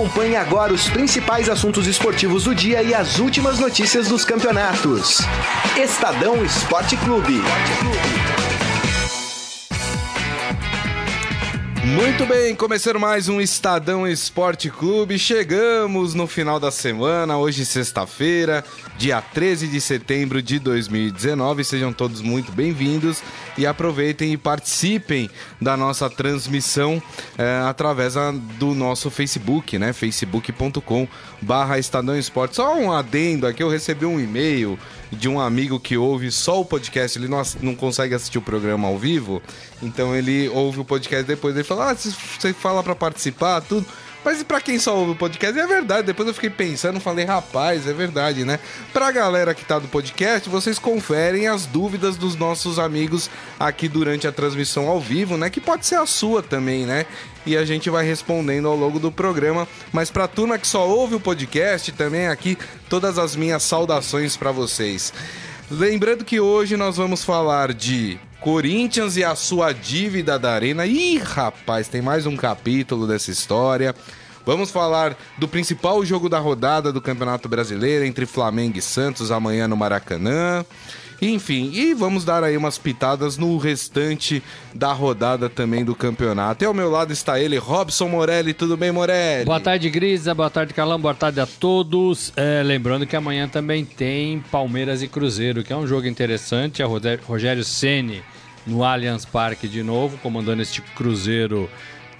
Acompanhe 0.00 0.34
agora 0.34 0.72
os 0.72 0.88
principais 0.88 1.46
assuntos 1.50 1.86
esportivos 1.86 2.44
do 2.44 2.54
dia 2.54 2.82
e 2.82 2.94
as 2.94 3.18
últimas 3.18 3.58
notícias 3.58 4.08
dos 4.08 4.24
campeonatos. 4.24 5.18
Estadão 5.76 6.42
Esporte 6.42 6.96
Clube. 6.96 7.42
Muito 11.82 12.26
bem, 12.26 12.54
começando 12.54 13.00
mais 13.00 13.30
um 13.30 13.40
Estadão 13.40 14.06
Esporte 14.06 14.68
Clube. 14.68 15.18
Chegamos 15.18 16.12
no 16.12 16.26
final 16.26 16.60
da 16.60 16.70
semana, 16.70 17.38
hoje 17.38 17.64
sexta-feira, 17.64 18.62
dia 18.98 19.22
13 19.22 19.66
de 19.66 19.80
setembro 19.80 20.42
de 20.42 20.58
2019. 20.58 21.64
Sejam 21.64 21.90
todos 21.90 22.20
muito 22.20 22.52
bem-vindos 22.52 23.22
e 23.56 23.66
aproveitem 23.66 24.30
e 24.34 24.36
participem 24.36 25.30
da 25.58 25.74
nossa 25.74 26.10
transmissão 26.10 27.02
é, 27.38 27.62
através 27.66 28.12
do 28.58 28.74
nosso 28.74 29.10
Facebook, 29.10 29.78
né? 29.78 29.94
facebook.com 29.94 31.08
barra 31.40 31.78
Estadão 31.78 32.16
Esporte. 32.16 32.56
Só 32.56 32.76
um 32.76 32.92
adendo 32.92 33.46
aqui, 33.46 33.62
eu 33.62 33.70
recebi 33.70 34.04
um 34.04 34.20
e-mail 34.20 34.78
de 35.10 35.28
um 35.28 35.40
amigo 35.40 35.80
que 35.80 35.96
ouve 35.96 36.30
só 36.30 36.60
o 36.60 36.64
podcast, 36.64 37.18
ele 37.18 37.28
não, 37.28 37.42
não 37.60 37.74
consegue 37.74 38.14
assistir 38.14 38.38
o 38.38 38.42
programa 38.42 38.88
ao 38.88 38.98
vivo, 38.98 39.42
então 39.82 40.14
ele 40.14 40.48
ouve 40.48 40.80
o 40.80 40.84
podcast 40.84 41.24
depois, 41.24 41.54
ele 41.54 41.64
fala, 41.64 41.90
ah, 41.90 41.94
você 41.94 42.52
fala 42.52 42.82
para 42.82 42.94
participar, 42.94 43.60
tudo... 43.60 43.86
Mas 44.22 44.40
e 44.40 44.44
pra 44.44 44.60
quem 44.60 44.78
só 44.78 44.96
ouve 44.98 45.12
o 45.12 45.16
podcast, 45.16 45.58
é 45.58 45.66
verdade. 45.66 46.06
Depois 46.06 46.28
eu 46.28 46.34
fiquei 46.34 46.50
pensando, 46.50 47.00
falei, 47.00 47.24
rapaz, 47.24 47.86
é 47.86 47.92
verdade, 47.92 48.44
né? 48.44 48.60
Pra 48.92 49.10
galera 49.10 49.54
que 49.54 49.64
tá 49.64 49.78
do 49.78 49.88
podcast, 49.88 50.46
vocês 50.48 50.78
conferem 50.78 51.48
as 51.48 51.64
dúvidas 51.64 52.16
dos 52.16 52.36
nossos 52.36 52.78
amigos 52.78 53.30
aqui 53.58 53.88
durante 53.88 54.26
a 54.26 54.32
transmissão 54.32 54.88
ao 54.88 55.00
vivo, 55.00 55.38
né? 55.38 55.48
Que 55.48 55.60
pode 55.60 55.86
ser 55.86 55.94
a 55.94 56.04
sua 56.04 56.42
também, 56.42 56.84
né? 56.84 57.06
E 57.46 57.56
a 57.56 57.64
gente 57.64 57.88
vai 57.88 58.04
respondendo 58.04 58.68
ao 58.68 58.76
longo 58.76 58.98
do 58.98 59.10
programa. 59.10 59.66
Mas 59.92 60.10
pra 60.10 60.28
turma 60.28 60.58
que 60.58 60.66
só 60.66 60.88
ouve 60.88 61.14
o 61.14 61.20
podcast, 61.20 61.92
também 61.92 62.28
aqui 62.28 62.56
todas 62.88 63.18
as 63.18 63.34
minhas 63.34 63.62
saudações 63.62 64.36
para 64.36 64.52
vocês. 64.52 65.12
Lembrando 65.70 66.24
que 66.24 66.40
hoje 66.40 66.76
nós 66.76 66.96
vamos 66.96 67.24
falar 67.24 67.72
de 67.72 68.18
Corinthians 68.40 69.16
e 69.16 69.22
a 69.22 69.34
sua 69.34 69.72
dívida 69.72 70.38
da 70.38 70.52
Arena. 70.52 70.86
Ih, 70.86 71.18
rapaz, 71.18 71.88
tem 71.88 72.02
mais 72.02 72.26
um 72.26 72.36
capítulo 72.36 73.06
dessa 73.06 73.30
história. 73.30 73.94
Vamos 74.44 74.70
falar 74.70 75.16
do 75.38 75.46
principal 75.46 76.04
jogo 76.04 76.28
da 76.28 76.38
rodada 76.38 76.92
do 76.92 77.00
Campeonato 77.00 77.48
Brasileiro 77.48 78.04
entre 78.04 78.24
Flamengo 78.26 78.78
e 78.78 78.82
Santos 78.82 79.30
amanhã 79.30 79.68
no 79.68 79.76
Maracanã. 79.76 80.64
Enfim, 81.22 81.70
e 81.74 81.92
vamos 81.92 82.24
dar 82.24 82.42
aí 82.42 82.56
umas 82.56 82.78
pitadas 82.78 83.36
no 83.36 83.56
restante 83.58 84.42
da 84.74 84.92
rodada 84.92 85.48
também 85.48 85.84
do 85.84 85.94
campeonato. 85.94 86.64
E 86.64 86.66
ao 86.66 86.72
meu 86.72 86.90
lado 86.90 87.12
está 87.12 87.38
ele, 87.38 87.58
Robson 87.58 88.08
Morelli. 88.08 88.54
Tudo 88.54 88.76
bem, 88.76 88.90
Morelli? 88.90 89.44
Boa 89.44 89.60
tarde, 89.60 89.90
Grisa. 89.90 90.34
Boa 90.34 90.48
tarde, 90.48 90.72
Calão. 90.72 90.98
Boa 90.98 91.14
tarde 91.14 91.40
a 91.40 91.46
todos. 91.46 92.32
É, 92.36 92.62
lembrando 92.62 93.06
que 93.06 93.16
amanhã 93.16 93.46
também 93.48 93.84
tem 93.84 94.40
Palmeiras 94.50 95.02
e 95.02 95.08
Cruzeiro, 95.08 95.62
que 95.62 95.72
é 95.72 95.76
um 95.76 95.86
jogo 95.86 96.06
interessante. 96.06 96.82
É 96.82 96.86
Rogério 97.26 97.64
Ceni 97.64 98.22
no 98.66 98.84
Allianz 98.84 99.24
Parque 99.24 99.68
de 99.68 99.82
novo, 99.82 100.18
comandando 100.18 100.62
este 100.62 100.80
Cruzeiro 100.80 101.68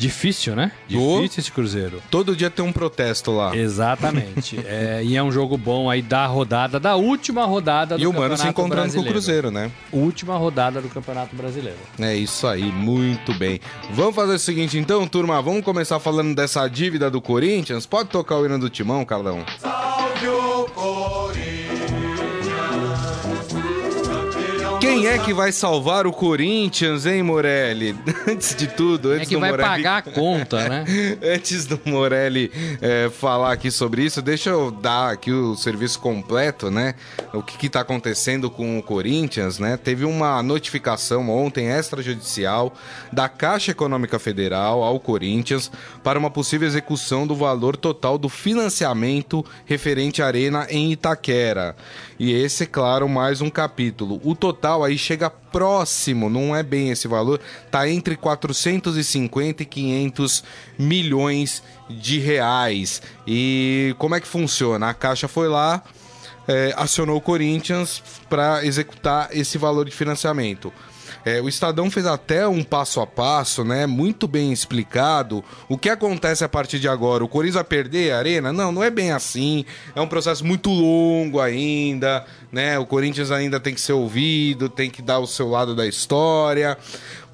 Difícil, 0.00 0.56
né? 0.56 0.72
Difícil 0.88 1.40
esse 1.40 1.52
Cruzeiro. 1.52 2.02
Todo 2.10 2.34
dia 2.34 2.48
tem 2.48 2.64
um 2.64 2.72
protesto 2.72 3.32
lá. 3.32 3.54
Exatamente. 3.54 4.58
é, 4.64 5.02
e 5.04 5.14
é 5.14 5.22
um 5.22 5.30
jogo 5.30 5.58
bom 5.58 5.90
aí 5.90 6.00
da 6.00 6.24
rodada, 6.24 6.80
da 6.80 6.96
última 6.96 7.44
rodada 7.44 7.98
do 7.98 8.02
E 8.02 8.06
o 8.06 8.12
Mano 8.14 8.34
se 8.34 8.48
encontrando 8.48 8.84
brasileiro. 8.84 9.04
com 9.04 9.10
o 9.10 9.12
Cruzeiro, 9.12 9.50
né? 9.50 9.70
Última 9.92 10.38
rodada 10.38 10.80
do 10.80 10.88
Campeonato 10.88 11.36
Brasileiro. 11.36 11.76
É 11.98 12.14
isso 12.14 12.46
aí, 12.46 12.62
muito 12.62 13.34
bem. 13.34 13.60
Vamos 13.90 14.14
fazer 14.14 14.32
o 14.32 14.38
seguinte 14.38 14.78
então, 14.78 15.06
turma, 15.06 15.42
vamos 15.42 15.62
começar 15.62 16.00
falando 16.00 16.34
dessa 16.34 16.66
dívida 16.66 17.10
do 17.10 17.20
Corinthians. 17.20 17.84
Pode 17.84 18.08
tocar 18.08 18.38
o 18.38 18.46
hino 18.46 18.58
do 18.58 18.70
Timão, 18.70 19.04
Carlão? 19.04 19.44
Salve 19.58 20.28
o 20.28 20.64
Corinthians! 20.70 21.59
Quem 24.80 25.06
é 25.06 25.18
que 25.18 25.34
vai 25.34 25.52
salvar 25.52 26.06
o 26.06 26.12
Corinthians, 26.12 27.04
hein, 27.04 27.22
Morelli? 27.22 27.94
Antes 28.26 28.54
de 28.54 28.66
tudo, 28.66 29.10
antes 29.10 29.26
é 29.26 29.28
que 29.28 29.34
do 29.34 29.40
vai 29.40 29.50
Morelli... 29.50 29.68
pagar 29.68 29.98
a 29.98 30.02
conta, 30.02 30.68
né? 30.68 30.84
antes 31.22 31.66
do 31.66 31.78
Morelli 31.84 32.50
é, 32.80 33.10
falar 33.10 33.52
aqui 33.52 33.70
sobre 33.70 34.02
isso, 34.02 34.22
deixa 34.22 34.48
eu 34.48 34.70
dar 34.70 35.10
aqui 35.10 35.30
o 35.30 35.54
serviço 35.54 36.00
completo, 36.00 36.70
né? 36.70 36.94
O 37.34 37.42
que 37.42 37.66
está 37.66 37.80
acontecendo 37.80 38.50
com 38.50 38.78
o 38.78 38.82
Corinthians, 38.82 39.58
né? 39.58 39.76
Teve 39.76 40.06
uma 40.06 40.42
notificação 40.42 41.28
ontem 41.28 41.68
extrajudicial 41.68 42.72
da 43.12 43.28
Caixa 43.28 43.72
Econômica 43.72 44.18
Federal 44.18 44.82
ao 44.82 44.98
Corinthians 44.98 45.70
para 46.02 46.18
uma 46.18 46.30
possível 46.30 46.66
execução 46.66 47.26
do 47.26 47.34
valor 47.34 47.76
total 47.76 48.16
do 48.16 48.30
financiamento 48.30 49.44
referente 49.66 50.22
à 50.22 50.26
arena 50.26 50.66
em 50.70 50.90
Itaquera. 50.90 51.76
E 52.18 52.32
esse, 52.32 52.66
claro, 52.66 53.08
mais 53.08 53.40
um 53.40 53.48
capítulo. 53.48 54.20
O 54.22 54.34
total 54.34 54.69
aí 54.84 54.96
chega 54.96 55.28
próximo, 55.30 56.30
não 56.30 56.54
é 56.54 56.62
bem 56.62 56.90
esse 56.90 57.08
valor, 57.08 57.40
tá 57.70 57.88
entre 57.88 58.16
450 58.16 59.62
e 59.62 59.66
500 59.66 60.44
milhões 60.78 61.62
de 61.88 62.18
reais. 62.18 63.02
E 63.26 63.94
como 63.98 64.14
é 64.14 64.20
que 64.20 64.26
funciona? 64.26 64.88
A 64.88 64.94
Caixa 64.94 65.28
foi 65.28 65.48
lá, 65.48 65.82
é, 66.46 66.72
acionou 66.76 67.16
o 67.16 67.20
Corinthians 67.20 68.02
para 68.28 68.64
executar 68.64 69.28
esse 69.32 69.58
valor 69.58 69.84
de 69.84 69.92
financiamento. 69.92 70.72
É, 71.24 71.40
o 71.40 71.48
Estadão 71.48 71.90
fez 71.90 72.06
até 72.06 72.46
um 72.48 72.62
passo 72.62 73.00
a 73.00 73.06
passo, 73.06 73.64
né? 73.64 73.86
Muito 73.86 74.26
bem 74.26 74.52
explicado. 74.52 75.44
O 75.68 75.76
que 75.76 75.88
acontece 75.88 76.44
a 76.44 76.48
partir 76.48 76.78
de 76.78 76.88
agora? 76.88 77.24
O 77.24 77.28
Corinthians 77.28 77.54
vai 77.56 77.64
perder 77.64 78.12
a 78.12 78.18
arena? 78.18 78.52
Não, 78.52 78.72
não 78.72 78.82
é 78.82 78.90
bem 78.90 79.12
assim. 79.12 79.64
É 79.94 80.00
um 80.00 80.06
processo 80.06 80.44
muito 80.44 80.70
longo 80.70 81.40
ainda, 81.40 82.24
né? 82.50 82.78
O 82.78 82.86
Corinthians 82.86 83.30
ainda 83.30 83.60
tem 83.60 83.74
que 83.74 83.80
ser 83.80 83.92
ouvido, 83.92 84.68
tem 84.68 84.90
que 84.90 85.02
dar 85.02 85.18
o 85.18 85.26
seu 85.26 85.48
lado 85.48 85.74
da 85.74 85.86
história. 85.86 86.76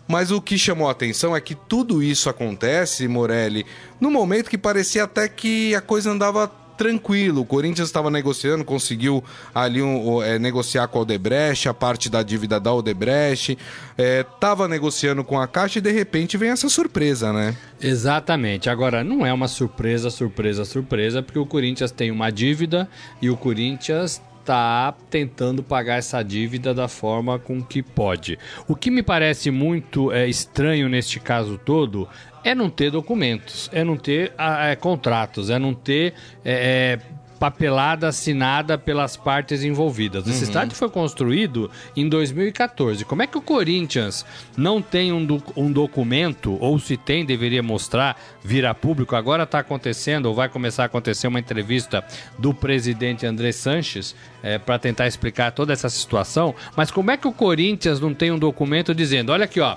Mas 0.08 0.30
o 0.30 0.40
que 0.40 0.56
chamou 0.56 0.88
a 0.88 0.92
atenção 0.92 1.34
é 1.34 1.40
que 1.40 1.54
tudo 1.54 2.02
isso 2.02 2.30
acontece, 2.30 3.08
Morelli, 3.08 3.66
no 4.00 4.10
momento 4.10 4.48
que 4.48 4.56
parecia 4.56 5.04
até 5.04 5.28
que 5.28 5.74
a 5.74 5.80
coisa 5.80 6.10
andava 6.10 6.50
tranquilo. 6.76 7.42
O 7.42 7.46
Corinthians 7.46 7.88
estava 7.88 8.10
negociando, 8.10 8.64
conseguiu 8.64 9.22
ali 9.54 9.82
um, 9.82 10.22
é, 10.22 10.38
negociar 10.38 10.88
com 10.88 10.98
a 10.98 11.02
Odebrecht, 11.02 11.68
a 11.68 11.74
parte 11.74 12.08
da 12.08 12.22
dívida 12.22 12.60
da 12.60 12.72
Odebrecht, 12.72 13.58
estava 13.98 14.64
é, 14.64 14.68
negociando 14.68 15.24
com 15.24 15.40
a 15.40 15.48
Caixa 15.48 15.78
e 15.78 15.82
de 15.82 15.90
repente 15.90 16.36
vem 16.36 16.50
essa 16.50 16.68
surpresa, 16.68 17.32
né? 17.32 17.56
Exatamente. 17.80 18.68
Agora, 18.68 19.02
não 19.02 19.24
é 19.24 19.32
uma 19.32 19.48
surpresa, 19.48 20.10
surpresa, 20.10 20.64
surpresa, 20.64 21.22
porque 21.22 21.38
o 21.38 21.46
Corinthians 21.46 21.90
tem 21.90 22.10
uma 22.10 22.30
dívida 22.30 22.88
e 23.20 23.30
o 23.30 23.36
Corinthians 23.36 24.20
está 24.46 24.94
tentando 25.10 25.60
pagar 25.60 25.96
essa 25.96 26.22
dívida 26.22 26.72
da 26.72 26.86
forma 26.86 27.36
com 27.36 27.60
que 27.60 27.82
pode. 27.82 28.38
O 28.68 28.76
que 28.76 28.92
me 28.92 29.02
parece 29.02 29.50
muito 29.50 30.12
é, 30.12 30.28
estranho 30.28 30.88
neste 30.88 31.18
caso 31.18 31.58
todo 31.58 32.08
é 32.46 32.54
não 32.54 32.70
ter 32.70 32.92
documentos, 32.92 33.68
é 33.72 33.82
não 33.82 33.96
ter 33.96 34.32
ah, 34.38 34.68
é, 34.68 34.76
contratos, 34.76 35.50
é 35.50 35.58
não 35.58 35.74
ter 35.74 36.14
é, 36.44 37.00
é 37.02 37.16
papelada 37.40 38.08
assinada 38.08 38.78
pelas 38.78 39.16
partes 39.16 39.62
envolvidas. 39.62 40.26
Esse 40.26 40.38
uhum. 40.38 40.42
estádio 40.44 40.76
foi 40.76 40.88
construído 40.88 41.70
em 41.94 42.08
2014. 42.08 43.04
Como 43.04 43.20
é 43.20 43.26
que 43.26 43.36
o 43.36 43.42
Corinthians 43.42 44.24
não 44.56 44.80
tem 44.80 45.12
um, 45.12 45.24
do, 45.24 45.42
um 45.56 45.70
documento, 45.70 46.56
ou 46.60 46.78
se 46.78 46.96
tem, 46.96 47.26
deveria 47.26 47.62
mostrar, 47.62 48.16
vir 48.42 48.64
a 48.64 48.72
público? 48.72 49.16
Agora 49.16 49.42
está 49.42 49.58
acontecendo, 49.58 50.26
ou 50.26 50.34
vai 50.34 50.48
começar 50.48 50.84
a 50.84 50.86
acontecer, 50.86 51.26
uma 51.26 51.40
entrevista 51.40 52.02
do 52.38 52.54
presidente 52.54 53.26
André 53.26 53.52
Sanches 53.52 54.14
é, 54.42 54.56
para 54.56 54.78
tentar 54.78 55.06
explicar 55.06 55.50
toda 55.50 55.72
essa 55.72 55.90
situação. 55.90 56.54
Mas 56.76 56.90
como 56.90 57.10
é 57.10 57.16
que 57.16 57.28
o 57.28 57.32
Corinthians 57.32 58.00
não 58.00 58.14
tem 58.14 58.30
um 58.30 58.38
documento 58.38 58.94
dizendo: 58.94 59.30
olha 59.30 59.44
aqui, 59.44 59.60
ó, 59.60 59.76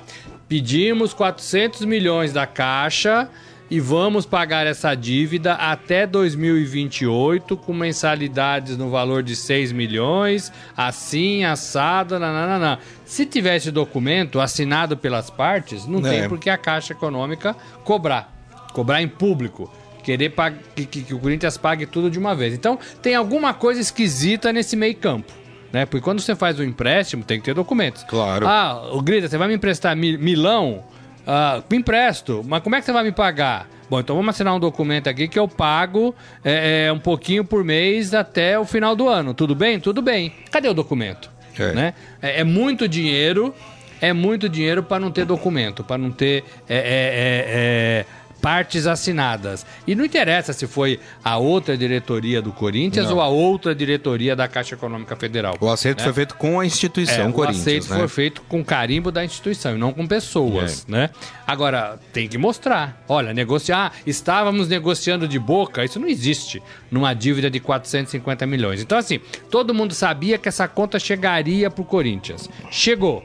pedimos 0.50 1.14
400 1.14 1.86
milhões 1.86 2.34
da 2.34 2.48
Caixa 2.48 3.30
e 3.69 3.80
vamos 3.80 4.25
pagar 4.25 4.66
essa 4.66 4.96
dívida 4.96 5.54
até 5.54 6.07
2028 6.07 7.56
com 7.56 7.72
mensalidades 7.72 8.75
no 8.75 8.90
valor 8.90 9.22
de 9.22 9.36
6 9.36 9.72
milhões, 9.72 10.51
assim, 10.75 11.44
assado, 11.44 12.18
nananana. 12.18 12.80
Se 13.06 13.28
tivesse 13.28 13.69
documento 13.69 14.40
assinado 14.40 14.98
pelas 14.98 15.30
partes, 15.30 15.86
não 15.86 16.00
é. 16.00 16.10
tem 16.10 16.28
por 16.28 16.40
que 16.40 16.50
a 16.50 16.57
Caixa 16.57 16.94
Econômica 16.94 17.56
cobrar. 17.84 18.34
Cobrar 18.74 19.04
em 19.04 19.07
público. 19.07 19.72
Querer 20.04 20.34
que, 20.75 20.86
que, 20.86 21.04
que 21.04 21.13
o 21.13 21.19
Corinthians 21.19 21.57
pague 21.57 21.86
tudo 21.86 22.10
de 22.10 22.18
uma 22.18 22.34
vez. 22.34 22.56
Então, 22.56 22.80
tem 23.04 23.13
alguma 23.13 23.54
coisa 23.54 23.80
esquisita 23.80 24.52
nesse 24.52 24.75
meio 24.75 24.95
campo. 24.95 25.31
Né? 25.71 25.86
Porque 25.86 26.04
quando 26.04 26.19
você 26.19 26.36
faz 26.36 26.60
um 26.60 26.63
empréstimo, 26.63 27.24
tem 27.24 27.39
que 27.39 27.45
ter 27.45 27.54
documentos. 27.54 28.04
Claro. 28.04 28.48
Ah, 28.48 28.89
o 28.92 29.01
Grita, 29.01 29.27
você 29.27 29.38
vai 29.38 29.48
me 29.48 29.56
emprestar 29.56 29.95
milão? 29.95 30.83
Ah, 31.25 31.62
me 31.69 31.77
empresto, 31.77 32.44
mas 32.48 32.63
como 32.63 32.75
é 32.75 32.80
que 32.80 32.86
você 32.86 32.92
vai 32.92 33.04
me 33.04 33.12
pagar? 33.12 33.68
Bom, 33.89 34.00
então 34.00 34.16
vamos 34.16 34.30
assinar 34.36 34.54
um 34.56 34.60
documento 34.60 35.07
aqui 35.07 35.27
que 35.27 35.38
eu 35.38 35.48
pago 35.48 36.16
é, 36.44 36.86
é, 36.88 36.94
um 36.94 37.00
pouquinho 37.00 37.44
por 37.44 37.63
mês 37.63 38.13
até 38.13 38.57
o 38.57 38.66
final 38.66 38.95
do 38.95 39.07
ano. 39.07 39.33
Tudo 39.33 39.56
bem? 39.56 39.80
Tudo 39.80 40.01
bem. 40.01 40.33
Cadê 40.51 40.68
o 40.68 40.74
documento? 40.74 41.30
É, 41.57 41.74
né? 41.74 41.94
é, 42.21 42.42
é 42.42 42.44
muito 42.44 42.88
dinheiro, 42.88 43.54
é 44.00 44.13
muito 44.13 44.48
dinheiro 44.48 44.81
para 44.81 45.00
não 45.00 45.12
ter 45.12 45.25
documento, 45.25 45.83
para 45.83 45.98
não 45.98 46.12
ter 46.12 46.44
é, 46.69 46.77
é, 46.77 47.45
é 47.48 48.06
partes 48.41 48.88
assinadas. 48.88 49.65
E 49.86 49.95
não 49.95 50.06
interessa 50.06 50.53
se 50.53 50.68
foi 50.68 51.00
a 51.24 51.38
outra 51.38 51.77
diretoria 51.77 52.41
do 52.41 52.51
Corinthians 52.51 53.07
não. 53.07 53.15
ou 53.15 53.21
a 53.21 53.27
outra 53.27 53.74
diretoria 53.75 54.36
da 54.36 54.47
Caixa 54.47 54.75
Econômica 54.75 55.15
Federal. 55.15 55.56
O 55.59 55.69
acerto 55.69 56.00
né? 56.00 56.06
foi 56.06 56.13
feito 56.13 56.36
com 56.36 56.59
a 56.59 56.65
instituição 56.65 57.30
é, 57.30 57.31
Corinthians. 57.31 57.57
O 57.57 57.69
acerto 57.69 57.89
né? 57.89 57.97
foi 58.00 58.07
feito 58.07 58.41
com 58.44 58.63
carimbo 58.63 59.12
da 59.12 59.24
instituição 59.24 59.75
e 59.75 59.77
não 59.77 59.94
com 59.94 60.07
pessoas, 60.07 60.86
é. 60.88 60.91
né? 60.91 61.09
Agora, 61.45 62.00
tem 62.13 62.27
que 62.27 62.38
mostrar. 62.38 63.03
Olha, 63.07 63.33
negociar, 63.33 63.94
estávamos 64.06 64.68
negociando 64.68 65.27
de 65.27 65.39
boca, 65.39 65.83
isso 65.83 66.00
não 66.00 66.07
existe 66.07 66.62
numa 66.92 67.13
dívida 67.13 67.50
de 67.50 67.59
450 67.59 68.45
milhões. 68.45 68.81
Então, 68.81 68.97
assim, 68.97 69.19
todo 69.50 69.74
mundo 69.74 69.94
sabia 69.94 70.38
que 70.38 70.47
essa 70.47 70.68
conta 70.68 71.00
chegaria 71.00 71.69
pro 71.69 71.83
Corinthians. 71.83 72.50
Chegou 72.69 73.24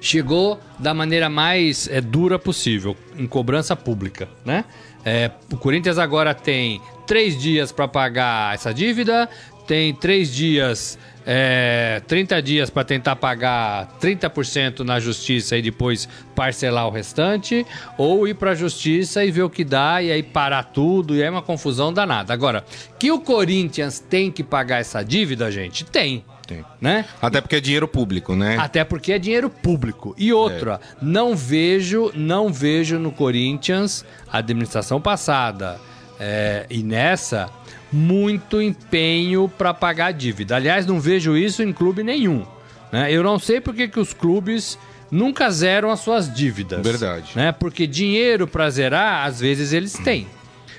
chegou 0.00 0.60
da 0.78 0.92
maneira 0.94 1.28
mais 1.28 1.88
é, 1.88 2.00
dura 2.00 2.38
possível, 2.38 2.96
em 3.16 3.26
cobrança 3.26 3.74
pública, 3.74 4.28
né? 4.44 4.64
É, 5.04 5.30
o 5.52 5.56
Corinthians 5.56 5.98
agora 5.98 6.34
tem 6.34 6.80
três 7.06 7.40
dias 7.40 7.70
para 7.70 7.86
pagar 7.86 8.54
essa 8.54 8.74
dívida, 8.74 9.28
tem 9.66 9.94
três 9.94 10.32
dias, 10.32 10.98
é, 11.24 12.00
30 12.06 12.40
dias 12.40 12.70
para 12.70 12.84
tentar 12.84 13.16
pagar 13.16 13.96
30% 14.00 14.80
na 14.80 15.00
justiça 15.00 15.56
e 15.56 15.62
depois 15.62 16.08
parcelar 16.34 16.86
o 16.86 16.90
restante, 16.90 17.66
ou 17.98 18.26
ir 18.26 18.34
para 18.34 18.52
a 18.52 18.54
justiça 18.54 19.24
e 19.24 19.30
ver 19.30 19.42
o 19.42 19.50
que 19.50 19.64
dá 19.64 20.02
e 20.02 20.10
aí 20.10 20.22
parar 20.22 20.62
tudo, 20.64 21.14
e 21.14 21.22
é 21.22 21.30
uma 21.30 21.42
confusão 21.42 21.92
danada. 21.92 22.32
Agora, 22.32 22.64
que 22.98 23.10
o 23.10 23.20
Corinthians 23.20 23.98
tem 23.98 24.30
que 24.30 24.44
pagar 24.44 24.80
essa 24.80 25.02
dívida, 25.04 25.50
gente? 25.50 25.84
Tem. 25.84 26.24
Tem. 26.46 26.64
Né? 26.80 27.04
Até 27.20 27.40
porque 27.40 27.56
é 27.56 27.60
dinheiro 27.60 27.88
público, 27.88 28.36
né? 28.36 28.56
Até 28.58 28.84
porque 28.84 29.12
é 29.12 29.18
dinheiro 29.18 29.50
público. 29.50 30.14
E 30.16 30.32
outra, 30.32 30.80
é. 30.82 30.96
não 31.02 31.34
vejo, 31.34 32.12
não 32.14 32.52
vejo 32.52 32.98
no 32.98 33.10
Corinthians, 33.10 34.04
administração 34.30 35.00
passada 35.00 35.80
é, 36.20 36.66
e 36.70 36.82
nessa, 36.82 37.50
muito 37.92 38.60
empenho 38.60 39.48
para 39.48 39.72
pagar 39.74 40.06
a 40.06 40.12
dívida. 40.12 40.56
Aliás, 40.56 40.86
não 40.86 41.00
vejo 41.00 41.36
isso 41.36 41.62
em 41.62 41.72
clube 41.72 42.02
nenhum. 42.02 42.46
Né? 42.92 43.12
Eu 43.12 43.22
não 43.22 43.38
sei 43.38 43.60
porque 43.60 43.88
que 43.88 44.00
os 44.00 44.12
clubes 44.12 44.78
nunca 45.10 45.50
zeram 45.50 45.90
as 45.90 46.00
suas 46.00 46.32
dívidas. 46.32 46.82
Verdade. 46.82 47.32
Né? 47.34 47.52
Porque 47.52 47.86
dinheiro 47.86 48.46
para 48.46 48.68
zerar, 48.70 49.26
às 49.26 49.40
vezes 49.40 49.72
eles 49.72 49.92
têm. 49.94 50.26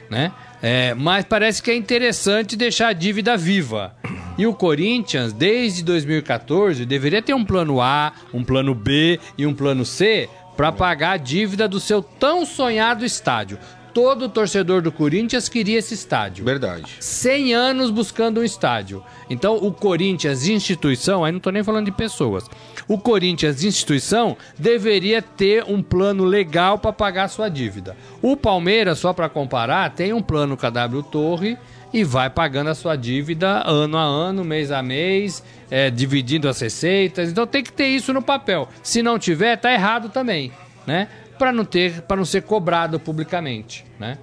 Né? 0.10 0.32
É, 0.62 0.94
mas 0.94 1.26
parece 1.26 1.62
que 1.62 1.70
é 1.70 1.76
interessante 1.76 2.56
deixar 2.56 2.90
a 2.90 2.94
dívida 2.94 3.38
viva. 3.38 3.96
E 4.38 4.46
o 4.46 4.54
Corinthians, 4.54 5.34
desde 5.34 5.84
2014, 5.84 6.86
deveria 6.86 7.22
ter 7.22 7.34
um 7.34 7.44
plano 7.44 7.82
A, 7.82 8.14
um 8.32 8.44
plano 8.44 8.76
B 8.76 9.20
e 9.36 9.48
um 9.48 9.54
plano 9.54 9.84
C 9.84 10.30
para 10.56 10.72
pagar 10.72 11.12
a 11.12 11.18
dívida 11.18 11.68
do 11.68 11.80
seu 11.80 12.04
tão 12.04 12.46
sonhado 12.46 13.04
estádio. 13.04 13.58
Todo 13.96 14.30
torcedor 14.30 14.84
do 14.84 14.92
Corinthians 14.92 15.50
queria 15.50 15.80
esse 15.80 15.96
estádio. 15.96 16.46
Verdade. 16.46 16.98
100 17.00 17.56
anos 17.56 17.90
buscando 17.90 18.42
um 18.42 18.44
estádio. 18.44 19.04
Então, 19.28 19.56
o 19.56 19.72
Corinthians, 19.72 20.48
instituição, 20.48 21.26
aí 21.26 21.32
não 21.32 21.38
estou 21.38 21.52
nem 21.52 21.64
falando 21.64 21.86
de 21.86 21.92
pessoas. 21.92 22.48
O 22.88 23.00
Corinthians, 23.00 23.64
instituição, 23.64 24.38
deveria 24.56 25.20
ter 25.20 25.64
um 25.64 25.82
plano 25.82 26.26
legal 26.26 26.78
para 26.78 26.94
pagar 26.94 27.28
sua 27.28 27.50
dívida. 27.50 27.98
O 28.22 28.38
Palmeiras, 28.38 29.00
só 29.00 29.14
para 29.14 29.30
comparar, 29.30 29.90
tem 29.96 30.14
um 30.14 30.22
plano 30.22 30.56
com 30.56 30.68
a 30.68 30.70
W 30.70 31.02
Torre 31.02 31.58
e 31.94 32.04
vai 32.04 32.30
pagando 32.30 32.70
a 32.70 32.76
sua 32.76 32.96
dívida 32.96 33.64
ano 33.66 33.98
a 33.98 34.04
ano, 34.04 34.44
mês 34.44 34.72
a 34.72 34.82
mês, 34.82 35.44
é, 35.70 35.90
dividindo 35.90 36.48
as 36.48 36.60
receitas. 36.60 37.30
Então 37.30 37.48
tem 37.48 37.64
que 37.64 37.72
ter 37.72 37.88
isso 37.88 38.14
no 38.14 38.22
papel. 38.22 38.68
Se 38.84 39.02
não 39.02 39.18
tiver, 39.18 39.58
tá 39.58 39.72
errado 39.72 40.10
também, 40.10 40.52
né? 40.86 41.08
Para 41.38 41.52
não 41.52 41.66
ter, 41.66 42.02
para 42.02 42.18
não 42.18 42.26
ser 42.26 42.44
cobrado 42.44 43.00
publicamente, 43.00 43.86
né? 44.00 44.18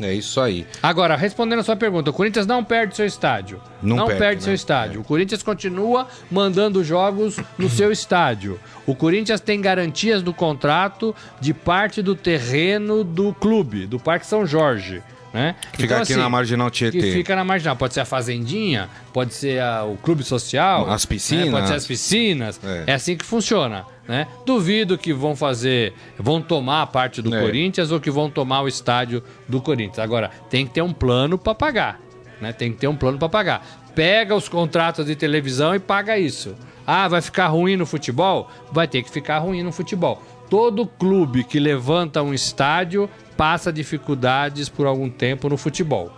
É 0.00 0.14
isso 0.14 0.40
aí. 0.40 0.64
Agora, 0.80 1.16
respondendo 1.16 1.58
a 1.58 1.62
sua 1.64 1.74
pergunta, 1.74 2.10
o 2.10 2.12
Corinthians 2.12 2.46
não 2.46 2.62
perde 2.62 2.94
seu 2.94 3.04
estádio. 3.04 3.60
Não, 3.82 3.96
não 3.96 4.06
perde, 4.06 4.20
perde 4.20 4.36
né? 4.36 4.44
seu 4.44 4.54
estádio. 4.54 4.98
É. 4.98 5.00
O 5.00 5.04
Corinthians 5.04 5.42
continua 5.42 6.06
mandando 6.30 6.84
jogos 6.84 7.36
no 7.58 7.68
seu 7.68 7.90
estádio. 7.90 8.60
O 8.86 8.94
Corinthians 8.94 9.40
tem 9.40 9.60
garantias 9.60 10.22
do 10.22 10.32
contrato 10.32 11.14
de 11.40 11.52
parte 11.52 12.00
do 12.00 12.14
terreno 12.14 13.02
do 13.02 13.34
clube, 13.34 13.86
do 13.86 13.98
Parque 13.98 14.24
São 14.24 14.46
Jorge. 14.46 15.02
Né? 15.32 15.54
Fica 15.72 15.84
então, 15.84 15.96
aqui 16.02 16.12
assim, 16.12 16.20
na 16.20 16.28
Marginal 16.28 16.70
Tietê. 16.70 16.98
Que 16.98 17.12
fica 17.12 17.36
na 17.36 17.44
Marginal. 17.44 17.76
Pode 17.76 17.94
ser 17.94 18.00
a 18.00 18.04
Fazendinha, 18.04 18.88
pode 19.12 19.34
ser 19.34 19.60
a, 19.60 19.84
o 19.84 19.96
Clube 19.96 20.24
Social. 20.24 20.90
As 20.90 21.04
piscinas. 21.04 21.46
Né? 21.46 21.50
Pode 21.50 21.68
ser 21.68 21.74
as 21.74 21.86
piscinas. 21.86 22.60
É. 22.64 22.84
é. 22.86 22.94
assim 22.94 23.16
que 23.16 23.24
funciona. 23.24 23.84
Né? 24.06 24.26
Duvido 24.46 24.96
que 24.96 25.12
vão 25.12 25.36
fazer, 25.36 25.92
vão 26.18 26.40
tomar 26.40 26.82
a 26.82 26.86
parte 26.86 27.20
do 27.20 27.34
é. 27.34 27.40
Corinthians 27.42 27.90
ou 27.90 28.00
que 28.00 28.10
vão 28.10 28.30
tomar 28.30 28.62
o 28.62 28.68
estádio 28.68 29.22
do 29.46 29.60
Corinthians. 29.60 29.98
Agora, 29.98 30.30
tem 30.48 30.66
que 30.66 30.72
ter 30.72 30.82
um 30.82 30.94
plano 30.94 31.36
para 31.36 31.54
pagar. 31.54 32.00
Né? 32.40 32.52
Tem 32.52 32.72
que 32.72 32.78
ter 32.78 32.88
um 32.88 32.96
plano 32.96 33.18
para 33.18 33.28
pagar. 33.28 33.66
Pega 33.94 34.34
os 34.34 34.48
contratos 34.48 35.06
de 35.06 35.14
televisão 35.14 35.74
e 35.74 35.78
paga 35.78 36.18
isso. 36.18 36.54
Ah, 36.86 37.06
vai 37.06 37.20
ficar 37.20 37.48
ruim 37.48 37.76
no 37.76 37.84
futebol? 37.84 38.50
Vai 38.72 38.88
ter 38.88 39.02
que 39.02 39.10
ficar 39.10 39.40
ruim 39.40 39.62
no 39.62 39.70
futebol. 39.70 40.22
Todo 40.48 40.86
clube 40.86 41.44
que 41.44 41.60
levanta 41.60 42.22
um 42.22 42.32
estádio 42.32 43.08
passa 43.36 43.72
dificuldades 43.72 44.68
por 44.68 44.86
algum 44.86 45.10
tempo 45.10 45.48
no 45.48 45.56
futebol. 45.56 46.12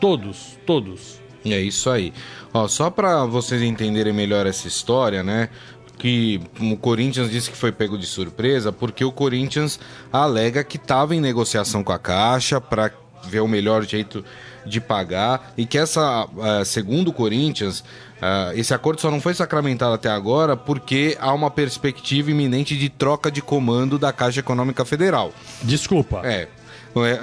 Todos, 0.00 0.58
todos. 0.66 1.20
É 1.44 1.60
isso 1.60 1.88
aí. 1.88 2.12
Ó, 2.52 2.66
só 2.68 2.90
para 2.90 3.24
vocês 3.24 3.62
entenderem 3.62 4.12
melhor 4.12 4.46
essa 4.46 4.66
história, 4.66 5.22
né? 5.22 5.48
Que 5.96 6.40
o 6.60 6.76
Corinthians 6.76 7.30
disse 7.30 7.50
que 7.50 7.56
foi 7.56 7.72
pego 7.72 7.98
de 7.98 8.06
surpresa 8.06 8.72
porque 8.72 9.04
o 9.04 9.10
Corinthians 9.10 9.80
alega 10.12 10.62
que 10.62 10.76
estava 10.76 11.14
em 11.14 11.20
negociação 11.20 11.82
com 11.82 11.92
a 11.92 11.98
Caixa 11.98 12.60
para 12.60 12.92
ver 13.24 13.40
o 13.40 13.48
melhor 13.48 13.84
jeito 13.84 14.24
de 14.64 14.80
pagar 14.80 15.52
e 15.56 15.64
que 15.64 15.78
essa, 15.78 16.26
uh, 16.26 16.64
segundo 16.64 17.08
o 17.08 17.12
Corinthians, 17.12 17.80
uh, 17.80 18.52
esse 18.54 18.74
acordo 18.74 19.00
só 19.00 19.10
não 19.10 19.20
foi 19.20 19.34
sacramentado 19.34 19.94
até 19.94 20.10
agora 20.10 20.56
porque 20.56 21.16
há 21.20 21.32
uma 21.32 21.50
perspectiva 21.50 22.30
iminente 22.30 22.76
de 22.76 22.88
troca 22.88 23.30
de 23.30 23.40
comando 23.40 23.98
da 23.98 24.12
Caixa 24.12 24.40
Econômica 24.40 24.84
Federal. 24.84 25.32
Desculpa. 25.62 26.20
É? 26.24 26.48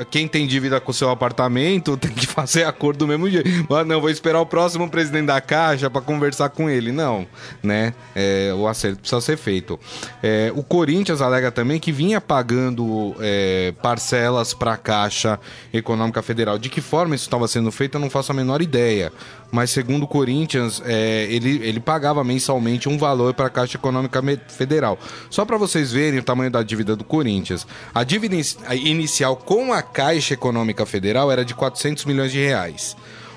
Quem 0.10 0.28
tem 0.28 0.48
dívida 0.48 0.80
com 0.80 0.92
o 0.92 0.94
seu 0.94 1.10
apartamento 1.10 1.96
tem 1.98 2.12
que 2.12 2.28
fazer 2.28 2.64
acordo 2.66 3.00
do 3.00 3.08
mesmo 3.08 3.30
jeito. 3.30 3.50
Mas 3.70 3.86
não, 3.86 4.02
vou 4.02 4.10
esperar 4.10 4.40
o 4.40 4.46
próximo 4.46 4.90
presidente 4.90 5.28
da 5.28 5.40
Caixa 5.42 5.90
para 5.90 6.02
conversar 6.02 6.50
com 6.50 6.70
ele. 6.70 6.92
Não, 6.92 7.28
né? 7.62 7.94
É, 8.16 8.54
o 8.56 8.68
acerto 8.68 9.00
precisa 9.00 9.22
ser 9.22 9.38
feito. 9.38 9.80
É, 10.22 10.52
o 10.56 10.64
Corinthians 10.64 11.22
alega 11.22 11.52
também 11.52 11.80
que 11.80 11.92
vinha 11.92 12.20
pagando 12.20 13.16
é, 13.20 13.74
parcelas 13.82 14.54
para 14.54 14.74
a 14.74 14.78
Caixa 14.78 15.40
Econômica 15.74 16.22
Federal. 16.22 16.58
De 16.58 16.70
que 16.70 16.82
forma 16.82 17.16
isso 17.16 17.26
estava 17.26 17.48
sendo 17.48 17.72
feito, 17.72 17.96
eu 17.96 18.02
não 18.02 18.10
faço 18.10 18.32
a 18.32 18.36
menor 18.36 18.62
ideia 18.62 19.12
mas 19.52 19.70
segundo 19.70 20.04
o 20.04 20.08
Corinthians, 20.08 20.82
é, 20.86 21.28
ele, 21.30 21.66
ele 21.66 21.80
pagava 21.80 22.24
mensalmente 22.24 22.90
um 22.90 22.98
valor 22.98 23.34
para 23.34 23.48
a 23.48 23.50
Caixa 23.50 23.78
Econômica 23.78 24.22
Federal. 24.48 25.00
Só 25.30 25.46
para 25.46 25.58
vocês 25.58 25.92
verem 25.92 26.20
o 26.20 26.24
tamanho 26.24 26.52
da 26.52 26.64
dívida 26.64 26.96
do 26.96 27.04
Corinthians. 27.04 27.66
A 27.94 28.04
dívida 28.04 28.36
inicial 28.76 29.36
com 29.36 29.72
a 29.72 29.82
Caixa 29.82 30.34
Econômica 30.34 30.86
Federal 30.86 31.32
era 31.32 31.46
de 31.46 31.54
400 31.54 32.06
milhões 32.06 32.32
de 32.32 32.40
reais 32.40 32.96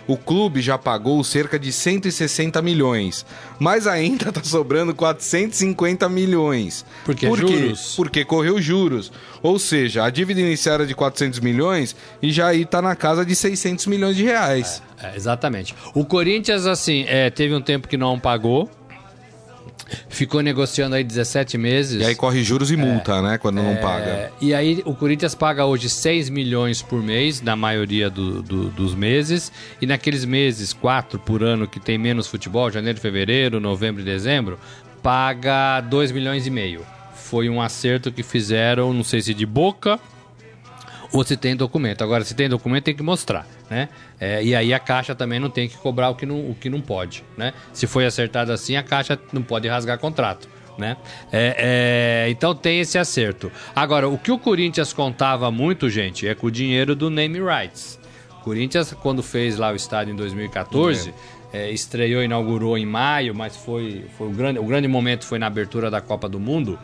o 0.08 0.16
clube 0.16 0.62
já 0.62 0.78
pagou 0.78 1.22
cerca 1.22 1.58
de 1.58 1.70
160 1.70 2.62
milhões, 2.62 3.26
mas 3.58 3.86
ainda 3.86 4.30
está 4.30 4.42
sobrando 4.42 4.94
450 4.94 6.08
milhões. 6.08 6.84
Por 7.04 7.14
que 7.14 7.26
Por 7.28 7.38
juros? 7.38 7.94
Porque 7.94 8.24
correu 8.24 8.60
juros. 8.60 9.12
Ou 9.42 9.58
seja, 9.58 10.04
a 10.04 10.10
dívida 10.10 10.40
inicial 10.40 10.76
era 10.76 10.86
de 10.86 10.94
400 10.94 11.40
milhões 11.40 11.94
e 12.22 12.32
já 12.32 12.48
aí 12.48 12.62
está 12.62 12.80
na 12.80 12.96
casa 12.96 13.24
de 13.24 13.36
600 13.36 13.86
milhões 13.86 14.16
de 14.16 14.24
reais. 14.24 14.82
É, 15.00 15.10
é, 15.10 15.16
exatamente. 15.16 15.74
O 15.94 16.04
Corinthians, 16.04 16.66
assim, 16.66 17.04
é, 17.06 17.28
teve 17.28 17.54
um 17.54 17.60
tempo 17.60 17.86
que 17.86 17.98
não 17.98 18.18
pagou, 18.18 18.68
Ficou 20.08 20.42
negociando 20.42 20.94
aí 20.94 21.04
17 21.04 21.56
meses. 21.56 22.02
E 22.02 22.04
aí 22.04 22.14
corre 22.14 22.42
juros 22.42 22.70
e 22.70 22.76
multa, 22.76 23.16
é, 23.16 23.22
né? 23.22 23.38
Quando 23.38 23.60
é, 23.60 23.62
não 23.62 23.76
paga. 23.76 24.32
E 24.40 24.54
aí 24.54 24.82
o 24.84 24.94
Corinthians 24.94 25.34
paga 25.34 25.64
hoje 25.64 25.88
6 25.88 26.28
milhões 26.28 26.82
por 26.82 27.02
mês, 27.02 27.40
na 27.40 27.56
maioria 27.56 28.10
do, 28.10 28.42
do, 28.42 28.70
dos 28.70 28.94
meses. 28.94 29.50
E 29.80 29.86
naqueles 29.86 30.24
meses, 30.24 30.72
quatro 30.72 31.18
por 31.18 31.42
ano, 31.42 31.66
que 31.66 31.80
tem 31.80 31.96
menos 31.96 32.26
futebol, 32.26 32.70
janeiro, 32.70 33.00
fevereiro, 33.00 33.60
novembro 33.60 34.02
e 34.02 34.04
dezembro, 34.04 34.58
paga 35.02 35.80
2 35.80 36.12
milhões 36.12 36.46
e 36.46 36.50
meio. 36.50 36.84
Foi 37.14 37.48
um 37.48 37.60
acerto 37.60 38.10
que 38.10 38.22
fizeram, 38.22 38.92
não 38.92 39.04
sei 39.04 39.20
se 39.20 39.34
de 39.34 39.44
boca 39.44 39.98
ou 41.12 41.24
se 41.24 41.36
tem 41.36 41.56
documento. 41.56 42.02
Agora, 42.02 42.24
se 42.24 42.34
tem 42.34 42.48
documento, 42.48 42.84
tem 42.84 42.94
que 42.94 43.02
mostrar, 43.02 43.46
né? 43.70 43.88
É, 44.20 44.42
e 44.42 44.54
aí 44.54 44.72
a 44.72 44.78
Caixa 44.78 45.14
também 45.14 45.38
não 45.38 45.50
tem 45.50 45.68
que 45.68 45.76
cobrar 45.76 46.10
o 46.10 46.14
que 46.14 46.26
não, 46.26 46.50
o 46.50 46.54
que 46.54 46.68
não 46.70 46.80
pode, 46.80 47.24
né? 47.36 47.52
Se 47.72 47.86
foi 47.86 48.06
acertado 48.06 48.52
assim, 48.52 48.76
a 48.76 48.82
Caixa 48.82 49.18
não 49.32 49.42
pode 49.42 49.68
rasgar 49.68 49.98
contrato. 49.98 50.48
Né? 50.76 50.96
É, 51.32 52.26
é, 52.28 52.30
então 52.30 52.54
tem 52.54 52.78
esse 52.78 52.96
acerto. 52.98 53.50
Agora, 53.74 54.08
o 54.08 54.16
que 54.16 54.30
o 54.30 54.38
Corinthians 54.38 54.92
contava 54.92 55.50
muito, 55.50 55.90
gente, 55.90 56.28
é 56.28 56.36
com 56.36 56.46
o 56.46 56.50
dinheiro 56.52 56.94
do 56.94 57.10
name 57.10 57.40
rights. 57.40 57.98
O 58.40 58.44
Corinthians, 58.44 58.92
quando 58.92 59.20
fez 59.20 59.58
lá 59.58 59.72
o 59.72 59.74
estádio 59.74 60.12
em 60.12 60.16
2014, 60.16 61.12
é. 61.52 61.68
estreou, 61.72 62.22
inaugurou 62.22 62.78
em 62.78 62.86
maio, 62.86 63.34
mas 63.34 63.56
foi, 63.56 64.04
foi 64.16 64.28
o, 64.28 64.30
grande, 64.30 64.60
o 64.60 64.64
grande 64.64 64.86
momento 64.86 65.26
foi 65.26 65.40
na 65.40 65.48
abertura 65.48 65.90
da 65.90 66.00
Copa 66.00 66.28
do 66.28 66.38
Mundo 66.38 66.78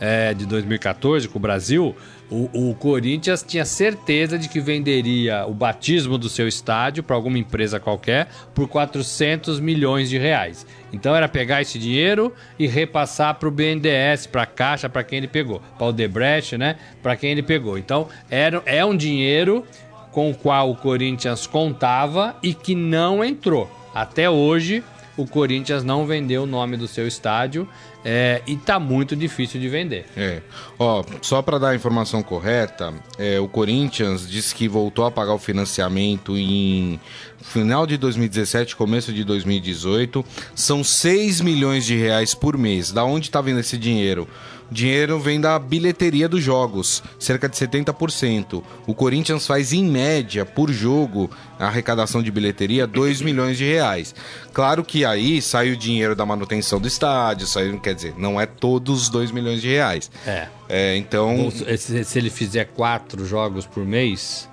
é, 0.00 0.32
de 0.32 0.46
2014 0.46 1.28
com 1.28 1.38
o 1.38 1.42
Brasil, 1.42 1.94
o, 2.30 2.70
o, 2.70 2.74
Corinthians 2.74 3.42
tinha 3.42 3.64
certeza 3.64 4.38
de 4.38 4.48
que 4.48 4.60
venderia 4.60 5.44
o 5.46 5.52
batismo 5.52 6.16
do 6.16 6.28
seu 6.28 6.48
estádio 6.48 7.02
para 7.02 7.14
alguma 7.14 7.38
empresa 7.38 7.78
qualquer 7.78 8.28
por 8.54 8.66
400 8.66 9.60
milhões 9.60 10.08
de 10.08 10.16
reais. 10.16 10.66
Então 10.92 11.14
era 11.14 11.28
pegar 11.28 11.60
esse 11.60 11.78
dinheiro 11.78 12.32
e 12.58 12.66
repassar 12.66 13.34
para 13.34 13.48
o 13.48 13.52
BNDES, 13.52 14.26
para 14.26 14.42
a 14.42 14.46
Caixa, 14.46 14.88
para 14.88 15.04
quem 15.04 15.18
ele 15.18 15.28
pegou, 15.28 15.60
para 15.76 15.88
o 15.88 15.92
Debrecht, 15.92 16.56
né? 16.56 16.76
Para 17.02 17.16
quem 17.16 17.32
ele 17.32 17.42
pegou. 17.42 17.76
Então 17.76 18.08
era, 18.30 18.62
é 18.64 18.84
um 18.84 18.96
dinheiro 18.96 19.66
com 20.12 20.30
o 20.30 20.34
qual 20.34 20.70
o 20.70 20.76
Corinthians 20.76 21.46
contava 21.46 22.36
e 22.42 22.54
que 22.54 22.74
não 22.74 23.24
entrou. 23.24 23.70
Até 23.94 24.30
hoje 24.30 24.82
o 25.20 25.26
Corinthians 25.26 25.84
não 25.84 26.06
vendeu 26.06 26.44
o 26.44 26.46
nome 26.46 26.76
do 26.76 26.88
seu 26.88 27.06
estádio 27.06 27.68
é, 28.04 28.42
e 28.46 28.56
tá 28.56 28.80
muito 28.80 29.14
difícil 29.14 29.60
de 29.60 29.68
vender. 29.68 30.06
É. 30.16 30.40
Ó, 30.78 31.04
só 31.20 31.42
para 31.42 31.58
dar 31.58 31.68
a 31.70 31.74
informação 31.74 32.22
correta, 32.22 32.94
é, 33.18 33.38
o 33.38 33.46
Corinthians 33.46 34.28
disse 34.28 34.54
que 34.54 34.66
voltou 34.66 35.04
a 35.04 35.10
pagar 35.10 35.34
o 35.34 35.38
financiamento 35.38 36.36
em 36.36 36.98
final 37.42 37.86
de 37.86 37.96
2017, 37.96 38.74
começo 38.76 39.12
de 39.12 39.24
2018. 39.24 40.24
São 40.54 40.82
6 40.82 41.40
milhões 41.40 41.84
de 41.84 41.96
reais 41.96 42.34
por 42.34 42.56
mês. 42.56 42.90
Da 42.92 43.04
onde 43.04 43.30
tá 43.30 43.40
vindo 43.40 43.60
esse 43.60 43.76
dinheiro? 43.76 44.26
Dinheiro 44.70 45.18
vem 45.18 45.40
da 45.40 45.58
bilheteria 45.58 46.28
dos 46.28 46.42
jogos, 46.42 47.02
cerca 47.18 47.48
de 47.48 47.56
70%. 47.56 48.62
O 48.86 48.94
Corinthians 48.94 49.46
faz, 49.46 49.72
em 49.72 49.84
média, 49.84 50.44
por 50.44 50.70
jogo, 50.70 51.30
a 51.58 51.66
arrecadação 51.66 52.22
de 52.22 52.30
bilheteria, 52.30 52.86
2 52.86 53.22
milhões 53.22 53.56
de 53.56 53.64
reais. 53.64 54.14
Claro 54.52 54.84
que 54.84 55.04
aí 55.04 55.40
sai 55.42 55.70
o 55.70 55.76
dinheiro 55.76 56.14
da 56.14 56.24
manutenção 56.24 56.80
do 56.80 56.88
estádio, 56.88 57.46
sai, 57.46 57.76
quer 57.82 57.94
dizer, 57.94 58.14
não 58.16 58.40
é 58.40 58.46
todos 58.46 59.02
os 59.02 59.08
2 59.08 59.30
milhões 59.30 59.60
de 59.60 59.68
reais. 59.68 60.10
É. 60.26 60.46
é 60.68 60.96
então. 60.96 61.50
Se, 61.50 62.04
se 62.04 62.18
ele 62.18 62.30
fizer 62.30 62.64
quatro 62.66 63.26
jogos 63.26 63.66
por 63.66 63.84
mês. 63.84 64.49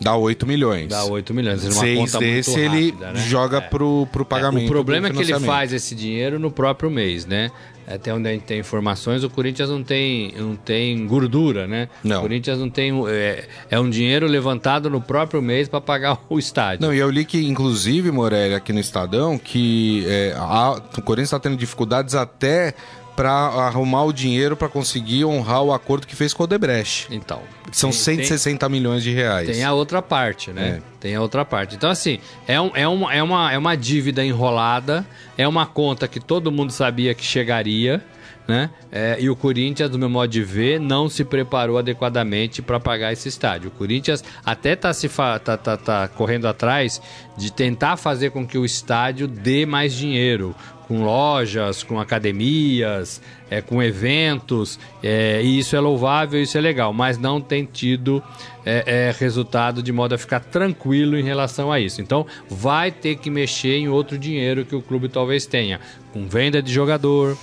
Dá 0.00 0.16
8 0.16 0.46
milhões. 0.46 0.88
Dá 0.88 1.04
8 1.04 1.32
milhões. 1.32 1.64
Uma 1.64 1.72
Seis 1.72 1.98
conta 1.98 2.18
desse 2.18 2.50
rápida, 2.50 2.76
ele 2.76 2.92
né? 2.92 3.14
joga 3.28 3.58
é. 3.58 3.60
pro, 3.60 4.06
pro 4.12 4.24
pagamento. 4.24 4.64
É, 4.64 4.66
o 4.66 4.68
problema 4.68 5.08
é 5.08 5.10
que 5.10 5.20
ele 5.20 5.40
faz 5.40 5.72
esse 5.72 5.94
dinheiro 5.94 6.38
no 6.38 6.50
próprio 6.50 6.90
mês, 6.90 7.24
né? 7.24 7.50
até 7.86 8.12
onde 8.12 8.28
a 8.28 8.32
gente 8.32 8.42
tem 8.42 8.58
informações, 8.58 9.22
o 9.22 9.30
Corinthians 9.30 9.70
não 9.70 9.82
tem, 9.82 10.34
não 10.36 10.56
tem 10.56 11.06
gordura, 11.06 11.66
né? 11.68 11.88
Não. 12.02 12.18
O 12.18 12.22
Corinthians 12.22 12.58
não 12.58 12.68
tem. 12.68 12.92
É, 13.08 13.44
é 13.70 13.78
um 13.78 13.88
dinheiro 13.88 14.26
levantado 14.26 14.90
no 14.90 15.00
próprio 15.00 15.40
mês 15.40 15.68
para 15.68 15.80
pagar 15.80 16.18
o 16.28 16.38
estádio. 16.38 16.84
Não, 16.84 16.92
e 16.92 16.98
eu 16.98 17.08
li 17.08 17.24
que, 17.24 17.46
inclusive, 17.46 18.10
Morelli, 18.10 18.54
aqui 18.54 18.72
no 18.72 18.80
Estadão, 18.80 19.38
que 19.38 20.04
é, 20.08 20.34
a, 20.36 20.72
o 20.72 21.02
Corinthians 21.02 21.28
está 21.28 21.38
tendo 21.38 21.56
dificuldades 21.56 22.14
até 22.16 22.74
para 23.16 23.32
arrumar 23.32 24.04
o 24.04 24.12
dinheiro 24.12 24.56
para 24.56 24.68
conseguir 24.68 25.24
honrar 25.24 25.62
o 25.62 25.72
acordo 25.72 26.06
que 26.06 26.14
fez 26.14 26.34
com 26.34 26.42
o 26.42 26.44
Odebrecht. 26.44 27.08
Então. 27.10 27.40
São 27.72 27.90
tem, 27.90 27.98
160 27.98 28.58
tem, 28.58 28.70
milhões 28.70 29.02
de 29.02 29.10
reais. 29.10 29.48
Tem 29.48 29.64
a 29.64 29.72
outra 29.72 30.02
parte, 30.02 30.52
né? 30.52 30.80
É. 30.80 30.82
Tem 31.00 31.14
a 31.14 31.20
outra 31.22 31.44
parte. 31.44 31.74
Então, 31.74 31.90
assim, 31.90 32.20
é, 32.46 32.60
um, 32.60 32.70
é, 32.74 32.86
uma, 32.86 33.14
é, 33.14 33.22
uma, 33.22 33.52
é 33.52 33.58
uma 33.58 33.74
dívida 33.74 34.24
enrolada, 34.24 35.04
é 35.36 35.48
uma 35.48 35.66
conta 35.66 36.06
que 36.06 36.20
todo 36.20 36.52
mundo 36.52 36.70
sabia 36.70 37.14
que 37.14 37.24
chegaria. 37.24 38.04
Né? 38.46 38.70
É, 38.92 39.16
e 39.18 39.28
o 39.28 39.34
Corinthians, 39.34 39.90
do 39.90 39.98
meu 39.98 40.08
modo 40.08 40.30
de 40.30 40.40
ver, 40.40 40.78
não 40.78 41.08
se 41.08 41.24
preparou 41.24 41.78
adequadamente 41.78 42.62
para 42.62 42.78
pagar 42.78 43.12
esse 43.12 43.28
estádio. 43.28 43.68
O 43.68 43.72
Corinthians 43.72 44.22
até 44.44 44.74
está 44.74 44.92
se 44.92 45.08
tá, 45.08 45.38
tá, 45.38 45.76
tá 45.76 46.08
correndo 46.08 46.46
atrás 46.46 47.02
de 47.36 47.52
tentar 47.52 47.96
fazer 47.96 48.30
com 48.30 48.46
que 48.46 48.56
o 48.56 48.64
estádio 48.64 49.26
dê 49.26 49.66
mais 49.66 49.92
dinheiro 49.92 50.54
com 50.86 51.02
lojas, 51.02 51.82
com 51.82 51.98
academias, 51.98 53.20
é, 53.50 53.60
com 53.60 53.82
eventos, 53.82 54.78
é, 55.02 55.40
e 55.42 55.58
isso 55.58 55.74
é 55.74 55.80
louvável, 55.80 56.40
isso 56.40 56.56
é 56.56 56.60
legal, 56.60 56.92
mas 56.92 57.18
não 57.18 57.40
tem 57.40 57.64
tido 57.64 58.22
é, 58.64 59.08
é, 59.08 59.14
resultado 59.18 59.82
de 59.82 59.92
modo 59.92 60.14
a 60.14 60.18
ficar 60.18 60.40
tranquilo 60.40 61.18
em 61.18 61.22
relação 61.22 61.72
a 61.72 61.80
isso. 61.80 62.00
Então 62.00 62.26
vai 62.48 62.90
ter 62.90 63.16
que 63.16 63.30
mexer 63.30 63.76
em 63.76 63.88
outro 63.88 64.16
dinheiro 64.16 64.64
que 64.64 64.74
o 64.74 64.82
clube 64.82 65.08
talvez 65.08 65.46
tenha, 65.46 65.80
com 66.12 66.26
venda 66.26 66.62
de 66.62 66.72
jogador, 66.72 67.36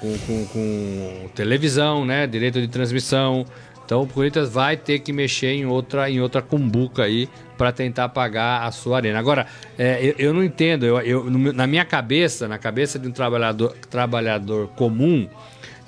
com, 0.00 0.18
com, 0.18 0.46
com 0.46 1.28
televisão, 1.34 2.04
né, 2.04 2.26
direito 2.26 2.60
de 2.60 2.68
transmissão, 2.68 3.44
então 3.94 4.02
o 4.02 4.08
Corinthians 4.08 4.48
vai 4.48 4.76
ter 4.76 4.98
que 4.98 5.12
mexer 5.12 5.52
em 5.52 5.66
outra, 5.66 6.10
em 6.10 6.20
outra 6.20 6.42
cumbuca 6.42 7.04
aí 7.04 7.28
para 7.56 7.70
tentar 7.70 8.08
pagar 8.08 8.64
a 8.64 8.72
sua 8.72 8.96
arena. 8.96 9.20
Agora, 9.20 9.46
é, 9.78 10.04
eu, 10.04 10.14
eu, 10.18 10.34
não 10.34 10.42
entendo, 10.42 10.84
eu, 10.84 10.98
eu, 11.02 11.30
na 11.30 11.64
minha 11.64 11.84
cabeça, 11.84 12.48
na 12.48 12.58
cabeça 12.58 12.98
de 12.98 13.06
um 13.06 13.12
trabalhador, 13.12 13.72
trabalhador 13.88 14.66
comum 14.74 15.28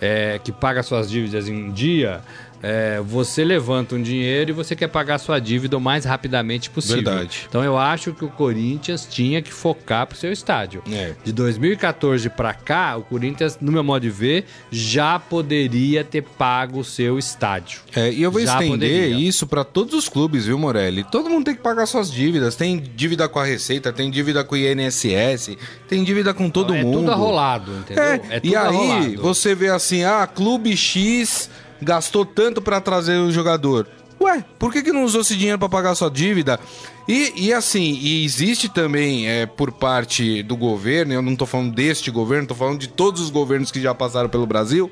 é, 0.00 0.38
que 0.38 0.52
paga 0.52 0.84
suas 0.84 1.10
dívidas 1.10 1.48
em 1.48 1.72
dia, 1.72 2.20
é, 2.62 3.00
você 3.00 3.44
levanta 3.44 3.94
um 3.94 4.02
dinheiro 4.02 4.50
e 4.50 4.52
você 4.52 4.75
quer 4.75 4.88
pagar 4.88 5.18
sua 5.18 5.38
dívida 5.38 5.76
o 5.76 5.80
mais 5.80 6.04
rapidamente 6.04 6.70
possível. 6.70 7.02
Verdade. 7.02 7.46
Então 7.48 7.62
eu 7.62 7.76
acho 7.76 8.12
que 8.12 8.25
o 8.25 8.28
Corinthians 8.28 9.06
tinha 9.10 9.42
que 9.42 9.52
focar 9.52 10.06
pro 10.06 10.16
seu 10.16 10.32
estádio. 10.32 10.82
É. 10.90 11.12
De 11.25 11.32
2014 11.32 12.28
para 12.30 12.54
cá, 12.54 12.96
o 12.96 13.02
Corinthians, 13.02 13.58
no 13.60 13.70
meu 13.70 13.84
modo 13.84 14.02
de 14.02 14.10
ver, 14.10 14.44
já 14.70 15.18
poderia 15.18 16.02
ter 16.04 16.22
pago 16.22 16.80
o 16.80 16.84
seu 16.84 17.18
estádio. 17.18 17.80
É, 17.94 18.10
e 18.10 18.22
eu 18.22 18.30
vou 18.30 18.40
já 18.40 18.54
estender 18.54 18.70
poderia. 18.70 19.28
isso 19.28 19.46
para 19.46 19.64
todos 19.64 19.94
os 19.94 20.08
clubes, 20.08 20.46
viu, 20.46 20.58
Morelli? 20.58 21.04
Todo 21.04 21.28
mundo 21.28 21.44
tem 21.44 21.54
que 21.54 21.62
pagar 21.62 21.86
suas 21.86 22.10
dívidas. 22.10 22.56
Tem 22.56 22.82
dívida 22.94 23.28
com 23.28 23.38
a 23.38 23.44
Receita, 23.44 23.92
tem 23.92 24.10
dívida 24.10 24.42
com 24.44 24.54
o 24.54 24.58
INSS, 24.58 25.56
tem 25.88 26.02
dívida 26.02 26.32
com 26.34 26.50
todo 26.50 26.75
é 26.75 26.82
mundo. 26.82 26.98
É 26.98 27.00
tudo 27.00 27.12
arrolado, 27.12 27.72
entendeu? 27.72 28.04
É, 28.04 28.14
é 28.14 28.40
tudo 28.40 28.52
e 28.52 28.56
aí 28.56 28.66
arrolado. 28.66 29.22
você 29.22 29.54
vê 29.54 29.68
assim, 29.68 30.04
ah, 30.04 30.26
clube 30.26 30.76
X 30.76 31.48
gastou 31.80 32.25
tanto 32.25 32.61
para 32.61 32.80
trazer 32.80 33.16
o 33.18 33.30
jogador. 33.30 33.87
Ué, 34.21 34.42
por 34.59 34.73
que, 34.73 34.83
que 34.83 34.92
não 34.92 35.04
usou 35.04 35.21
esse 35.21 35.37
dinheiro 35.37 35.59
para 35.59 35.68
pagar 35.68 35.95
sua 35.95 36.11
dívida? 36.11 36.59
E, 37.06 37.33
e 37.37 37.52
assim, 37.52 37.99
e 38.00 38.25
existe 38.25 38.68
também 38.68 39.28
é, 39.28 39.47
por 39.47 39.71
parte 39.71 40.42
do 40.42 40.56
governo, 40.56 41.12
eu 41.12 41.23
não 41.23 41.35
estou 41.35 41.47
falando 41.47 41.75
deste 41.75 42.11
governo, 42.11 42.45
estou 42.45 42.56
falando 42.56 42.80
de 42.80 42.88
todos 42.88 43.21
os 43.21 43.30
governos 43.30 43.71
que 43.71 43.80
já 43.80 43.95
passaram 43.95 44.28
pelo 44.28 44.47
Brasil, 44.47 44.90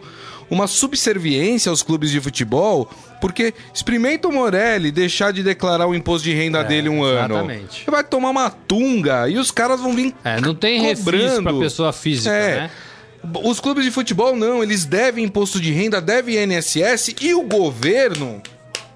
uma 0.50 0.66
subserviência 0.66 1.70
aos 1.70 1.82
clubes 1.82 2.10
de 2.10 2.20
futebol, 2.20 2.88
porque 3.20 3.54
experimenta 3.72 4.28
o 4.28 4.32
Morelli 4.32 4.92
deixar 4.92 5.32
de 5.32 5.42
declarar 5.42 5.86
o 5.86 5.94
imposto 5.94 6.24
de 6.24 6.34
renda 6.34 6.60
é, 6.60 6.64
dele 6.64 6.88
um 6.88 7.08
exatamente. 7.08 7.82
ano. 7.82 7.90
Vai 7.90 8.04
tomar 8.04 8.30
uma 8.30 8.50
tunga 8.50 9.28
e 9.28 9.38
os 9.38 9.50
caras 9.50 9.80
vão 9.80 9.94
vir 9.94 10.14
é, 10.22 10.40
não 10.40 10.54
tem 10.54 10.94
cobrando. 10.94 11.42
para 11.42 11.58
pessoa 11.58 11.92
física, 11.92 12.34
é. 12.34 12.60
né? 12.60 12.70
Os 13.44 13.60
clubes 13.60 13.84
de 13.84 13.90
futebol 13.90 14.36
não, 14.36 14.62
eles 14.62 14.84
devem 14.84 15.24
imposto 15.24 15.60
de 15.60 15.72
renda, 15.72 16.00
devem 16.00 16.36
INSS 16.36 17.14
e 17.20 17.34
o 17.34 17.42
governo 17.42 18.42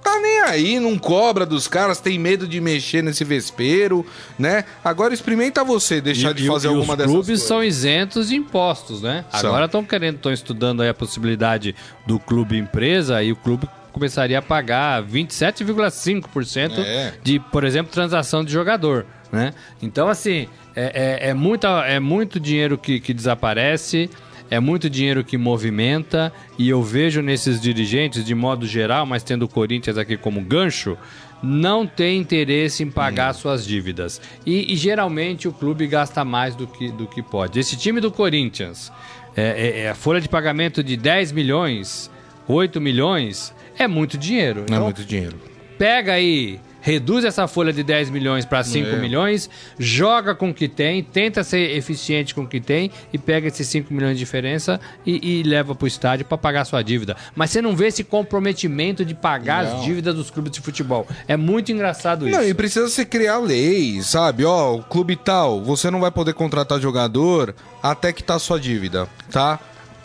tá 0.09 0.21
nem 0.21 0.41
aí, 0.41 0.81
não 0.81 0.97
cobra 0.97 1.45
dos 1.45 1.69
caras, 1.69 2.01
tem 2.01 2.19
medo 2.19 2.49
de 2.49 2.61
mexer 2.61 3.03
nesse 3.03 3.25
vespeiro, 3.25 4.07
né? 4.39 4.65
Agora 4.83 5.13
experimenta 5.13 5.63
você 5.63 6.01
deixar 6.01 6.31
e, 6.31 6.35
de 6.35 6.47
fazer 6.47 6.69
e 6.69 6.71
alguma 6.71 6.97
dessas 6.97 7.13
coisas. 7.13 7.21
Os 7.21 7.27
clubes 7.27 7.43
são 7.43 7.63
isentos 7.63 8.29
de 8.29 8.37
impostos, 8.37 9.03
né? 9.03 9.25
São. 9.31 9.51
Agora 9.51 9.67
estão 9.67 9.85
querendo, 9.85 10.17
estão 10.17 10.33
estudando 10.33 10.83
aí 10.83 10.89
a 10.89 10.95
possibilidade 10.95 11.75
do 12.07 12.19
clube 12.19 12.57
empresa 12.57 13.23
e 13.23 13.33
o 13.33 13.37
clube 13.37 13.69
começaria 13.93 14.39
a 14.39 14.43
pagar 14.43 15.03
27,5% 15.03 16.79
é. 16.79 17.13
de, 17.23 17.41
por 17.41 17.65
exemplo, 17.65 17.93
transação 17.93 18.45
de 18.45 18.53
jogador, 18.53 19.05
né? 19.33 19.53
Então, 19.83 20.09
assim, 20.09 20.49
é, 20.75 21.21
é, 21.25 21.31
é, 21.31 21.35
muita, 21.35 21.85
é 21.87 22.01
muito 22.01 22.39
dinheiro 22.41 22.79
que, 22.79 23.01
que 23.01 23.13
desaparece, 23.13 24.11
é 24.51 24.59
muito 24.59 24.89
dinheiro 24.89 25.23
que 25.23 25.37
movimenta, 25.37 26.33
e 26.59 26.69
eu 26.69 26.83
vejo 26.83 27.21
nesses 27.21 27.61
dirigentes, 27.61 28.25
de 28.25 28.35
modo 28.35 28.67
geral, 28.67 29.05
mas 29.05 29.23
tendo 29.23 29.45
o 29.45 29.49
Corinthians 29.49 29.99
aqui 29.99 30.17
como 30.17 30.41
gancho, 30.41 30.97
não 31.43 31.87
tem 31.87 32.19
interesse 32.19 32.83
em 32.83 32.91
pagar 32.91 33.31
hum. 33.31 33.35
suas 33.35 33.65
dívidas. 33.65 34.21
E, 34.45 34.73
e, 34.73 34.77
geralmente 34.77 35.47
o 35.47 35.53
clube 35.53 35.87
gasta 35.87 36.25
mais 36.25 36.55
do 36.55 36.67
que, 36.67 36.91
do 36.91 37.07
que 37.07 37.23
pode. 37.23 37.61
Esse 37.61 37.77
time 37.77 38.01
do 38.01 38.11
Corinthians, 38.11 38.91
é, 39.37 39.43
é, 39.43 39.81
é 39.83 39.91
a 39.91 39.95
folha 39.95 40.21
de 40.21 40.29
pagamento 40.29 40.83
de 40.83 40.97
10 40.97 41.33
milhões, 41.33 42.11
8 42.49 42.81
milhões, 42.81 43.55
é 43.79 43.87
muito 43.87 44.19
dinheiro. 44.19 44.61
Não 44.61 44.63
é 44.63 44.67
então, 44.67 44.77
é 44.79 44.85
muito 44.85 45.05
dinheiro. 45.05 45.37
Pega 45.79 46.15
aí 46.15 46.59
reduz 46.81 47.25
essa 47.25 47.47
folha 47.47 47.73
de 47.73 47.83
10 47.83 48.11
milhões 48.11 48.45
para 48.45 48.63
5 48.63 48.89
é. 48.89 48.97
milhões, 48.97 49.49
joga 49.79 50.35
com 50.35 50.51
o 50.51 50.55
que 50.55 50.69
tem, 50.69 51.03
tenta 51.03 51.43
ser 51.45 51.77
eficiente 51.77 52.35
com 52.35 52.43
o 52.43 52.47
que 52.47 52.61
tem 52.61 52.91
e 53.13 53.19
pega 53.19 53.49
esses 53.49 53.67
5 53.69 53.93
milhões 53.93 54.15
de 54.15 54.19
diferença 54.19 54.81
e, 55.05 55.41
e 55.41 55.43
leva 55.43 55.75
para 55.75 55.85
o 55.85 55.89
estádio 55.89 56.25
para 56.27 56.39
pagar 56.39 56.65
sua 56.65 56.83
dívida. 56.83 57.17
Mas 57.35 57.51
você 57.51 57.63
não 57.63 57.77
vê 57.77 57.89
esse 57.89 58.05
comprometimento 58.05 59.05
de 59.05 59.15
pagar 59.15 59.65
não. 59.65 59.79
as 59.79 59.85
dívidas 59.85 60.15
dos 60.15 60.31
clubes 60.31 60.53
de 60.53 60.61
futebol. 60.61 61.07
É 61.27 61.37
muito 61.37 61.73
engraçado 61.73 62.29
isso. 62.29 62.39
Não, 62.39 62.47
e 62.47 62.55
precisa 62.55 62.89
se 62.89 63.05
criar 63.05 63.39
lei, 63.39 64.01
sabe? 64.03 64.45
Ó, 64.45 64.77
o 64.77 64.83
clube 64.83 65.17
tal, 65.17 65.63
você 65.63 65.91
não 65.91 66.01
vai 66.01 66.11
poder 66.11 66.35
contratar 66.35 66.81
jogador 66.81 67.55
até 67.83 68.13
que 68.13 68.23
tá 68.23 68.39
sua 68.39 68.59
dívida, 68.59 69.09
tá? 69.31 69.59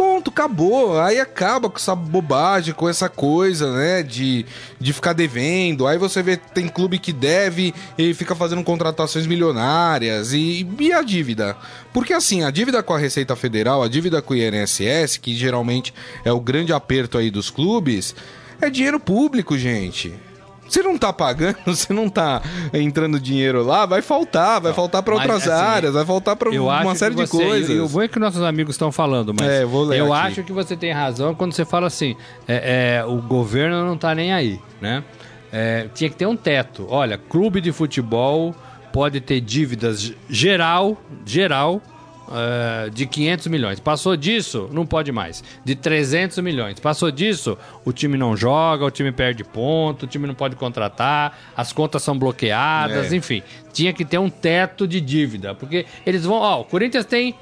Pronto, 0.04 0.30
acabou. 0.30 1.00
Aí 1.00 1.20
acaba 1.20 1.70
com 1.70 1.78
essa 1.78 1.96
bobagem, 1.96 2.74
com 2.74 2.90
essa 2.90 3.08
coisa, 3.08 3.72
né? 3.74 4.04
De, 4.04 4.46
de 4.80 4.92
ficar 4.92 5.14
devendo. 5.14 5.88
Aí 5.88 5.98
você 5.98 6.22
vê, 6.22 6.36
tem 6.36 6.68
clube 6.68 7.00
que 7.00 7.14
deve 7.14 7.74
e 7.98 8.14
fica 8.14 8.36
fazendo 8.36 8.64
contratações 8.64 9.26
milionárias. 9.26 10.34
E, 10.34 10.68
e 10.80 10.92
a 10.92 11.02
dívida? 11.02 11.56
Porque 11.94 12.12
assim, 12.12 12.44
a 12.44 12.52
dívida 12.52 12.84
com 12.84 12.94
a 12.94 13.00
Receita 13.00 13.36
Federal, 13.36 13.82
a 13.82 13.88
dívida 13.88 14.22
com 14.22 14.34
o 14.34 14.38
INSS, 14.38 15.18
que 15.18 15.34
geralmente 15.34 15.94
é 16.26 16.32
o 16.32 16.40
grande 16.40 16.74
aperto 16.74 17.18
aí 17.18 17.32
dos 17.32 17.50
clubes, 17.50 18.14
é 18.60 18.70
dinheiro 18.70 19.00
público, 19.00 19.58
gente. 19.58 20.14
Você 20.68 20.82
não 20.82 20.98
tá 20.98 21.12
pagando, 21.14 21.58
você 21.66 21.94
não 21.94 22.10
tá 22.10 22.42
entrando 22.74 23.20
dinheiro 23.20 23.64
lá, 23.64 23.86
vai 23.86 24.02
faltar, 24.02 24.62
vai 24.62 24.74
faltar 24.74 25.04
para 25.04 25.14
outras 25.14 25.48
assim, 25.48 25.52
áreas, 25.52 25.94
vai 25.94 26.06
faltar 26.06 26.36
para 26.36 26.50
uma 26.50 26.96
série 26.96 27.16
de 27.16 27.28
coisas. 27.28 27.70
E 27.70 27.80
o 27.80 27.88
bom 27.88 28.02
é 28.02 28.08
que 28.08 28.20
nossos 28.20 28.42
amigos 28.42 28.76
estão 28.76 28.92
falando, 28.92 29.34
mas 29.34 29.48
é, 29.48 29.66
vou 29.66 29.94
eu 29.94 30.14
aqui. 30.14 30.28
acho 30.28 30.44
que 30.44 30.52
você 30.52 30.76
tem 30.76 30.92
razão 30.92 31.36
quando 31.36 31.54
você 31.54 31.66
fala 31.66 31.88
assim, 31.88 32.16
é, 32.48 33.00
é, 33.00 33.06
o 33.06 33.22
governo 33.22 33.86
não 33.86 33.98
tá 33.98 34.16
nem 34.16 34.34
aí, 34.34 34.60
né? 34.82 35.04
É, 35.52 35.88
tinha 35.94 36.10
que 36.10 36.16
ter 36.16 36.26
um 36.26 36.36
teto. 36.36 36.88
Olha, 36.90 37.18
clube 37.18 37.62
de 37.62 37.72
futebol 37.72 38.56
pode 38.92 39.22
ter 39.22 39.40
dívidas 39.40 40.14
geral, 40.28 40.98
geral, 41.26 41.82
Uh, 42.26 42.90
de 42.90 43.06
500 43.06 43.48
milhões. 43.48 43.80
Passou 43.82 44.16
disso, 44.16 44.70
não 44.72 44.86
pode 44.86 45.12
mais. 45.12 45.44
De 45.64 45.76
300 45.76 46.38
milhões. 46.40 46.80
Passou 46.80 47.12
disso, 47.12 47.58
o 47.84 47.92
time 47.92 48.18
não 48.18 48.36
joga, 48.36 48.86
o 48.86 48.90
time 48.90 49.12
perde 49.12 49.44
ponto, 49.44 50.04
o 50.04 50.08
time 50.08 50.26
não 50.26 50.34
pode 50.34 50.56
contratar, 50.56 51.38
as 51.56 51.74
contas 51.74 52.02
são 52.02 52.18
bloqueadas, 52.18 53.12
É. 53.12 53.16
enfim. 53.16 53.44
Tinha 53.74 53.92
que 53.92 54.06
ter 54.06 54.18
um 54.18 54.30
teto 54.30 54.88
de 54.88 55.02
dívida. 55.02 55.54
Porque 55.54 55.86
eles 56.06 56.24
vão. 56.24 56.38
Ó, 56.38 56.62
o 56.62 56.66
Corinthians 56.66 57.06
tem 57.06 57.36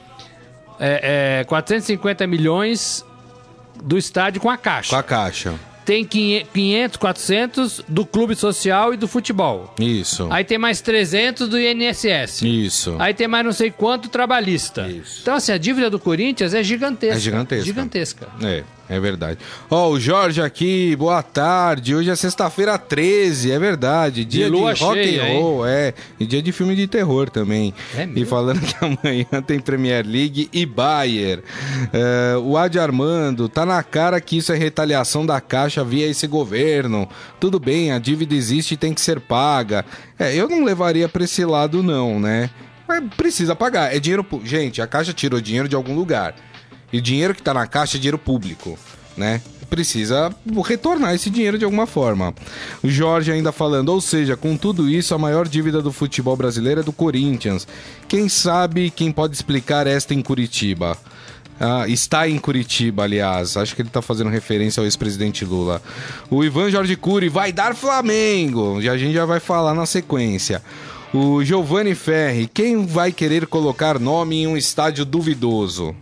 é, 0.80 1.40
é, 1.42 1.44
450 1.46 2.26
milhões 2.26 3.06
do 3.84 3.98
estádio 3.98 4.42
com 4.42 4.50
a 4.50 4.58
caixa. 4.58 4.90
Com 4.90 4.96
a 4.96 5.04
caixa. 5.04 5.54
Tem 5.86 6.06
500, 6.06 6.98
400 6.98 7.84
do 7.88 8.06
clube 8.06 8.36
social 8.36 8.94
e 8.94 8.98
do 8.98 9.08
futebol. 9.08 9.74
Isso. 9.80 10.28
Aí 10.30 10.44
tem 10.44 10.58
mais 10.58 10.82
300 10.82 11.50
do 11.50 11.60
INSS. 11.60 12.42
Isso. 12.44 12.96
Aí 13.00 13.14
tem 13.14 13.28
mais 13.28 13.44
não 13.44 13.52
sei 13.52 13.72
quanto 13.72 14.08
trabalhista. 14.10 14.88
Isso. 14.88 15.20
Então, 15.22 15.36
assim, 15.36 15.52
a 15.52 15.58
dívida 15.58 15.90
do 15.90 16.00
Corinthians 16.00 16.54
é 16.54 16.64
gigantesca. 16.64 17.16
É 17.16 17.20
gigantesca. 17.20 17.66
Gigantesca. 17.66 18.28
É, 18.44 18.64
é 18.92 19.00
verdade. 19.00 19.40
Ó, 19.70 19.90
o 19.90 19.98
Jorge 19.98 20.42
aqui, 20.42 20.94
boa 20.98 21.24
tarde. 21.24 21.96
Hoje 21.96 22.10
é 22.10 22.16
sexta-feira 22.16 22.78
13, 22.78 23.50
é 23.50 23.58
verdade. 23.58 24.26
Dia 24.26 24.46
de, 24.46 24.52
lua 24.52 24.74
rock 24.74 25.02
cheia, 25.02 25.24
and 25.24 25.40
roll, 25.40 25.66
é. 25.66 25.94
E 26.20 26.26
dia 26.26 26.42
de 26.42 26.52
filme 26.52 26.76
de 26.76 26.88
terror 26.88 27.30
também. 27.30 27.74
É 27.96 28.04
e 28.04 28.08
mesmo? 28.08 28.26
falando 28.26 28.60
que 28.68 28.76
amanhã 28.84 29.42
tem 29.48 29.62
Premier 29.62 30.06
League 30.06 30.50
e 30.52 30.66
Bayern. 30.66 31.42
É, 31.94 32.36
o 32.38 32.58
Adi 32.58 32.80
Armando, 32.80 33.48
tá 33.48 33.66
na 33.66 33.82
cara 33.82 34.20
que 34.20 34.36
isso 34.38 34.52
é 34.52 34.58
retaliação 34.58 35.26
da 35.26 35.40
Caixa 35.40 35.86
via 35.86 36.08
esse 36.08 36.28
governo. 36.28 37.08
Tudo 37.40 37.62
bem, 37.62 37.94
a 37.94 37.98
dívida 37.98 38.36
existe 38.36 38.74
e 38.74 38.78
tem 38.78 38.94
que 38.94 39.00
ser 39.00 39.22
paga. 39.22 39.86
É, 40.20 40.36
eu 40.36 40.50
não 40.50 40.66
levaria 40.66 41.08
pra 41.08 41.24
esse 41.24 41.46
lado 41.46 41.82
não, 41.82 42.20
né? 42.20 42.50
Mas 42.86 43.02
precisa 43.16 43.56
pagar. 43.56 43.96
É 43.96 44.00
dinheiro... 44.02 44.26
Gente, 44.44 44.82
a 44.82 44.88
Caixa 44.88 45.14
tirou 45.14 45.40
dinheiro 45.40 45.70
de 45.70 45.78
algum 45.78 45.96
lugar. 45.96 46.36
E 46.92 46.98
o 46.98 47.02
dinheiro 47.02 47.34
que 47.34 47.42
tá 47.42 47.54
na 47.54 47.68
caixa 47.68 47.98
é 47.98 48.00
dinheiro 48.00 48.18
público, 48.18 48.78
né? 49.16 49.42
Precisa 49.70 50.36
retornar 50.66 51.16
esse 51.16 51.30
dinheiro 51.30 51.58
de 51.58 51.64
alguma 51.64 51.88
forma. 51.88 52.34
O 52.84 52.90
Jorge 52.90 53.32
ainda 53.32 53.54
falando, 53.54 53.90
ou 53.90 54.02
seja, 54.02 54.36
com 54.36 54.58
tudo 54.58 54.90
isso, 54.90 55.16
a 55.16 55.18
maior 55.18 55.48
dívida 55.48 55.82
do 55.82 55.94
futebol 55.94 56.36
brasileiro 56.36 56.82
é 56.82 56.84
do 56.84 56.92
Corinthians. 56.92 57.66
Quem 58.08 58.28
sabe 58.28 58.90
quem 58.90 59.14
pode 59.14 59.34
explicar 59.34 59.88
esta 59.88 60.14
em 60.14 60.22
Curitiba? 60.22 60.98
Ah, 61.64 61.88
está 61.88 62.28
em 62.28 62.40
Curitiba, 62.40 63.04
aliás. 63.04 63.56
Acho 63.56 63.76
que 63.76 63.84
ele 63.84 63.90
está 63.90 64.02
fazendo 64.02 64.32
referência 64.32 64.82
ao 64.82 64.86
ex-presidente 64.86 65.46
Lula. 65.46 65.82
O 66.30 66.44
Ivan 66.44 66.72
Jorge 66.72 66.96
Cury 66.96 67.30
vai 67.30 67.54
dar 67.54 67.76
Flamengo. 67.76 68.80
A 68.80 68.98
gente 68.98 69.14
já 69.14 69.26
vai 69.26 69.40
falar 69.40 69.76
na 69.76 69.86
sequência. 69.86 70.62
O 71.14 71.44
Giovanni 71.44 71.94
Ferri, 71.94 72.50
quem 72.52 72.86
vai 72.86 73.12
querer 73.12 73.46
colocar 73.46 74.00
nome 74.00 74.42
em 74.42 74.48
um 74.48 74.58
estádio 74.58 75.06
duvidoso? 75.06 75.96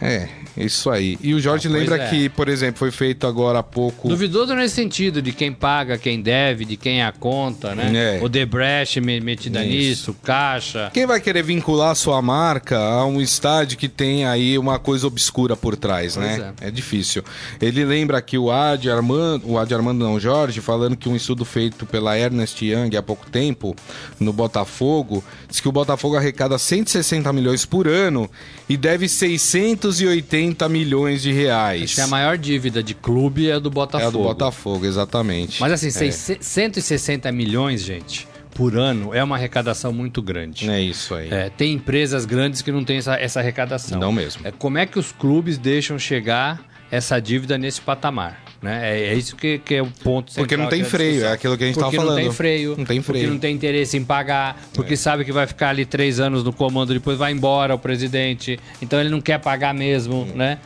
É, 0.00 0.28
isso 0.56 0.90
aí. 0.90 1.18
E 1.22 1.34
o 1.34 1.40
Jorge 1.40 1.68
Ah, 1.68 1.70
lembra 1.70 1.96
é. 1.96 2.08
que, 2.10 2.28
por 2.28 2.48
exemplo, 2.48 2.78
foi 2.78 2.90
feito 2.90 3.26
agora 3.26 3.58
há 3.60 3.62
pouco. 3.62 4.08
Duvidoso 4.08 4.54
nesse 4.54 4.74
sentido, 4.74 5.20
de 5.22 5.32
quem 5.32 5.52
paga, 5.52 5.96
quem 5.98 6.20
deve, 6.20 6.64
de 6.64 6.76
quem 6.76 7.00
é 7.00 7.04
a 7.04 7.12
conta, 7.12 7.74
né? 7.74 8.16
É. 8.18 8.24
O 8.24 8.28
Debrecht 8.28 9.00
me- 9.00 9.20
metida 9.20 9.64
Isso. 9.64 9.72
nisso, 10.12 10.16
Caixa. 10.22 10.90
Quem 10.92 11.06
vai 11.06 11.20
querer 11.20 11.42
vincular 11.42 11.94
sua 11.94 12.20
marca 12.22 12.78
a 12.78 13.04
um 13.06 13.20
estádio 13.20 13.78
que 13.78 13.88
tem 13.88 14.24
aí 14.24 14.58
uma 14.58 14.78
coisa 14.78 15.06
obscura 15.06 15.56
por 15.56 15.76
trás, 15.76 16.16
Pois 16.16 16.38
né? 16.38 16.52
É. 16.60 16.70
difícil. 16.70 17.22
Ele 17.60 17.84
lembra 17.84 18.20
que 18.22 18.36
o 18.38 18.50
Adi 18.50 18.90
Armando, 18.90 19.48
o 19.48 19.58
Adi 19.58 19.74
Armando 19.74 20.04
não, 20.04 20.18
Jorge, 20.18 20.60
falando 20.60 20.96
que 20.96 21.08
um 21.08 21.16
estudo 21.16 21.44
feito 21.44 21.86
pela 21.86 22.18
Ernest 22.18 22.64
Young 22.64 22.96
há 22.96 23.02
pouco 23.02 23.28
tempo 23.30 23.74
no 24.18 24.32
Botafogo, 24.32 25.22
diz 25.48 25.60
que 25.60 25.68
o 25.68 25.72
Botafogo 25.72 26.16
arrecada 26.16 26.58
160 26.58 27.32
milhões 27.32 27.64
por 27.64 27.86
ano 27.86 28.30
e 28.68 28.76
deve 28.76 29.08
680 29.08 30.36
milhões 30.68 31.22
de 31.22 31.32
reais. 31.32 31.82
Acho 31.84 31.94
que 31.96 32.00
a 32.00 32.06
maior 32.06 32.38
dívida 32.38 32.82
de 32.82 32.94
clube 32.94 33.48
é 33.48 33.54
a 33.54 33.58
do 33.58 33.68
É 33.68 33.72
Botafogo. 33.72 34.08
a 34.08 34.10
do 34.10 34.18
Botafogo, 34.18 34.86
exatamente. 34.86 35.60
Mas 35.60 35.72
assim, 35.72 35.88
é. 35.88 35.90
seis- 35.90 36.38
160 36.40 37.30
milhões, 37.32 37.82
gente, 37.82 38.26
por 38.54 38.76
ano 38.76 39.14
é 39.14 39.22
uma 39.22 39.36
arrecadação 39.36 39.92
muito 39.92 40.20
grande. 40.22 40.68
É 40.68 40.80
isso 40.80 41.14
aí. 41.14 41.28
É, 41.32 41.48
tem 41.50 41.72
empresas 41.74 42.24
grandes 42.24 42.62
que 42.62 42.72
não 42.72 42.84
têm 42.84 42.98
essa, 42.98 43.14
essa 43.16 43.40
arrecadação. 43.40 43.98
Não 43.98 44.12
mesmo. 44.12 44.46
É, 44.46 44.50
como 44.50 44.78
é 44.78 44.86
que 44.86 44.98
os 44.98 45.12
clubes 45.12 45.58
deixam 45.58 45.98
chegar 45.98 46.60
essa 46.90 47.20
dívida 47.20 47.56
nesse 47.58 47.80
patamar? 47.80 48.42
Né? 48.60 48.80
É, 48.98 49.06
é 49.10 49.14
isso 49.14 49.36
que, 49.36 49.58
que 49.58 49.76
é 49.76 49.82
o 49.82 49.86
ponto 49.86 50.30
central 50.32 50.42
Porque 50.44 50.56
não 50.56 50.68
tem 50.68 50.82
freio, 50.82 51.24
é 51.24 51.32
aquilo 51.32 51.56
que 51.56 51.62
a 51.62 51.66
gente 51.68 51.78
porque 51.78 51.96
tava 51.96 52.08
não 52.08 52.14
tem 52.16 52.24
falando. 52.24 52.36
freio. 52.36 52.74
Não 52.76 52.84
tem 52.84 53.00
freio. 53.02 53.20
É. 53.20 53.22
Porque 53.22 53.32
não 53.34 53.38
tem 53.40 53.54
interesse 53.54 53.96
em 53.96 54.04
pagar. 54.04 54.60
Porque 54.74 54.96
sabe 54.96 55.24
que 55.24 55.30
vai 55.30 55.46
ficar 55.46 55.68
ali 55.68 55.84
três 55.86 56.18
anos 56.18 56.42
no 56.42 56.52
comando, 56.52 56.92
depois 56.92 57.16
vai 57.16 57.30
embora 57.30 57.74
o 57.74 57.78
presidente. 57.78 58.58
Então 58.82 58.98
ele 59.00 59.10
não 59.10 59.20
quer 59.20 59.38
pagar 59.38 59.72
mesmo, 59.72 60.22
Hum. 60.22 60.32
né? 60.34 60.58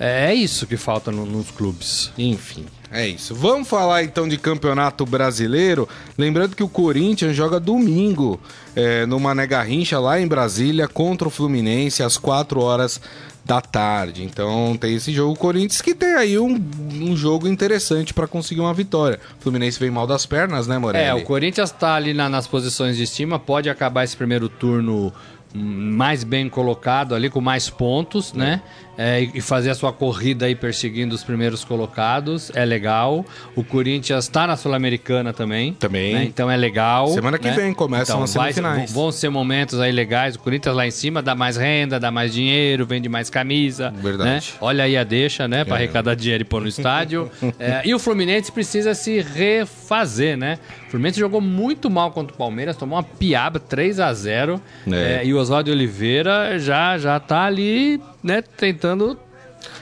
É, 0.00 0.30
é 0.30 0.34
isso 0.34 0.66
que 0.66 0.76
falta 0.78 1.10
no- 1.12 1.26
nos 1.26 1.50
clubes. 1.50 2.10
Enfim, 2.18 2.64
é 2.90 3.06
isso. 3.06 3.34
Vamos 3.34 3.68
falar 3.68 4.02
então 4.02 4.26
de 4.26 4.36
campeonato 4.38 5.04
brasileiro. 5.04 5.86
Lembrando 6.16 6.56
que 6.56 6.62
o 6.62 6.68
Corinthians 6.68 7.36
joga 7.36 7.60
domingo 7.60 8.40
é, 8.74 9.04
no 9.06 9.20
Mané 9.20 9.46
Garrincha, 9.46 9.98
lá 9.98 10.18
em 10.20 10.26
Brasília, 10.26 10.88
contra 10.88 11.28
o 11.28 11.30
Fluminense, 11.30 12.02
às 12.02 12.16
4 12.18 12.60
horas 12.60 13.00
da 13.46 13.60
tarde. 13.60 14.24
Então 14.24 14.76
tem 14.76 14.94
esse 14.96 15.12
jogo. 15.12 15.36
Corinthians 15.38 15.80
que 15.80 15.94
tem 15.94 16.14
aí 16.14 16.36
um, 16.38 16.60
um 17.00 17.16
jogo 17.16 17.46
interessante 17.46 18.12
para 18.12 18.26
conseguir 18.26 18.60
uma 18.60 18.74
vitória. 18.74 19.20
O 19.38 19.42
Fluminense 19.42 19.78
vem 19.78 19.90
mal 19.90 20.06
das 20.06 20.26
pernas, 20.26 20.66
né, 20.66 20.76
Morelli? 20.78 21.04
É, 21.06 21.14
o 21.14 21.22
Corinthians 21.22 21.70
tá 21.70 21.94
ali 21.94 22.12
na- 22.12 22.28
nas 22.28 22.48
posições 22.48 22.96
de 22.96 23.04
estima, 23.04 23.38
pode 23.38 23.70
acabar 23.70 24.02
esse 24.02 24.16
primeiro 24.16 24.48
turno 24.48 25.12
mais 25.56 26.22
bem 26.24 26.48
colocado 26.48 27.14
ali, 27.14 27.30
com 27.30 27.40
mais 27.40 27.68
pontos, 27.70 28.32
né? 28.32 28.60
É, 28.98 29.20
e 29.34 29.42
fazer 29.42 29.68
a 29.68 29.74
sua 29.74 29.92
corrida 29.92 30.46
aí 30.46 30.54
perseguindo 30.54 31.14
os 31.14 31.22
primeiros 31.22 31.62
colocados, 31.62 32.50
é 32.54 32.64
legal. 32.64 33.26
O 33.54 33.62
Corinthians 33.62 34.26
tá 34.26 34.46
na 34.46 34.56
Sul-Americana 34.56 35.34
também. 35.34 35.74
Também. 35.74 36.14
né? 36.14 36.24
Então 36.24 36.50
é 36.50 36.56
legal. 36.56 37.08
Semana 37.08 37.36
que 37.38 37.46
né? 37.48 37.54
vem 37.54 37.74
começam 37.74 38.14
então, 38.16 38.24
as 38.24 38.32
vai- 38.32 38.54
semifinais. 38.54 38.90
vão 38.92 39.12
ser 39.12 39.28
momentos 39.28 39.78
aí 39.80 39.92
legais. 39.92 40.34
O 40.36 40.38
Corinthians 40.38 40.74
lá 40.74 40.86
em 40.86 40.90
cima 40.90 41.20
dá 41.20 41.34
mais 41.34 41.58
renda, 41.58 42.00
dá 42.00 42.10
mais 42.10 42.32
dinheiro, 42.32 42.86
vende 42.86 43.06
mais 43.06 43.28
camisa. 43.28 43.90
Verdade. 43.90 44.30
né? 44.30 44.40
Olha 44.62 44.84
aí 44.84 44.96
a 44.96 45.04
deixa, 45.04 45.46
né? 45.46 45.62
Pra 45.62 45.74
É. 45.74 45.78
arrecadar 45.80 46.14
dinheiro 46.14 46.40
e 46.42 46.46
pôr 46.46 46.62
no 46.62 46.68
estádio. 46.68 47.30
É, 47.58 47.82
e 47.84 47.94
o 47.94 47.98
Fluminense 47.98 48.50
precisa 48.50 48.94
se 48.94 49.20
refazer, 49.20 50.36
né? 50.38 50.58
O 50.88 50.90
Fluminense 50.90 51.18
jogou 51.20 51.40
muito 51.40 51.90
mal 51.90 52.10
contra 52.12 52.34
o 52.34 52.36
Palmeiras, 52.38 52.76
tomou 52.76 52.96
uma 52.96 53.02
piaba 53.02 53.58
3 53.60 54.00
a 54.00 54.12
0 54.12 54.60
É. 54.90 55.20
É, 55.20 55.26
E 55.26 55.34
o 55.34 55.38
Oswaldo 55.46 55.70
Oliveira 55.70 56.58
já, 56.58 56.98
já 56.98 57.20
tá 57.20 57.42
ali, 57.44 58.00
né? 58.22 58.42
Tentando, 58.42 59.16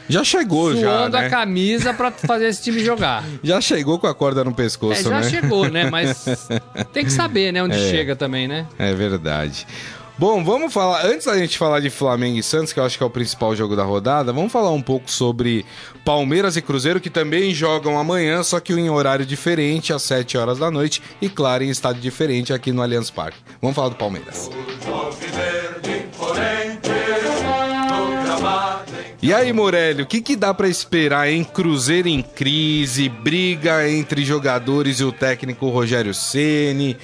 Já 0.09 0.22
chegou, 0.22 0.74
já, 0.77 0.81
suando 0.81 1.16
né? 1.16 1.27
a 1.27 1.31
camisa 1.31 1.94
pra 1.94 2.11
fazer 2.12 2.48
esse 2.48 2.62
time 2.62 2.85
jogar. 2.85 3.24
Já 3.42 3.61
chegou 3.62 3.98
com 3.98 4.07
a 4.07 4.14
corda 4.14 4.44
no 4.44 4.50
É, 4.50 4.55
pescoço, 4.55 5.03
já 5.05 5.20
né? 5.20 5.31
chegou, 5.31 5.68
né? 5.70 5.88
Mas 5.90 6.24
tem 6.92 7.05
que 7.05 7.11
saber, 7.11 7.50
né? 7.53 7.62
Onde 7.62 7.77
É. 7.77 7.90
chega 7.90 8.14
também, 8.14 8.46
né? 8.46 8.66
É 8.79 8.92
verdade. 8.92 9.66
Bom, 10.16 10.44
vamos 10.44 10.72
falar. 10.72 11.05
Antes 11.05 11.27
da 11.27 11.37
gente 11.37 11.59
falar 11.59 11.81
de 11.81 11.90
Flamengo 11.90 12.38
e 12.38 12.42
Santos, 12.42 12.72
que 12.72 12.79
eu 12.79 12.85
acho 12.85 12.96
que 12.96 13.03
é 13.03 13.07
o 13.07 13.11
principal 13.11 13.57
jogo 13.57 13.74
da 13.74 13.83
rodada, 13.83 14.33
vamos 14.33 14.53
falar 14.53 14.70
um 14.70 14.81
pouco 14.81 15.11
sobre 15.11 15.66
Palmeiras 16.05 16.57
e 16.57 16.62
Cruzeiro, 16.62 17.00
que 17.00 17.11
também 17.11 17.53
jogam 17.53 17.98
amanhã, 17.98 18.40
só 18.44 18.61
que 18.61 18.72
em 18.72 18.88
horário 18.88 19.27
diferente, 19.27 19.92
às 19.92 20.03
7 20.03 20.38
horas 20.38 20.59
da 20.59 20.70
noite, 20.70 21.03
e 21.20 21.29
claro, 21.29 21.64
em 21.64 21.68
estádio 21.68 22.00
diferente 22.00 22.53
aqui 22.53 22.70
no 22.70 22.81
Allianz 22.81 23.11
Parque. 23.11 23.38
Vamos 23.61 23.74
falar 23.74 23.88
do 23.88 23.96
E 29.22 29.33
aí, 29.33 29.53
Morelli, 29.53 30.03
o 30.03 30.07
que, 30.07 30.20
que 30.20 30.37
dá 30.37 30.53
para 30.53 30.68
esperar 30.68 31.31
em 31.31 31.42
Cruzeiro 31.42 32.09
em 32.09 32.20
crise, 32.22 33.09
briga 33.09 33.88
entre 33.88 34.24
jogadores 34.24 35.00
e 35.00 35.05
o 35.05 35.11
técnico 35.12 35.70
Rogério 35.70 36.12
Ceni, 36.12 36.96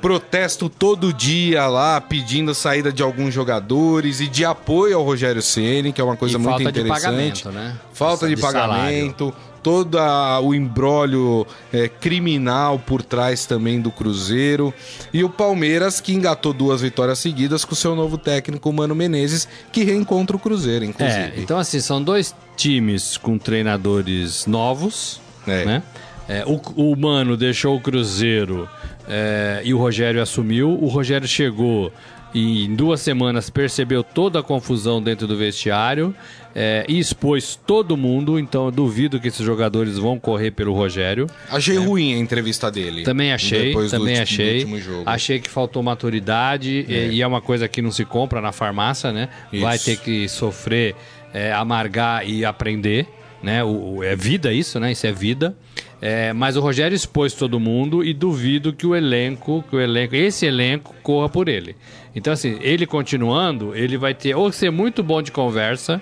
protesto 0.00 0.70
todo 0.70 1.12
dia 1.12 1.66
lá 1.66 2.00
pedindo 2.00 2.52
a 2.52 2.54
saída 2.54 2.90
de 2.90 3.02
alguns 3.02 3.34
jogadores 3.34 4.20
e 4.20 4.26
de 4.26 4.42
apoio 4.44 4.96
ao 4.96 5.04
Rogério 5.04 5.42
Ceni, 5.42 5.92
que 5.92 6.00
é 6.00 6.04
uma 6.04 6.16
coisa 6.16 6.36
E 6.36 6.38
muito 6.38 6.50
falta 6.62 6.72
de 6.72 6.80
interessante. 6.80 7.02
pagamento, 7.02 7.50
né? 7.52 7.76
Falta 7.92 8.26
de, 8.26 8.34
De 8.36 8.40
pagamento, 8.40 9.34
todo 9.62 9.98
o 10.42 10.54
embrólio 10.54 11.46
é, 11.72 11.88
criminal 11.88 12.78
por 12.78 13.02
trás 13.02 13.46
também 13.46 13.80
do 13.80 13.90
Cruzeiro. 13.90 14.72
E 15.12 15.22
o 15.22 15.28
Palmeiras, 15.28 16.00
que 16.00 16.12
engatou 16.12 16.52
duas 16.52 16.80
vitórias 16.80 17.18
seguidas 17.18 17.64
com 17.64 17.72
o 17.72 17.76
seu 17.76 17.94
novo 17.94 18.16
técnico, 18.18 18.72
Mano 18.72 18.94
Menezes, 18.94 19.46
que 19.72 19.84
reencontra 19.84 20.36
o 20.36 20.38
Cruzeiro, 20.38 20.84
inclusive. 20.84 21.18
É, 21.20 21.32
então 21.36 21.58
assim, 21.58 21.80
são 21.80 22.02
dois 22.02 22.34
times 22.56 23.16
com 23.16 23.38
treinadores 23.38 24.46
novos, 24.46 25.20
É. 25.46 25.64
né? 25.64 25.82
É, 26.28 26.44
o, 26.46 26.60
o 26.76 26.96
Mano 26.96 27.36
deixou 27.36 27.76
o 27.76 27.80
Cruzeiro 27.80 28.68
é, 29.08 29.62
e 29.64 29.74
o 29.74 29.78
Rogério 29.78 30.22
assumiu. 30.22 30.70
O 30.80 30.86
Rogério 30.86 31.26
chegou 31.26 31.92
e 32.32 32.66
em 32.66 32.74
duas 32.76 33.00
semanas 33.00 33.50
percebeu 33.50 34.04
toda 34.04 34.38
a 34.38 34.42
confusão 34.42 35.02
dentro 35.02 35.26
do 35.26 35.36
vestiário 35.36 36.14
é, 36.54 36.84
e 36.88 36.98
expôs 36.98 37.54
todo 37.54 37.96
mundo. 37.96 38.38
Então 38.38 38.66
eu 38.66 38.70
duvido 38.70 39.20
que 39.20 39.28
esses 39.28 39.44
jogadores 39.44 39.96
vão 39.98 40.18
correr 40.18 40.50
pelo 40.50 40.72
Rogério. 40.74 41.26
Achei 41.50 41.76
ruim 41.76 42.14
a 42.14 42.18
entrevista 42.18 42.70
dele. 42.70 43.02
É. 43.02 43.04
Também 43.04 43.32
achei, 43.32 43.68
depois 43.68 43.90
do 43.90 43.98
também 43.98 44.16
do 44.16 44.22
achei. 44.22 44.66
jogo. 44.80 45.02
Achei 45.06 45.38
que 45.40 45.48
faltou 45.50 45.82
maturidade 45.82 46.84
e- 46.88 47.10
e 47.16 47.22
é 47.22 47.26
uma 47.26 47.40
coisa 47.40 47.68
que 47.68 47.80
não 47.82 47.90
se 47.90 48.04
compra 48.04 48.40
na 48.40 48.52
farmácia, 48.52 49.12
né? 49.12 49.28
Vai 49.60 49.76
Isso. 49.76 49.84
ter 49.84 49.96
que 49.98 50.28
sofrer, 50.28 50.94
é, 51.32 51.52
amargar 51.52 52.28
e 52.28 52.44
aprender, 52.44 53.06
né? 53.42 53.62
O, 53.64 53.96
o- 53.98 54.04
é 54.04 54.16
vida 54.16 54.52
isso, 54.52 54.78
né? 54.80 54.92
Isso 54.92 55.06
é 55.06 55.12
vida. 55.12 55.56
É, 56.02 56.32
mas 56.32 56.56
o 56.56 56.60
Rogério 56.60 56.94
expôs 56.94 57.34
todo 57.34 57.60
mundo 57.60 58.02
e 58.02 58.14
duvido 58.14 58.72
que 58.72 58.86
o 58.86 58.96
elenco, 58.96 59.62
que 59.68 59.76
o 59.76 59.80
elenco, 59.80 60.16
esse 60.16 60.46
elenco 60.46 60.94
corra 61.02 61.28
por 61.28 61.46
ele. 61.46 61.76
Então 62.16 62.32
assim, 62.32 62.58
ele 62.62 62.86
continuando, 62.86 63.76
ele 63.76 63.98
vai 63.98 64.14
ter 64.14 64.34
ou 64.34 64.50
ser 64.50 64.70
muito 64.70 65.02
bom 65.02 65.20
de 65.20 65.30
conversa, 65.30 66.00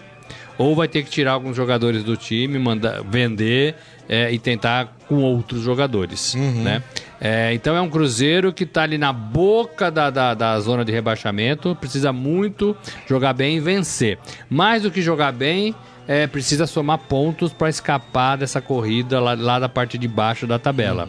ou 0.59 0.75
vai 0.75 0.89
ter 0.89 1.03
que 1.05 1.11
tirar 1.11 1.33
alguns 1.33 1.57
jogadores 1.57 2.03
do 2.03 2.17
time, 2.17 2.59
mandar 2.59 3.03
vender 3.03 3.77
é, 4.09 4.31
e 4.33 4.39
tentar 4.39 4.97
com 5.07 5.23
outros 5.23 5.63
jogadores, 5.63 6.35
né? 6.35 6.83
É, 7.21 7.53
então 7.53 7.75
é 7.75 7.81
um 7.81 7.89
Cruzeiro 7.89 8.53
que 8.53 8.65
está 8.65 8.83
ali 8.83 8.97
na 8.97 9.13
boca 9.13 9.91
da, 9.91 10.09
da, 10.09 10.35
da 10.35 10.61
zona 10.61 10.85
de 10.85 10.93
rebaixamento, 10.93 11.75
precisa 11.75 12.13
muito 12.13 12.77
jogar 13.09 13.33
bem 13.33 13.57
e 13.57 13.61
vencer. 13.61 14.19
Mais 14.49 14.83
do 14.83 14.91
que 14.91 15.03
jogar 15.03 15.33
bem, 15.33 15.75
é, 16.07 16.27
precisa 16.27 16.67
somar 16.67 16.99
pontos 16.99 17.53
para 17.53 17.69
escapar 17.69 18.37
dessa 18.37 18.61
corrida 18.61 19.21
lá, 19.21 19.35
lá 19.35 19.59
da 19.59 19.69
parte 19.69 19.99
de 19.99 20.07
baixo 20.07 20.47
da 20.47 20.59
tabela. 20.59 21.09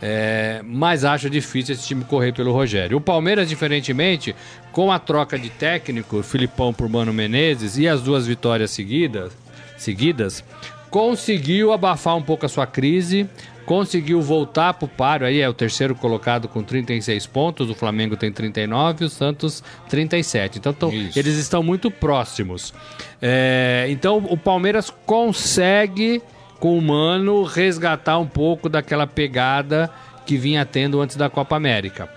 É, 0.00 0.60
mas 0.64 1.04
acho 1.04 1.28
difícil 1.28 1.74
esse 1.74 1.86
time 1.86 2.04
correr 2.04 2.32
pelo 2.32 2.52
Rogério. 2.52 2.96
O 2.98 3.00
Palmeiras, 3.00 3.48
diferentemente, 3.48 4.34
com 4.70 4.92
a 4.92 4.98
troca 4.98 5.38
de 5.38 5.50
técnico, 5.50 6.22
Filipão 6.22 6.72
por 6.72 6.88
Mano 6.88 7.12
Menezes 7.12 7.76
e 7.78 7.88
as 7.88 8.00
duas 8.00 8.26
vitórias 8.26 8.70
seguidas, 8.70 9.32
seguidas 9.76 10.44
conseguiu 10.90 11.72
abafar 11.72 12.16
um 12.16 12.22
pouco 12.22 12.46
a 12.46 12.48
sua 12.48 12.66
crise, 12.66 13.28
conseguiu 13.66 14.22
voltar 14.22 14.72
para 14.74 14.86
o 14.86 14.88
páreo. 14.88 15.26
Aí 15.26 15.40
é 15.40 15.48
o 15.48 15.52
terceiro 15.52 15.94
colocado 15.94 16.48
com 16.48 16.62
36 16.62 17.26
pontos, 17.26 17.68
o 17.68 17.74
Flamengo 17.74 18.16
tem 18.16 18.32
39 18.32 19.04
e 19.04 19.06
o 19.06 19.10
Santos 19.10 19.62
37. 19.90 20.58
Então 20.58 20.72
tão- 20.72 20.90
eles 21.18 21.36
estão 21.36 21.62
muito 21.62 21.90
próximos. 21.90 22.72
É, 23.20 23.86
então 23.90 24.16
o 24.30 24.36
Palmeiras 24.36 24.90
consegue, 25.04 26.22
com 26.58 26.76
o 26.78 26.82
Mano, 26.82 27.42
resgatar 27.44 28.18
um 28.18 28.26
pouco 28.26 28.68
daquela 28.68 29.06
pegada 29.06 29.90
que 30.26 30.36
vinha 30.36 30.64
tendo 30.64 31.00
antes 31.00 31.16
da 31.16 31.30
Copa 31.30 31.56
América. 31.56 32.08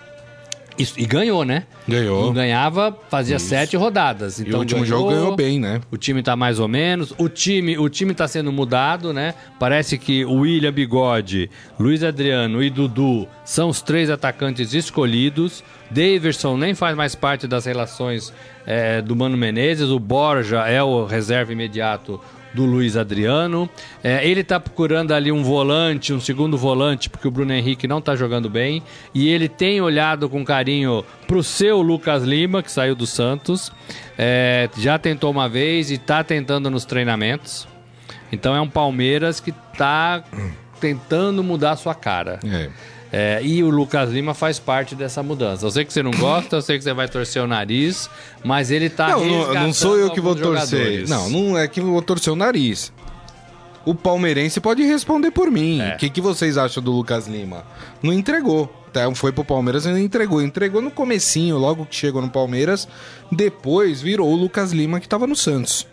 Isso- 0.77 0.95
e 0.97 1.06
ganhou, 1.06 1.43
né? 1.45 1.63
Ganhou. 1.88 2.25
Não 2.27 2.34
ganhava, 2.34 2.97
fazia 3.10 3.38
sete 3.38 3.75
rodadas. 3.75 4.39
E 4.39 4.43
Então 4.43 4.56
o 4.60 4.60
último 4.62 4.86
jogo 4.86 5.10
ganhou 5.10 5.36
bem, 5.36 5.60
né? 5.60 5.82
o 5.91 5.97
time 5.97 6.23
tá 6.23 6.36
mais 6.36 6.60
ou 6.60 6.67
menos. 6.67 7.13
O 7.17 7.27
time, 7.30 7.77
o 7.77 7.88
time 7.89 8.13
tá 8.13 8.27
sendo 8.27 8.51
mudado, 8.51 9.13
né? 9.13 9.36
Parece 9.60 9.97
que 9.97 10.25
o 10.25 10.39
William 10.39 10.71
Bigode, 10.71 11.51
Luiz 11.80 12.04
Adriano 12.04 12.63
e 12.63 12.69
Dudu 12.69 13.27
são 13.45 13.69
os 13.69 13.82
três 13.82 14.10
atacantes 14.10 14.73
escolhidos. 14.73 15.63
Daverson 15.91 16.58
nem 16.58 16.73
faz 16.73 16.95
mais 16.95 17.15
parte 17.15 17.47
das 17.47 17.65
relações 17.65 18.34
eh, 18.65 19.01
do 19.01 19.15
Mano 19.15 19.38
Menezes. 19.38 19.89
O 19.89 19.99
Borja 19.99 20.62
é 20.67 20.82
o 20.82 21.06
reserva 21.06 21.51
imediato 21.51 22.19
do 22.53 22.65
Luiz 22.65 22.97
Adriano. 22.97 23.69
É, 24.03 24.27
ele 24.27 24.43
tá 24.43 24.59
procurando 24.59 25.13
ali 25.13 25.31
um 25.31 25.43
volante, 25.43 26.13
um 26.13 26.19
segundo 26.19 26.57
volante, 26.57 27.09
porque 27.09 27.27
o 27.27 27.31
Bruno 27.31 27.53
Henrique 27.53 27.87
não 27.87 28.01
tá 28.01 28.15
jogando 28.15 28.49
bem. 28.49 28.83
E 29.13 29.29
ele 29.29 29.47
tem 29.47 29.81
olhado 29.81 30.29
com 30.29 30.43
carinho 30.43 31.03
pro 31.27 31.43
seu 31.43 31.81
Lucas 31.81 32.23
Lima, 32.23 32.61
que 32.61 32.71
saiu 32.71 32.95
do 32.95 33.07
Santos. 33.07 33.71
É, 34.17 34.69
já 34.77 34.97
tentou 34.97 35.31
uma 35.31 35.47
vez 35.47 35.91
e 35.91 35.97
tá 35.97 36.23
tentando 36.23 36.69
nos 36.69 36.85
treinamentos. 36.85 37.67
Então 38.31 38.55
é 38.55 38.61
um 38.61 38.69
Palmeiras 38.69 39.39
que 39.39 39.51
tá 39.77 40.23
tentando 40.79 41.43
mudar 41.43 41.75
sua 41.75 41.93
cara. 41.93 42.39
É. 42.45 42.69
É, 43.12 43.41
e 43.43 43.62
o 43.62 43.69
Lucas 43.69 44.10
Lima 44.10 44.34
faz 44.34 44.58
parte 44.58 44.95
dessa 44.95 45.21
mudança. 45.21 45.65
Eu 45.65 45.71
sei 45.71 45.84
que 45.84 45.91
você 45.91 46.02
não 46.02 46.12
gosta, 46.12 46.56
eu 46.56 46.62
sei 46.62 46.78
que 46.78 46.84
você 46.84 46.93
vai 46.93 47.10
torcer 47.10 47.43
o 47.43 47.47
nariz, 47.47 48.10
mas 48.43 48.71
ele 48.71 48.89
tá 48.89 49.10
Não, 49.10 49.54
não, 49.54 49.74
sou 49.74 49.97
eu 49.97 50.12
que 50.12 50.21
vou 50.21 50.34
torcer. 50.34 50.80
jogadores. 50.80 51.10
Não, 51.10 51.30
não 51.30 51.58
é 51.58 51.67
que 51.67 51.82
eu 51.82 51.86
vou 51.86 52.02
torcer 52.02 52.32
o 52.32 52.36
nariz. 52.36 52.93
O 53.84 53.93
palmeirense 53.95 54.62
pode 54.62 54.84
responder 54.84 55.32
por 55.32 55.50
mim. 55.52 55.82
É. 55.82 55.95
O 55.95 55.97
que, 55.97 56.10
que 56.10 56.21
vocês 56.21 56.58
acham 56.58 56.82
do 56.82 56.91
Lucas 56.91 57.28
Lima? 57.28 57.65
Não 58.02 58.13
entregou. 58.13 58.67
Tá, 58.93 59.10
Foi 59.15 59.32
pro 59.32 59.43
Palmeiras 59.45 59.86
e 59.86 59.89
não 59.89 59.97
entregou. 59.97 60.41
Entregou 60.41 60.82
no 60.82 60.91
comecinho, 60.91 61.58
logo 61.58 61.86
que 61.86 61.95
chegou 61.95 62.21
no 62.21 62.30
Palmeiras. 62.30 62.88
Depois 63.32 64.02
virou 64.02 64.30
o 64.30 64.36
Lucas 64.36 64.71
Lima 64.71 65.00
que 65.00 65.08
tava 65.08 65.26
no 65.26 65.36
Santos. 65.36 65.88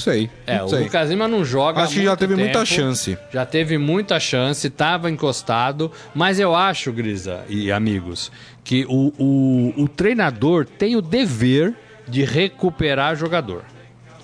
Sei. 0.00 0.30
É, 0.46 0.58
não 0.58 0.66
o 0.66 0.68
sei. 0.68 0.84
Lucas 0.84 1.10
Lima 1.10 1.28
não 1.28 1.44
joga. 1.44 1.82
Acho 1.82 1.94
que 1.94 2.04
já 2.04 2.16
teve 2.16 2.34
muita 2.34 2.52
tempo. 2.60 2.66
chance. 2.66 3.18
Já 3.32 3.46
teve 3.46 3.78
muita 3.78 4.18
chance, 4.18 4.68
tava 4.70 5.10
encostado, 5.10 5.92
mas 6.14 6.40
eu 6.40 6.54
acho, 6.54 6.92
Grisa 6.92 7.44
e 7.48 7.70
amigos, 7.70 8.32
que 8.64 8.84
o, 8.88 9.12
o, 9.18 9.82
o 9.82 9.88
treinador 9.88 10.64
tem 10.66 10.96
o 10.96 11.02
dever 11.02 11.74
de 12.08 12.24
recuperar 12.24 13.14
jogador. 13.16 13.62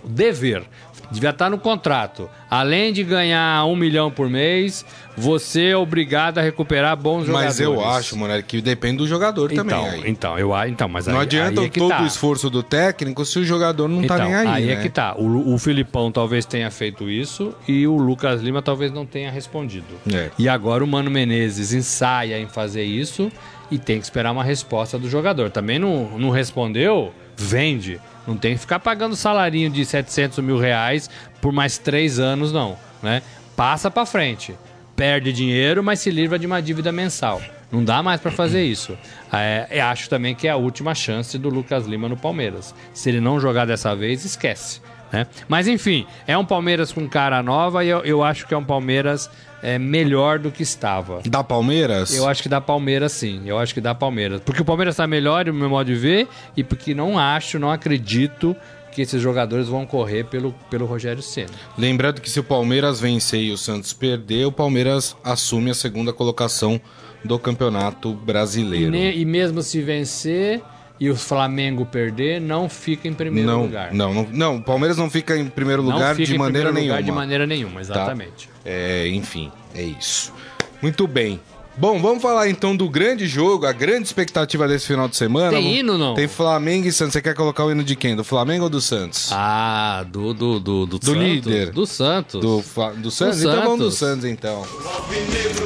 O 0.02 0.08
dever. 0.08 0.62
Devia 1.11 1.31
estar 1.31 1.49
no 1.51 1.59
contrato. 1.59 2.29
Além 2.51 2.92
de 2.92 3.03
ganhar 3.03 3.64
um 3.66 3.77
milhão 3.77 4.11
por 4.11 4.29
mês, 4.29 4.85
você 5.16 5.66
é 5.71 5.77
obrigado 5.77 6.38
a 6.38 6.42
recuperar 6.42 6.97
bons 6.97 7.29
Mas 7.29 7.57
jogadores. 7.57 7.61
eu 7.61 7.85
acho, 7.85 8.16
mano, 8.16 8.42
que 8.42 8.61
depende 8.61 8.99
do 8.99 9.07
jogador 9.07 9.53
então, 9.53 9.64
também. 9.64 9.87
aí. 9.88 10.03
então, 10.07 10.38
eu 10.38 10.53
então, 10.66 10.88
mas 10.88 11.07
Não 11.07 11.16
aí, 11.16 11.23
adianta 11.23 11.61
aí 11.61 11.66
é 11.66 11.71
todo 11.71 11.88
tá. 11.88 12.03
o 12.03 12.07
esforço 12.07 12.51
do 12.51 12.62
técnico 12.62 13.25
se 13.25 13.38
o 13.38 13.45
jogador 13.45 13.88
não 13.88 14.03
tá 14.05 14.14
Então, 14.16 14.27
nem 14.27 14.35
aí. 14.35 14.71
é 14.71 14.77
né? 14.77 14.83
que 14.83 14.88
tá. 14.88 15.14
O, 15.16 15.55
o 15.55 15.59
Filipão 15.59 16.11
talvez 16.12 16.45
tenha 16.45 16.71
feito 16.71 17.09
isso 17.11 17.55
e 17.66 17.87
o 17.87 17.97
Lucas 17.97 18.40
Lima 18.42 18.61
talvez 18.62 18.92
não 18.92 19.07
tenha 19.07 19.31
respondido. 19.31 19.87
É. 20.12 20.31
E 20.38 20.49
agora 20.49 20.83
o 20.85 20.87
Mano 20.87 21.11
Menezes 21.11 21.73
ensaia 21.73 22.38
em 22.38 22.47
fazer 22.49 22.85
isso 22.85 23.31
e 23.71 23.79
tem 23.79 23.99
que 23.99 24.05
esperar 24.05 24.33
uma 24.33 24.45
resposta 24.45 24.99
do 24.99 25.09
jogador. 25.09 25.51
Também 25.51 25.79
não, 25.79 26.19
não 26.19 26.31
respondeu, 26.31 27.12
vende. 27.37 28.01
Não 28.26 28.36
tem 28.36 28.54
que 28.54 28.60
ficar 28.60 28.80
pagando 28.80 29.14
salarinho 29.14 29.70
de 29.70 29.84
700 29.84 30.38
mil 30.40 30.58
reais 30.58 31.08
por 31.40 31.52
mais 31.52 31.78
três 31.78 32.18
anos, 32.18 32.52
não. 32.52 32.76
Né? 33.02 33.22
Passa 33.54 33.90
pra 33.90 34.04
frente. 34.04 34.54
Perde 34.94 35.32
dinheiro, 35.32 35.82
mas 35.82 36.00
se 36.00 36.10
livra 36.10 36.38
de 36.38 36.46
uma 36.46 36.60
dívida 36.60 36.90
mensal. 36.90 37.40
Não 37.70 37.84
dá 37.84 38.02
mais 38.02 38.20
pra 38.20 38.30
fazer 38.30 38.64
isso. 38.66 38.96
É, 39.32 39.80
acho 39.80 40.08
também 40.08 40.34
que 40.34 40.48
é 40.48 40.50
a 40.50 40.56
última 40.56 40.94
chance 40.94 41.38
do 41.38 41.48
Lucas 41.48 41.86
Lima 41.86 42.08
no 42.08 42.16
Palmeiras. 42.16 42.74
Se 42.92 43.08
ele 43.08 43.20
não 43.20 43.38
jogar 43.38 43.66
dessa 43.66 43.94
vez, 43.94 44.24
esquece. 44.24 44.80
Né? 45.12 45.27
Mas 45.49 45.69
enfim, 45.69 46.07
é 46.27 46.37
um 46.37 46.45
Palmeiras 46.45 46.92
com 46.92 47.09
cara 47.09 47.42
nova 47.42 47.85
e 47.85 47.88
eu, 47.88 48.01
eu 48.01 48.23
acho 48.25 48.47
que 48.47 48.53
é 48.55 48.57
um 48.57 48.64
Palmeiras 48.64 49.31
é, 49.62 49.79
melhor 49.79 50.38
do 50.38 50.51
que 50.51 50.62
estava. 50.62 51.21
Da 51.27 51.42
Palmeiras? 51.45 52.14
Eu 52.14 52.29
acho 52.29 52.42
que 52.42 52.49
dá 52.49 52.61
Palmeiras 52.61 53.12
sim, 53.12 53.42
eu 53.47 53.59
acho 53.59 53.73
que 53.73 53.81
dá 53.81 53.95
Palmeiras. 53.95 54.40
Porque 54.45 54.62
o 54.62 54.64
Palmeiras 54.64 54.97
tá 54.97 55.07
melhor 55.07 55.47
no 55.47 55.55
meu 55.55 55.71
modo 55.71 55.87
de 55.87 55.95
ver 55.95 56.29
e 56.57 56.62
porque 56.64 56.95
não 56.95 57.19
acho, 57.19 57.59
não 57.59 57.71
acredito 57.71 58.55
que 58.92 59.03
esses 59.03 59.21
jogadores 59.21 59.69
vão 59.69 59.85
correr 59.87 60.25
pelo, 60.25 60.53
pelo 60.71 60.87
Rogério 60.87 61.23
Senna. 61.23 61.51
Lembrando 61.77 62.21
que 62.21 62.31
se 62.31 62.40
o 62.40 62.45
Palmeiras 62.45 62.99
vencer 62.99 63.40
e 63.42 63.53
o 63.53 63.59
Santos 63.59 63.92
perder, 63.92 64.47
o 64.47 64.53
Palmeiras 64.53 65.14
assume 65.23 65.71
a 65.71 65.75
segunda 65.75 66.12
colocação 66.14 66.81
do 67.23 67.38
Campeonato 67.38 68.11
E, 68.12 68.25
Brasileiro. 68.25 68.90
ne- 68.90 69.14
e 69.16 69.25
mesmo 69.25 69.61
se 69.62 69.83
vencer 69.83 70.62
e 70.98 71.11
o 71.11 71.16
Flamengo 71.16 71.85
perder, 71.85 72.40
não 72.40 72.68
fica 72.68 73.06
em 73.06 73.12
primeiro 73.12 73.48
não, 73.48 73.62
lugar. 73.62 73.92
não, 73.92 74.14
não, 74.14 74.28
não, 74.32 74.56
o 74.56 74.62
Palmeiras 74.62 74.96
não 74.96 75.11
fica 75.11 75.37
em 75.37 75.46
primeiro 75.46 75.82
Não 75.82 75.92
lugar 75.92 76.14
fica 76.14 76.26
de 76.26 76.35
em 76.35 76.38
maneira 76.38 76.68
primeiro 76.68 76.74
nenhuma. 76.74 76.96
lugar 76.98 77.04
de 77.04 77.12
maneira 77.12 77.46
nenhuma, 77.46 77.74
tá? 77.74 77.80
exatamente. 77.80 78.48
É, 78.64 79.06
enfim, 79.09 79.52
é 79.74 79.82
isso. 79.82 80.32
Muito 80.80 81.06
bem. 81.06 81.40
Bom, 81.78 82.00
vamos 82.00 82.22
falar 82.22 82.48
então 82.48 82.74
do 82.74 82.88
grande 82.88 83.26
jogo, 83.26 83.66
a 83.66 83.72
grande 83.72 84.06
expectativa 84.06 84.66
desse 84.66 84.87
final 84.87 85.06
de 85.09 85.16
semana. 85.16 85.50
Tem 85.50 85.78
hino, 85.78 85.98
não? 85.98 86.14
Tem 86.14 86.26
Flamengo 86.26 86.88
e 86.88 86.92
Santos. 86.92 87.12
Você 87.12 87.20
quer 87.20 87.35
colocar 87.35 87.66
o 87.66 87.70
hino 87.70 87.85
de 87.85 87.94
quem? 87.94 88.16
Do 88.16 88.24
Flamengo 88.24 88.64
ou 88.64 88.70
do 88.70 88.80
Santos? 88.80 89.28
Ah, 89.30 90.02
do 90.09 90.32
do 90.32 90.59
do, 90.59 90.87
do, 90.87 90.98
Do 90.98 91.14
líder. 91.14 91.72
Do 91.72 91.85
Santos. 91.85 92.40
Do, 92.40 92.64
do 92.96 93.11
Santos? 93.11 93.40
Então 93.42 93.62
vamos 93.62 93.78
do 93.78 93.90
Santos. 93.90 93.98
Santos, 93.98 94.24
então. 94.24 94.64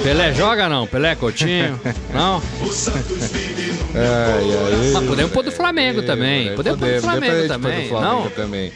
Pelé 0.02 0.34
joga 0.34 0.68
não? 0.68 0.84
Pelé 0.84 1.14
Coutinho? 1.14 1.78
não? 2.12 2.42
Ai, 3.94 4.84
ai, 4.84 4.92
Mas 4.92 5.04
podemos 5.04 5.32
pôr 5.32 5.44
do 5.44 5.52
Flamengo 5.52 6.02
também. 6.02 6.54
Podemos 6.54 6.78
pôr 6.78 6.94
do 6.94 7.00
Flamengo 7.00 7.48
também. 7.48 7.90
Não? 7.90 8.30
também. 8.30 8.72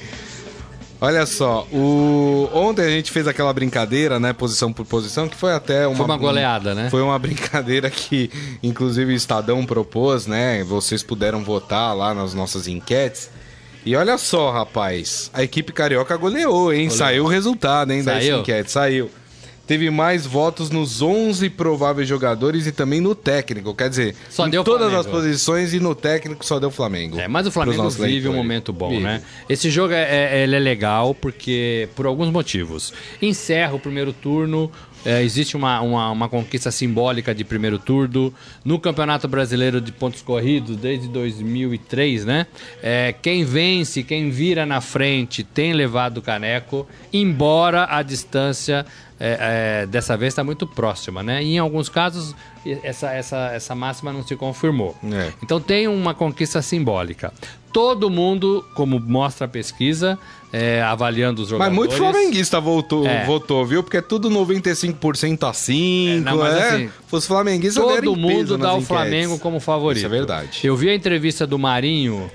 Olha 1.01 1.27
só, 1.27 1.67
o... 1.71 2.49
ontem 2.55 2.83
a 2.83 2.89
gente 2.89 3.11
fez 3.11 3.29
aquela 3.29 3.53
brincadeira, 3.53 4.19
né, 4.19 4.33
posição 4.33 4.73
por 4.73 4.87
posição, 4.87 5.29
que 5.29 5.37
foi 5.37 5.53
até 5.53 5.87
uma... 5.87 5.97
Foi 5.97 6.07
uma 6.07 6.17
goleada, 6.17 6.75
né? 6.75 6.89
Foi 6.89 7.03
uma 7.03 7.19
brincadeira 7.19 7.91
que, 7.91 8.31
inclusive, 8.63 9.13
o 9.13 9.15
Estadão 9.15 9.67
propôs, 9.67 10.27
né? 10.27 10.65
Vocês 10.65 11.03
puderam 11.03 11.45
votar 11.45 11.95
lá 11.95 12.15
nas 12.15 12.33
nossas 12.33 12.67
enquetes. 12.67 13.29
E 13.85 13.95
olha 13.95 14.17
só, 14.17 14.51
rapaz, 14.51 15.31
a 15.35 15.43
equipe 15.43 15.73
carioca 15.73 16.17
goleou, 16.17 16.73
hein? 16.73 16.89
Saiu 16.89 17.25
o 17.25 17.29
resultado, 17.29 17.93
hein, 17.93 18.03
Saiu? 18.03 18.41
enquete. 18.41 18.73
Saiu. 18.73 19.11
Teve 19.67 19.91
mais 19.91 20.27
votos 20.27 20.69
nos 20.71 21.01
11 21.01 21.49
prováveis 21.51 22.07
jogadores 22.09 22.67
e 22.67 22.73
também 22.73 23.01
no 23.01 23.15
técnico. 23.15 23.75
Quer 23.75 23.89
dizer, 23.89 24.15
Só 24.29 24.47
em 24.47 24.51
todas 24.51 24.91
Flamengo. 24.91 24.97
as 25.01 25.07
posições 25.07 25.73
e 25.73 25.81
no 25.81 25.95
técnico 25.95 26.45
só 26.45 26.59
deu 26.61 26.71
Flamengo. 26.71 27.19
É, 27.19 27.27
mas 27.27 27.47
o 27.47 27.51
Flamengo 27.51 27.89
vive 27.89 28.03
um 28.03 28.05
leitores. 28.05 28.37
momento 28.37 28.73
bom, 28.73 28.91
Vive. 28.91 29.03
né? 29.03 29.23
Esse 29.49 29.71
jogo 29.71 29.95
é, 29.95 30.03
é- 30.03 30.43
ele 30.45 30.55
é 30.57 30.59
legal 30.59 31.15
porque 31.15 31.89
por 31.97 32.05
alguns 32.07 32.31
motivos. 32.31 32.93
Encerra 33.23 33.73
o 33.75 33.81
primeiro 33.81 34.13
turno, 34.13 34.71
é, 35.07 35.23
existe 35.23 35.55
uma, 35.57 35.81
uma, 35.83 36.11
uma 36.11 36.29
conquista 36.29 36.71
simbólica 36.71 37.35
de 37.35 37.45
primeiro 37.45 37.79
turno. 37.79 38.33
No 38.65 38.79
Campeonato 38.79 39.27
Brasileiro 39.29 39.81
de 39.81 39.93
Pontos 39.93 40.21
Corridos, 40.23 40.77
desde 40.77 41.09
2003, 41.09 42.25
né? 42.25 42.47
É, 42.83 43.15
quem 43.21 43.45
vence, 43.45 44.03
quem 44.03 44.31
vira 44.31 44.65
na 44.67 44.81
frente 44.81 45.43
tem 45.43 45.73
levado 45.73 46.19
o 46.19 46.23
caneco, 46.23 46.87
embora 47.13 47.87
a 47.91 48.03
distância 48.03 48.85
é, 49.19 49.83
é, 49.83 49.87
dessa 49.87 50.17
vez 50.17 50.33
está 50.33 50.43
muito 50.43 50.67
próxima, 50.67 51.23
né? 51.23 51.43
E 51.43 51.55
em 51.55 51.59
alguns 51.59 51.89
casos 51.89 52.35
essa, 52.83 53.13
essa, 53.13 53.51
essa 53.55 53.75
máxima 53.75 54.13
não 54.13 54.23
se 54.27 54.35
confirmou. 54.37 54.97
É. 55.13 55.33
Então 55.43 55.61
tem 55.61 55.87
uma 55.87 56.15
conquista 56.15 56.61
simbólica. 56.63 57.33
Todo 57.73 58.09
mundo, 58.09 58.65
como 58.75 59.01
mostra 59.01 59.47
a 59.47 59.49
pesquisa, 59.49 60.17
é, 60.53 60.81
avaliando 60.83 61.43
os 61.43 61.51
Mas 61.51 61.59
jogadores. 61.59 61.77
muito 61.77 61.97
flamenguista 61.97 62.61
votou, 62.61 63.05
É. 63.07 63.25
votou, 63.25 63.67
viu? 63.67 63.83
Porque 63.83 63.97
é 63.97 64.01
tudo 64.01 64.31
95% 64.31 65.49
a 65.49 65.53
5, 65.53 66.11
É, 66.11 66.21
não, 66.21 66.39
mas 66.39 66.55
é. 66.55 66.69
assim, 66.69 66.91
Os 67.11 67.27
flamenguistas 67.27 67.85
deram 67.85 68.03
Todo 68.03 68.17
mundo 68.17 68.57
dá 68.57 68.69
o 68.69 68.75
enquetes. 68.75 68.87
Flamengo 68.89 69.39
como 69.41 69.59
favorito. 69.59 69.99
Isso 69.99 70.07
é 70.07 70.09
verdade. 70.09 70.61
Eu 70.65 70.77
vi 70.77 70.89
a 70.89 70.95
entrevista 70.95 71.47
do 71.47 71.59
Marinho, 71.59 72.31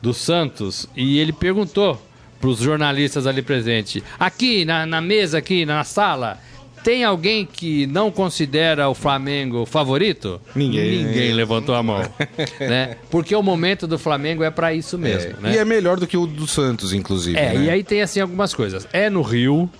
do 0.00 0.14
Santos, 0.14 0.86
e 0.96 1.18
ele 1.18 1.32
perguntou 1.32 2.00
para 2.44 2.50
os 2.50 2.58
jornalistas 2.58 3.26
ali 3.26 3.40
presentes: 3.40 4.02
aqui 4.20 4.66
na, 4.66 4.84
na 4.84 5.00
mesa, 5.00 5.38
aqui 5.38 5.64
na 5.64 5.82
sala, 5.82 6.38
tem 6.82 7.02
alguém 7.02 7.46
que 7.46 7.86
não 7.86 8.10
considera 8.10 8.86
o 8.90 8.94
Flamengo 8.94 9.64
favorito? 9.64 10.38
Ninguém. 10.54 11.04
Ninguém 11.04 11.32
levantou 11.32 11.74
a 11.74 11.82
mão. 11.82 12.02
né? 12.60 12.98
Porque 13.10 13.34
o 13.34 13.42
momento 13.42 13.86
do 13.86 13.98
Flamengo 13.98 14.44
é 14.44 14.50
para 14.50 14.74
isso 14.74 14.98
mesmo. 14.98 15.32
É, 15.38 15.40
né? 15.40 15.54
E 15.54 15.58
é 15.58 15.64
melhor 15.64 15.98
do 15.98 16.06
que 16.06 16.18
o 16.18 16.26
do 16.26 16.46
Santos, 16.46 16.92
inclusive. 16.92 17.38
É, 17.38 17.54
né? 17.54 17.64
e 17.64 17.70
aí 17.70 17.82
tem 17.82 18.02
assim 18.02 18.20
algumas 18.20 18.52
coisas. 18.52 18.86
É 18.92 19.08
no 19.08 19.22
Rio. 19.22 19.70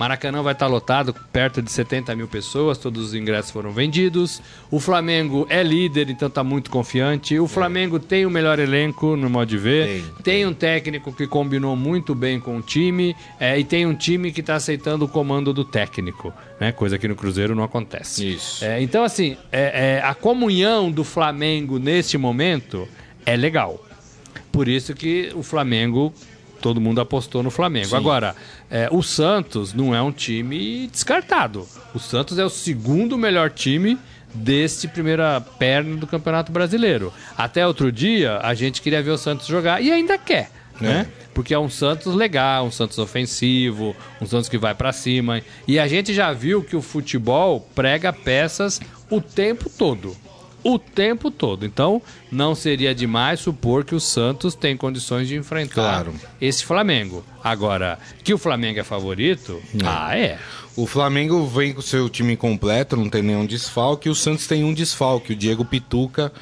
Maracanã 0.00 0.42
vai 0.42 0.54
estar 0.54 0.66
lotado, 0.66 1.14
perto 1.30 1.60
de 1.60 1.70
70 1.70 2.16
mil 2.16 2.26
pessoas, 2.26 2.78
todos 2.78 3.04
os 3.08 3.14
ingressos 3.14 3.50
foram 3.50 3.70
vendidos. 3.70 4.40
O 4.70 4.80
Flamengo 4.80 5.46
é 5.50 5.62
líder, 5.62 6.08
então 6.08 6.28
está 6.28 6.42
muito 6.42 6.70
confiante. 6.70 7.38
O 7.38 7.46
Flamengo 7.46 7.98
tem 8.00 8.24
o 8.24 8.30
melhor 8.30 8.58
elenco, 8.58 9.14
no 9.14 9.28
modo 9.28 9.46
de 9.50 9.58
ver. 9.58 9.86
Tem, 9.86 10.02
Tem, 10.02 10.22
tem. 10.22 10.46
um 10.46 10.54
técnico 10.54 11.12
que 11.12 11.26
combinou 11.26 11.76
muito 11.76 12.14
bem 12.14 12.40
com 12.40 12.56
o 12.56 12.62
time. 12.62 13.14
é, 13.38 13.58
e 13.58 13.62
tem 13.62 13.84
um 13.84 13.94
time 13.94 14.32
que 14.32 14.40
está 14.40 14.54
aceitando 14.54 15.04
o 15.04 15.08
comando 15.08 15.52
do 15.52 15.66
técnico, 15.66 16.32
né? 16.58 16.72
Coisa 16.72 16.98
que 16.98 17.06
no 17.06 17.14
Cruzeiro 17.14 17.54
não 17.54 17.62
acontece. 17.62 18.26
Isso. 18.26 18.64
É, 18.64 18.80
então, 18.80 19.04
assim, 19.04 19.36
é, 19.52 19.98
é, 19.98 20.02
a 20.02 20.14
comunhão 20.14 20.90
do 20.90 21.04
Flamengo 21.04 21.78
neste 21.78 22.16
momento 22.16 22.88
é 23.26 23.36
legal. 23.36 23.78
Por 24.50 24.66
isso 24.66 24.94
que 24.94 25.30
o 25.34 25.42
Flamengo, 25.42 26.10
todo 26.60 26.80
mundo 26.80 27.00
apostou 27.00 27.42
no 27.42 27.50
Flamengo. 27.50 27.96
Agora, 27.96 28.36
é, 28.70 28.88
o 28.90 29.02
Santos 29.02 29.72
não 29.72 29.94
é 29.94 30.00
um 30.00 30.12
time 30.12 30.86
descartado. 30.88 31.66
O 31.94 31.98
Santos 31.98 32.38
é 32.38 32.44
o 32.44 32.50
segundo 32.50 33.18
melhor 33.18 33.50
time 33.50 33.98
deste 34.34 34.86
primeira 34.86 35.40
perna 35.40 35.96
do 35.96 36.06
Campeonato 36.06 36.52
Brasileiro. 36.52 37.12
Até 37.36 37.66
outro 37.66 37.90
dia, 37.90 38.38
a 38.42 38.54
gente 38.54 38.80
queria 38.80 39.02
ver 39.02 39.10
o 39.10 39.18
Santos 39.18 39.46
jogar 39.46 39.82
e 39.82 39.90
ainda 39.90 40.16
quer, 40.16 40.50
né? 40.80 41.06
Porque 41.34 41.54
é 41.54 41.58
um 41.58 41.68
Santos 41.68 42.14
legal, 42.14 42.66
um 42.66 42.70
Santos 42.70 42.98
ofensivo, 42.98 43.96
um 44.20 44.26
Santos 44.26 44.48
que 44.48 44.58
vai 44.58 44.74
pra 44.74 44.92
cima. 44.92 45.42
E 45.66 45.78
a 45.78 45.88
gente 45.88 46.12
já 46.12 46.32
viu 46.32 46.62
que 46.62 46.76
o 46.76 46.82
futebol 46.82 47.66
prega 47.74 48.12
peças 48.12 48.80
o 49.08 49.20
tempo 49.20 49.68
todo 49.68 50.16
o 50.62 50.78
tempo 50.78 51.30
todo. 51.30 51.64
Então, 51.64 52.02
não 52.30 52.54
seria 52.54 52.94
demais 52.94 53.40
supor 53.40 53.84
que 53.84 53.94
o 53.94 54.00
Santos 54.00 54.54
tem 54.54 54.76
condições 54.76 55.28
de 55.28 55.36
enfrentar 55.36 55.74
Claro. 55.74 56.14
esse 56.40 56.64
Flamengo. 56.64 57.24
Agora, 57.42 57.98
que 58.22 58.34
o 58.34 58.38
Flamengo 58.38 58.78
é 58.80 58.84
favorito? 58.84 59.60
Ah, 59.84 60.16
é. 60.16 60.38
O 60.76 60.86
Flamengo 60.86 61.46
vem 61.46 61.72
com 61.72 61.80
o 61.80 61.82
seu 61.82 62.08
time 62.08 62.36
completo, 62.36 62.96
não 62.96 63.08
tem 63.08 63.22
nenhum 63.22 63.44
desfalque. 63.46 64.08
O 64.08 64.14
Santos 64.14 64.46
tem 64.46 64.62
um 64.64 64.72
desfalque, 64.72 65.32
o 65.32 65.36
Diego 65.36 65.64
Pituca, 65.64 66.32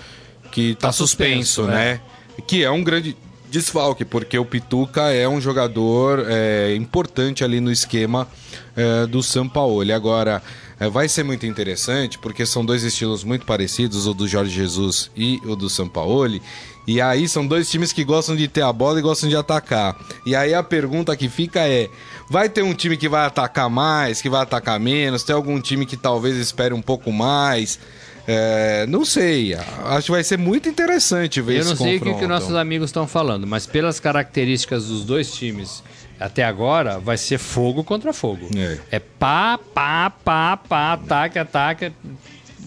que 0.53 0.75
tá, 0.75 0.89
Tá 0.89 0.93
suspenso, 0.93 1.63
suspenso, 1.63 1.71
né? 1.71 2.01
Que 2.47 2.63
é 2.63 2.71
um 2.71 2.83
grande 2.85 3.17
desfalque, 3.51 4.05
porque 4.05 4.39
o 4.39 4.45
Pituca 4.45 5.13
é 5.13 5.27
um 5.29 5.41
jogador 5.41 6.25
é, 6.29 6.75
importante 6.77 7.43
ali 7.43 7.61
no 7.61 7.73
esquema 7.73 8.29
é, 8.77 9.07
do 9.07 9.23
São 9.23 9.49
Paulo. 9.49 9.91
Agora, 9.93 10.43
é, 10.81 10.89
vai 10.89 11.09
ser 11.09 11.25
muito 11.25 11.45
interessante, 11.45 12.19
porque 12.19 12.47
são 12.47 12.65
dois 12.65 12.85
estilos 12.85 13.25
muito 13.25 13.45
parecidos, 13.45 14.07
o 14.07 14.15
do 14.15 14.29
Jorge 14.29 14.55
Jesus 14.55 15.11
e 15.17 15.41
o 15.45 15.57
do 15.57 15.69
Sampaoli. 15.69 16.41
E 16.87 17.01
aí 17.01 17.29
são 17.29 17.47
dois 17.47 17.69
times 17.69 17.93
que 17.93 18.03
gostam 18.03 18.35
de 18.35 18.49
ter 18.49 18.63
a 18.63 18.73
bola 18.73 18.99
e 18.99 19.03
gostam 19.03 19.29
de 19.29 19.37
atacar. 19.37 19.95
E 20.25 20.35
aí 20.35 20.55
a 20.55 20.63
pergunta 20.63 21.15
que 21.17 21.29
fica 21.29 21.61
é: 21.69 21.91
vai 22.31 22.49
ter 22.49 22.63
um 22.63 22.73
time 22.73 22.97
que 22.97 23.09
vai 23.09 23.27
atacar 23.27 23.69
mais, 23.69 24.23
que 24.23 24.31
vai 24.31 24.43
atacar 24.43 24.81
menos? 24.81 25.23
Tem 25.23 25.35
algum 25.35 25.61
time 25.61 25.85
que 25.85 25.97
talvez 25.97 26.37
espere 26.37 26.73
um 26.73 26.81
pouco 26.81 27.13
mais? 27.13 27.79
É, 28.27 28.87
não 28.87 29.05
sei. 29.05 29.55
Acho 29.55 30.07
que 30.07 30.11
vai 30.13 30.23
ser 30.23 30.39
muito 30.39 30.69
interessante 30.69 31.41
ver 31.41 31.61
Eu 31.61 31.65
não 31.65 31.77
sei 31.77 31.97
o 31.97 32.01
que, 32.01 32.15
que 32.15 32.27
nossos 32.27 32.55
amigos 32.55 32.91
estão 32.91 33.07
falando, 33.07 33.47
mas 33.47 33.67
pelas 33.67 33.99
características 33.99 34.87
dos 34.87 35.05
dois 35.05 35.33
times 35.33 35.83
até 36.19 36.45
agora, 36.45 36.99
vai 36.99 37.17
ser 37.17 37.39
fogo 37.39 37.83
contra 37.85 38.13
fogo. 38.13 38.49
É. 38.91 38.99
pá, 38.99 39.59
pá, 39.75 40.11
pá, 40.11 40.57
pá, 40.57 40.93
ataque, 40.95 41.39
ataque. 41.39 41.93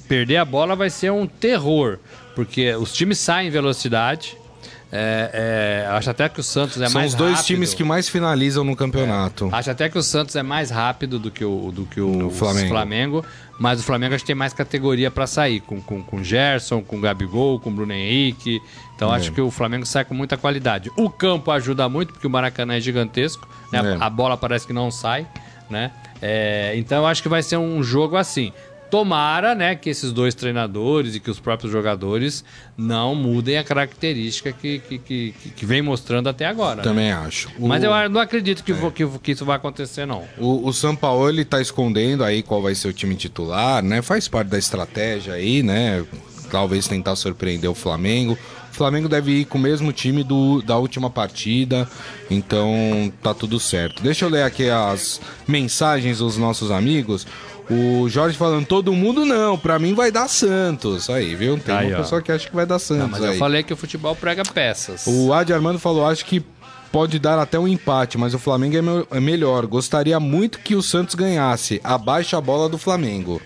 Perder 0.07 0.37
a 0.37 0.45
bola 0.45 0.75
vai 0.75 0.89
ser 0.89 1.11
um 1.11 1.25
terror, 1.25 1.97
porque 2.35 2.73
os 2.75 2.91
times 2.93 3.17
saem 3.19 3.47
em 3.47 3.51
velocidade. 3.51 4.37
É, 4.93 5.85
é, 5.87 5.91
acho 5.91 6.09
até 6.09 6.27
que 6.27 6.41
o 6.41 6.43
Santos 6.43 6.81
é 6.81 6.89
São 6.89 6.99
mais 6.99 7.13
os 7.13 7.17
dois 7.17 7.31
rápido. 7.35 7.47
times 7.47 7.73
que 7.73 7.81
mais 7.81 8.09
finalizam 8.09 8.65
no 8.65 8.75
campeonato. 8.75 9.47
Acho 9.51 9.71
até 9.71 9.87
que 9.87 9.97
o 9.97 10.03
Santos 10.03 10.35
é 10.35 10.43
mais 10.43 10.69
rápido 10.69 11.17
do 11.17 11.31
que 11.31 11.45
o, 11.45 11.71
do 11.71 11.85
que 11.85 12.01
o 12.01 12.27
O 12.27 12.31
Flamengo. 12.31 12.67
Flamengo. 12.67 13.25
Mas 13.61 13.79
o 13.79 13.83
Flamengo 13.83 14.15
acho 14.15 14.23
que 14.23 14.27
tem 14.27 14.35
mais 14.35 14.53
categoria 14.53 15.11
para 15.11 15.27
sair, 15.27 15.59
com, 15.61 15.79
com, 15.79 16.01
com 16.01 16.23
Gerson, 16.23 16.81
com 16.81 16.99
Gabigol, 16.99 17.59
com 17.59 17.71
Bruno 17.71 17.93
Henrique. 17.93 18.59
Então 18.95 19.13
É. 19.13 19.17
acho 19.17 19.31
que 19.31 19.39
o 19.39 19.51
Flamengo 19.51 19.85
sai 19.85 20.03
com 20.03 20.15
muita 20.15 20.35
qualidade. 20.35 20.91
O 20.97 21.11
campo 21.11 21.51
ajuda 21.51 21.87
muito, 21.87 22.11
porque 22.11 22.25
o 22.25 22.29
Maracanã 22.29 22.73
é 22.73 22.81
gigantesco, 22.81 23.47
né? 23.71 23.79
É. 23.79 24.03
a 24.03 24.09
bola 24.09 24.35
parece 24.35 24.65
que 24.65 24.73
não 24.73 24.89
sai, 24.89 25.27
né? 25.69 25.91
É, 26.19 26.73
então 26.75 26.99
eu 26.99 27.05
acho 27.05 27.21
que 27.21 27.29
vai 27.29 27.43
ser 27.43 27.57
um 27.57 27.83
jogo 27.83 28.15
assim. 28.15 28.51
Tomara, 28.91 29.55
né, 29.55 29.73
que 29.73 29.89
esses 29.89 30.11
dois 30.11 30.35
treinadores 30.35 31.15
e 31.15 31.19
que 31.21 31.31
os 31.31 31.39
próprios 31.39 31.71
jogadores 31.71 32.43
não 32.77 33.15
mudem 33.15 33.57
a 33.57 33.63
característica 33.63 34.51
que, 34.51 34.79
que, 34.79 34.97
que, 34.99 35.33
que 35.55 35.65
vem 35.65 35.81
mostrando 35.81 36.27
até 36.27 36.45
agora. 36.45 36.75
né? 36.77 36.83
Também 36.83 37.11
acho. 37.11 37.49
Mas 37.57 37.81
O- 37.81 37.85
eu 37.85 38.09
não 38.09 38.19
acredito 38.19 38.63
que, 38.63 38.73
vo- 38.73 38.91
que, 38.91 39.07
que 39.19 39.31
isso 39.31 39.45
vai 39.45 39.55
acontecer, 39.55 40.05
não. 40.05 40.23
O, 40.37 40.67
o 40.67 40.73
Sampaoli 40.73 41.45
tá 41.45 41.61
escondendo 41.61 42.23
aí 42.23 42.43
qual 42.43 42.61
vai 42.61 42.75
ser 42.75 42.89
o 42.89 42.93
time 42.93 43.15
titular, 43.15 43.81
né? 43.81 44.01
Faz 44.01 44.27
parte 44.27 44.49
da 44.49 44.59
estratégia 44.59 45.33
aí, 45.35 45.63
né? 45.63 46.05
Talvez 46.51 46.85
tentar 46.85 47.15
surpreender 47.15 47.69
o 47.69 47.73
Flamengo. 47.73 48.37
O 48.71 48.73
Flamengo 48.73 49.07
deve 49.07 49.31
ir 49.31 49.45
com 49.45 49.57
o 49.57 49.61
mesmo 49.61 49.93
time 49.93 50.21
do, 50.23 50.61
da 50.61 50.77
última 50.77 51.09
partida, 51.09 51.87
então 52.29 53.11
tá 53.21 53.33
tudo 53.33 53.59
certo. 53.59 54.01
Deixa 54.03 54.25
eu 54.25 54.29
ler 54.29 54.43
aqui 54.43 54.69
as 54.69 55.21
mensagens 55.47 56.17
dos 56.19 56.37
nossos 56.37 56.71
amigos. 56.71 57.25
O 57.71 58.09
Jorge 58.09 58.37
falando, 58.37 58.65
todo 58.65 58.91
mundo 58.93 59.23
não, 59.25 59.57
pra 59.57 59.79
mim 59.79 59.93
vai 59.93 60.11
dar 60.11 60.27
Santos. 60.27 61.09
Aí, 61.09 61.35
viu? 61.35 61.57
Tem 61.57 61.73
Aí, 61.75 61.87
uma 61.87 61.95
ó. 61.99 62.01
pessoa 62.01 62.21
que 62.21 62.31
acha 62.31 62.49
que 62.49 62.55
vai 62.55 62.65
dar 62.65 62.79
Santos 62.79 63.03
Não, 63.03 63.09
mas 63.09 63.23
aí. 63.23 63.33
eu 63.33 63.37
falei 63.39 63.63
que 63.63 63.71
o 63.71 63.77
futebol 63.77 64.15
prega 64.15 64.43
peças. 64.43 65.05
O 65.07 65.31
Adi 65.31 65.53
Armando 65.53 65.79
falou, 65.79 66.05
acho 66.05 66.25
que 66.25 66.43
pode 66.91 67.17
dar 67.17 67.39
até 67.39 67.57
um 67.57 67.67
empate, 67.67 68.17
mas 68.17 68.33
o 68.33 68.39
Flamengo 68.39 68.75
é, 68.77 68.81
me- 68.81 69.05
é 69.11 69.19
melhor. 69.21 69.65
Gostaria 69.67 70.19
muito 70.19 70.59
que 70.59 70.75
o 70.75 70.81
Santos 70.81 71.15
ganhasse. 71.15 71.79
Abaixa 71.83 72.37
a 72.37 72.41
bola 72.41 72.67
do 72.67 72.77
Flamengo. 72.77 73.41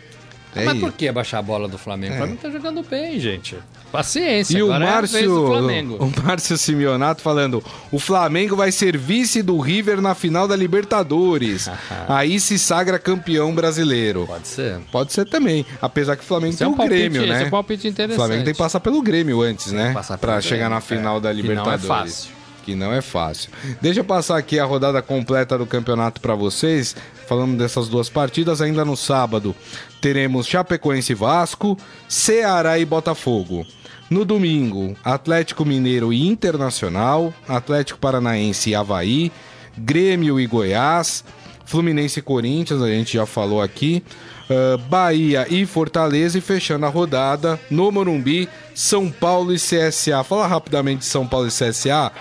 É 0.56 0.64
Mas 0.66 0.78
isso. 0.78 0.86
por 0.86 0.94
que 0.94 1.12
baixar 1.12 1.40
a 1.40 1.42
bola 1.44 1.68
do 1.68 1.78
Flamengo? 1.78 2.14
O 2.14 2.18
Flamengo 2.18 2.40
tá 2.42 2.50
jogando 2.50 2.82
bem, 2.82 3.20
gente. 3.20 3.58
Paciência, 3.96 4.58
E 4.58 4.64
o 4.64 4.72
é 4.74 4.80
Márcio, 4.80 5.48
Flamengo. 5.48 5.98
o 6.00 6.24
Márcio 6.24 6.58
Simeonato 6.58 7.22
falando: 7.22 7.64
o 7.92 8.00
Flamengo 8.00 8.56
vai 8.56 8.72
ser 8.72 8.98
vice 8.98 9.42
do 9.42 9.60
River 9.60 10.02
na 10.02 10.14
final 10.16 10.48
da 10.48 10.56
Libertadores. 10.56 11.70
Aí 12.08 12.40
se 12.40 12.58
sagra 12.60 12.98
campeão 13.00 13.54
brasileiro. 13.54 14.26
Pode 14.28 14.48
ser. 14.48 14.80
Pode 14.92 15.14
ser 15.14 15.26
também. 15.26 15.66
Apesar 15.82 16.16
que 16.16 16.24
o 16.24 16.26
Flamengo 16.26 16.54
Esse 16.54 16.64
é 16.64 16.66
tem 16.66 16.72
um 16.72 16.74
o 16.74 16.78
palpite, 16.78 16.98
Grêmio, 17.00 17.22
esse 17.22 17.30
né? 17.32 17.44
é 17.44 17.48
um 17.48 17.50
palpite 17.50 17.88
O 17.88 17.90
interessante. 17.90 18.18
Flamengo 18.18 18.44
tem 18.44 18.54
que 18.54 18.60
passar 18.60 18.80
pelo 18.80 19.02
Grêmio 19.02 19.42
antes, 19.42 19.72
né? 19.72 19.94
passar 19.94 20.18
pelo 20.18 20.32
Pra 20.34 20.42
chegar 20.42 20.56
Grêmio, 20.70 20.76
na 20.76 20.82
final 20.82 21.18
é. 21.18 21.22
da 21.22 21.30
Que 21.34 21.42
não 21.42 21.50
é 21.50 21.50
Libertadores. 21.56 21.86
fácil. 21.86 22.36
Que 22.66 22.74
não 22.76 22.92
é 22.92 23.00
fácil. 23.02 23.52
Deixa 23.80 24.00
eu 24.00 24.04
passar 24.04 24.38
aqui 24.38 24.60
a 24.60 24.66
rodada 24.66 25.00
completa 25.02 25.56
do 25.56 25.68
campeonato 25.68 26.20
pra 26.20 26.34
vocês. 26.34 26.96
Falando 27.28 27.58
dessas 27.58 27.88
duas 27.88 28.10
partidas, 28.10 28.60
ainda 28.62 28.84
no 28.84 28.96
sábado 28.98 29.56
teremos 30.02 30.48
Chapecoense 30.48 31.12
e 31.12 31.16
Vasco, 31.16 31.78
Ceará 32.08 32.78
e 32.80 32.86
Botafogo. 32.86 33.66
No 34.10 34.24
domingo, 34.24 34.96
Atlético 35.04 35.66
Mineiro 35.66 36.14
e 36.14 36.28
Internacional, 36.28 37.34
Atlético 37.48 38.00
Paranaense 38.00 38.70
e 38.70 38.76
Havaí, 38.76 39.32
Grêmio 39.78 40.40
e 40.40 40.46
Goiás, 40.46 41.24
Fluminense 41.66 42.20
e 42.20 42.22
Corinthians, 42.22 42.82
a 42.82 42.88
gente 42.88 43.14
já 43.14 43.26
falou 43.26 43.62
aqui. 43.62 44.04
ah, 44.50 44.78
Bahia 44.88 45.48
e 45.50 45.66
Fortaleza 45.66 46.38
e 46.38 46.42
fechando 46.42 46.86
a 46.86 46.90
rodada 46.90 47.60
no 47.70 47.92
Morumbi, 47.92 48.48
São 48.76 49.10
Paulo 49.10 49.52
e 49.52 49.58
CSA. 49.58 50.24
Fala 50.24 50.46
rapidamente 50.46 51.00
de 51.00 51.06
São 51.06 51.26
Paulo 51.26 51.48
e 51.48 51.52
CSA. 51.52 52.12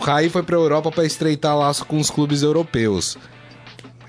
O 0.00 0.04
Raí 0.04 0.30
foi 0.30 0.42
para 0.42 0.56
a 0.56 0.60
Europa 0.60 0.90
para 0.90 1.04
estreitar 1.04 1.56
laço 1.56 1.84
com 1.84 1.98
os 1.98 2.10
clubes 2.10 2.42
europeus. 2.42 3.18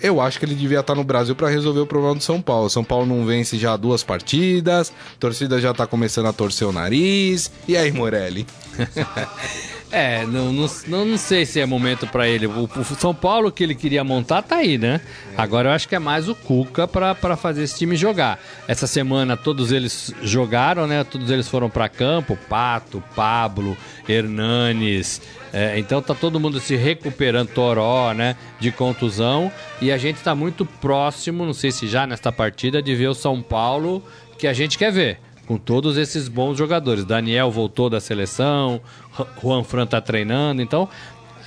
Eu 0.06 0.22
acho 0.22 0.38
que 0.38 0.46
ele 0.46 0.54
devia 0.54 0.82
estar 0.82 0.94
no 0.94 1.04
Brasil 1.04 1.36
para 1.36 1.50
resolver 1.50 1.80
o 1.80 1.88
problema 1.88 2.14
do 2.14 2.22
São 2.22 2.40
Paulo. 2.40 2.70
São 2.70 2.84
Paulo 2.84 3.08
não 3.08 3.26
vence 3.26 3.58
já 3.58 3.76
duas 3.76 4.04
partidas, 4.04 4.94
torcida 5.20 5.60
já 5.60 5.74
tá 5.74 5.88
começando 5.88 6.28
a 6.28 6.34
torcer 6.34 6.68
o 6.68 6.72
nariz. 6.72 7.52
E 7.68 7.76
aí, 7.76 7.92
Morelli? 7.92 8.46
É, 9.98 10.26
não, 10.26 10.52
não, 10.52 11.06
não, 11.06 11.18
sei 11.18 11.46
se 11.46 11.58
é 11.62 11.66
momento 11.66 12.06
pra 12.06 12.28
ele. 12.28 12.48
O, 12.48 12.66
o 12.66 12.84
São 12.84 13.16
Paulo 13.16 13.50
que 13.50 13.64
ele 13.64 13.74
queria 13.74 14.04
montar 14.04 14.42
tá 14.42 14.58
aí, 14.58 14.78
né? 14.78 15.00
Agora 15.38 15.70
eu 15.70 15.74
acho 15.74 15.88
que 15.88 15.96
é 15.96 16.00
mais 16.00 16.28
o 16.28 16.36
Cuca 16.36 16.86
pra, 16.86 17.16
pra 17.16 17.38
fazer 17.38 17.64
esse 17.64 17.78
time 17.78 17.96
jogar. 17.96 18.38
Essa 18.68 18.88
semana 18.88 19.38
todos 19.38 19.72
eles 19.72 20.14
jogaram, 20.22 20.86
né? 20.86 21.06
Todos 21.06 21.32
eles 21.32 21.48
foram 21.48 21.70
pra 21.70 21.88
campo. 21.88 22.38
Pato, 22.50 23.02
Pablo, 23.16 23.78
Hernanes. 24.06 25.22
É, 25.54 25.80
então 25.80 26.02
tá 26.02 26.14
todo 26.14 26.42
mundo 26.42 26.60
se 26.60 26.76
recuperando, 26.76 27.48
Toró, 27.52 28.12
né? 28.12 28.36
De 28.60 28.74
contusão. 28.74 29.50
E 29.82 29.94
a 29.94 29.98
gente 29.98 30.20
tá 30.20 30.36
muito 30.36 30.66
próximo, 30.66 31.46
não 31.46 31.54
sei 31.54 31.72
se 31.72 31.88
já 31.88 32.06
nesta 32.06 32.34
partida, 32.34 32.82
de 32.82 32.94
ver 32.94 33.08
o 33.08 33.14
São 33.14 33.42
Paulo 33.42 34.04
que 34.38 34.46
a 34.46 34.52
gente 34.52 34.78
quer 34.78 34.92
ver 34.92 35.25
com 35.48 35.58
todos 35.58 35.98
esses 35.98 36.28
bons 36.28 36.58
jogadores. 36.58 37.06
Daniel 37.06 37.52
voltou 37.52 37.90
da 37.90 38.00
seleção, 38.00 38.82
Ju- 39.18 39.28
Juan 39.42 39.64
Fran 39.64 39.86
tá 39.86 40.02
treinando, 40.02 40.62
então 40.62 40.90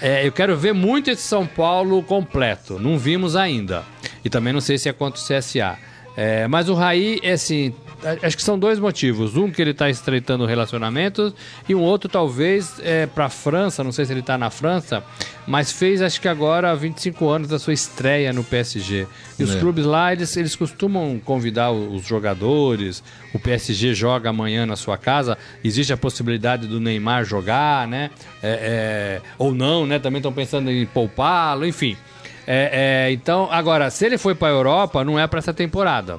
é, 0.00 0.26
eu 0.26 0.30
quero 0.32 0.56
ver 0.56 0.72
muito 0.72 1.10
esse 1.10 1.22
São 1.22 1.46
Paulo 1.46 2.02
completo. 2.02 2.78
Não 2.78 2.96
vimos 2.98 3.34
ainda. 3.34 3.84
E 4.24 4.30
também 4.30 4.52
não 4.52 4.60
sei 4.60 4.78
se 4.78 4.88
é 4.88 4.92
contra 4.92 5.20
o 5.20 5.24
CSA. 5.24 5.76
É, 6.16 6.46
mas 6.48 6.68
o 6.68 6.74
Raí, 6.74 7.18
é 7.22 7.32
assim, 7.32 7.74
acho 8.22 8.36
que 8.36 8.42
são 8.42 8.58
dois 8.58 8.78
motivos. 8.78 9.36
Um 9.36 9.50
que 9.50 9.60
ele 9.60 9.72
está 9.72 9.88
estreitando 9.90 10.46
relacionamentos 10.46 11.32
e 11.68 11.74
um 11.74 11.80
outro 11.82 12.08
talvez 12.08 12.74
é, 12.80 13.06
para 13.06 13.26
a 13.26 13.28
França, 13.28 13.82
não 13.82 13.92
sei 13.92 14.04
se 14.04 14.12
ele 14.12 14.20
está 14.20 14.38
na 14.38 14.50
França, 14.50 15.02
mas 15.46 15.72
fez 15.72 16.00
acho 16.02 16.20
que 16.20 16.28
agora 16.28 16.74
25 16.76 17.28
anos 17.28 17.48
da 17.48 17.58
sua 17.58 17.72
estreia 17.72 18.32
no 18.32 18.44
PSG. 18.44 19.06
E 19.38 19.42
os 19.44 19.54
É. 19.54 19.58
clubes 19.60 19.84
lá, 19.84 20.12
eles, 20.12 20.36
eles 20.36 20.54
costumam 20.54 21.20
convidar 21.24 21.70
os 21.70 22.04
jogadores, 22.06 23.02
o 23.34 23.38
PSG 23.38 23.94
joga 23.94 24.30
amanhã 24.30 24.64
na 24.66 24.76
sua 24.76 24.96
casa, 24.96 25.36
existe 25.64 25.92
a 25.92 25.96
possibilidade 25.96 26.66
do 26.66 26.80
Neymar 26.80 27.24
jogar, 27.24 27.86
né? 27.88 28.10
É, 28.42 29.20
é, 29.22 29.28
ou 29.38 29.54
não, 29.54 29.86
né? 29.86 29.98
Também 29.98 30.18
estão 30.18 30.32
pensando 30.32 30.70
em 30.70 30.86
poupá-lo, 30.86 31.66
enfim. 31.66 31.96
É, 32.46 33.06
é, 33.08 33.12
então, 33.12 33.48
agora, 33.50 33.90
se 33.90 34.06
ele 34.06 34.16
foi 34.16 34.34
para 34.34 34.48
a 34.48 34.50
Europa, 34.52 35.04
não 35.04 35.18
é 35.18 35.26
para 35.26 35.38
essa 35.38 35.52
temporada. 35.52 36.18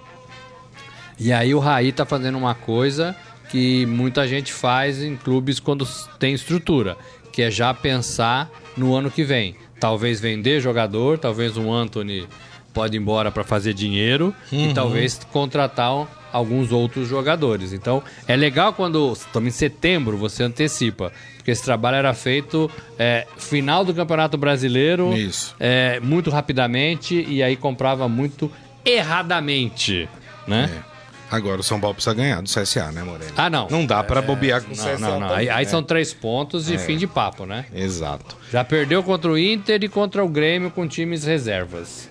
E 1.20 1.34
aí 1.34 1.54
o 1.54 1.60
Raí 1.60 1.92
tá 1.92 2.06
fazendo 2.06 2.38
uma 2.38 2.56
coisa 2.56 3.16
que 3.50 3.86
muita 3.86 4.28
gente 4.28 4.54
faz 4.54 5.02
em 5.04 5.16
clubes 5.16 5.60
quando 5.60 5.86
tem 6.18 6.34
estrutura, 6.34 6.96
que 7.32 7.42
é 7.42 7.52
já 7.52 7.74
pensar 7.74 8.50
no 8.78 8.96
ano 8.96 9.12
que 9.12 9.24
vem. 9.24 9.56
Talvez 9.80 10.20
vender 10.20 10.62
jogador, 10.62 11.18
talvez 11.18 11.58
um 11.58 11.74
Anthony 11.74 12.28
pode 12.74 12.96
ir 12.96 13.00
embora 13.00 13.32
para 13.32 13.44
fazer 13.44 13.74
dinheiro 13.74 14.34
e 14.52 14.74
talvez 14.74 15.20
contratar 15.32 16.08
alguns 16.32 16.72
outros 16.72 17.08
jogadores. 17.08 17.74
Então 17.74 18.04
é 18.28 18.36
legal 18.36 18.74
quando 18.74 19.12
estamos 19.14 19.48
em 19.48 19.58
setembro 19.58 20.18
você 20.18 20.44
antecipa, 20.44 21.12
porque 21.36 21.52
esse 21.52 21.64
trabalho 21.64 21.96
era 21.96 22.14
feito 22.14 22.70
é, 22.98 23.26
final 23.38 23.84
do 23.84 23.94
Campeonato 23.94 24.38
Brasileiro, 24.38 25.16
Isso. 25.18 25.56
é, 25.60 26.00
muito 26.00 26.30
rapidamente 26.30 27.26
e 27.28 27.42
aí 27.42 27.56
comprava 27.56 28.08
muito 28.08 28.52
erradamente, 28.86 30.08
né? 30.48 30.70
É. 30.86 30.89
Agora 31.32 31.62
o 31.62 31.64
São 31.64 31.80
Paulo 31.80 31.94
precisa 31.94 32.16
ganhar 32.16 32.42
do 32.42 32.50
CSA, 32.50 32.92
né, 32.92 33.04
Morelli? 33.04 33.32
Ah, 33.38 33.50
não. 33.50 33.68
Não 33.70 33.86
dá 33.86 34.04
pra 34.04 34.22
bobear 34.22 34.62
com 34.64 34.74
o 34.74 34.76
Não, 34.76 34.84
CSA. 34.84 34.98
não, 34.98 35.20
não. 35.20 35.28
também, 35.30 35.38
Aí, 35.38 35.50
aí 35.50 35.66
né? 35.66 35.70
são 35.72 35.84
três 35.84 36.14
pontos 36.14 36.70
e 36.70 36.78
fim 36.78 36.98
de 36.98 37.06
papo, 37.06 37.46
né? 37.46 37.66
Exato. 37.74 38.36
Já 38.52 38.64
perdeu 38.64 39.04
contra 39.04 39.30
o 39.32 39.38
Inter 39.38 39.84
e 39.84 39.88
contra 39.90 40.24
o 40.24 40.28
Grêmio 40.28 40.72
com 40.72 40.88
times 40.88 41.24
reservas. 41.24 42.10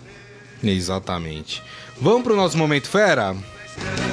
Exatamente. 0.63 1.63
Vamos 2.01 2.23
pro 2.23 2.37
nosso 2.37 2.57
Momento 2.57 2.89
Fera? 2.89 3.35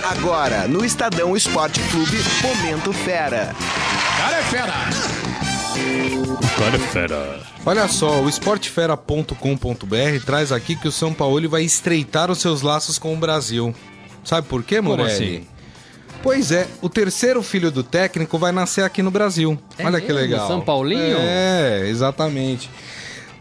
Agora, 0.03 0.67
no 0.67 0.83
Estadão 0.85 1.35
Esporte 1.35 1.79
Clube, 1.91 2.17
Momento 2.41 2.91
Fera. 2.93 3.55
Cara 4.17 4.41
fera. 4.43 4.73
Olha 7.65 7.87
só, 7.87 8.21
o 8.21 8.29
esportefera.com.br 8.29 10.25
traz 10.25 10.51
aqui 10.51 10.75
que 10.75 10.87
o 10.87 10.91
São 10.91 11.13
Paulo 11.13 11.49
vai 11.49 11.63
estreitar 11.63 12.29
os 12.31 12.39
seus 12.39 12.61
laços 12.61 12.97
com 12.99 13.13
o 13.13 13.17
Brasil. 13.17 13.73
Sabe 14.25 14.47
por 14.47 14.63
quê, 14.63 14.81
Morelli? 14.81 15.11
assim? 15.11 15.47
Pois 16.21 16.51
é, 16.51 16.67
o 16.81 16.89
terceiro 16.89 17.43
filho 17.43 17.69
do 17.69 17.83
técnico 17.83 18.37
vai 18.39 18.51
nascer 18.51 18.83
aqui 18.83 19.03
no 19.03 19.11
Brasil. 19.11 19.59
É 19.77 19.85
Olha 19.85 20.01
que 20.01 20.11
legal. 20.11 20.47
São 20.47 20.59
Paulinho? 20.59 21.17
É, 21.19 21.87
exatamente. 21.87 22.67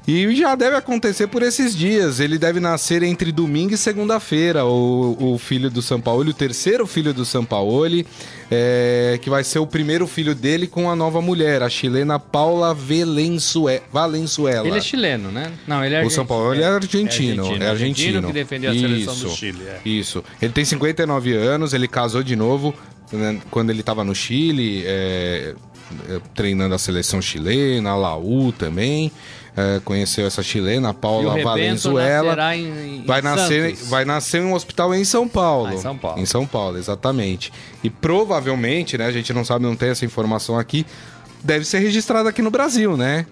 E 0.07 0.35
já 0.37 0.55
deve 0.55 0.77
acontecer 0.77 1.27
por 1.29 1.43
esses 1.43 1.75
dias. 1.75 2.21
Ele 2.21 2.37
deve 2.37 2.61
nascer 2.61 3.03
entre 3.03 3.33
domingo 3.33 3.73
e 3.73 3.79
segunda-feira, 3.79 4.65
o, 4.65 5.35
o 5.35 5.39
filho 5.39 5.71
do 5.71 5.81
São 5.81 6.01
Paulo, 6.01 6.29
o 6.29 6.35
terceiro 6.35 6.87
filho 6.87 7.15
do 7.15 7.25
São 7.25 7.45
Paulo, 7.45 8.05
é, 8.51 9.19
que 9.23 9.31
vai 9.31 9.43
ser 9.43 9.59
o 9.61 9.67
primeiro 9.67 10.07
filho 10.07 10.35
dele 10.35 10.67
com 10.67 10.91
a 10.91 10.97
nova 10.97 11.23
mulher, 11.23 11.63
a 11.63 11.71
chilena 11.71 12.19
Paula 12.19 12.75
Valenzuela. 12.75 13.83
Valenzuela. 13.91 14.69
Ele 14.69 14.77
é 14.77 14.81
chileno, 14.81 15.31
né? 15.31 15.51
Não, 15.67 15.83
ele 15.83 15.95
é 15.95 15.99
O 15.99 16.01
argentino. 16.01 16.15
São 16.15 16.27
Paulo 16.27 16.55
ele 16.55 16.63
é 16.63 16.67
argentino. 16.67 17.63
É 17.63 17.69
argentino. 17.71 18.27
que 18.27 18.33
defendeu 18.33 18.71
a 18.71 18.75
seleção 18.75 19.15
Isso, 19.15 19.25
do 19.27 19.31
Chile. 19.31 19.63
é. 19.67 19.89
Isso. 19.89 20.23
Ele 20.41 20.53
tem 20.53 20.65
59 20.65 21.33
anos, 21.35 21.73
ele 21.73 21.89
casou 21.89 22.23
de 22.23 22.37
novo 22.37 22.75
né, 23.13 23.41
quando 23.51 23.71
ele 23.71 23.81
estava 23.81 24.05
no 24.05 24.15
Chile, 24.15 24.83
é, 24.87 25.55
é, 26.09 26.21
treinando 26.35 26.75
a 26.75 26.79
seleção 26.79 27.21
chilena, 27.21 27.91
a 27.91 27.97
Laú 27.97 28.53
também. 28.53 29.11
É, 29.57 29.81
conheceu 29.85 30.27
essa 30.27 30.43
chilena, 30.43 30.93
Paula 30.93 31.41
Valenzuela. 31.43 32.57
em, 32.57 32.99
em 32.99 33.05
Vai 33.07 33.23
nascer, 33.23 33.71
Santos. 33.77 33.89
vai 33.89 34.05
nascer 34.05 34.41
em 34.43 34.45
um 34.45 34.55
hospital 34.55 34.95
em 34.95 35.05
São 35.05 35.29
Paulo. 35.29 35.69
Ah, 35.69 35.75
em 35.75 35.79
São 35.79 35.97
Paulo. 35.97 36.21
Em 36.21 36.27
São 36.27 36.47
Paulo, 36.47 36.79
exatamente. 36.79 37.53
E 37.83 37.89
provavelmente, 37.91 38.99
né, 38.99 39.07
a 39.07 39.13
gente 39.13 39.33
não 39.33 39.45
sabe, 39.45 39.65
não 39.65 39.77
tem 39.77 39.91
essa 39.91 40.05
informação 40.05 40.59
aqui, 40.59 40.85
deve 41.43 41.65
ser 41.65 41.79
registrado 41.79 42.29
aqui 42.29 42.43
no 42.43 42.51
Brasil, 42.51 42.97
né? 42.97 43.27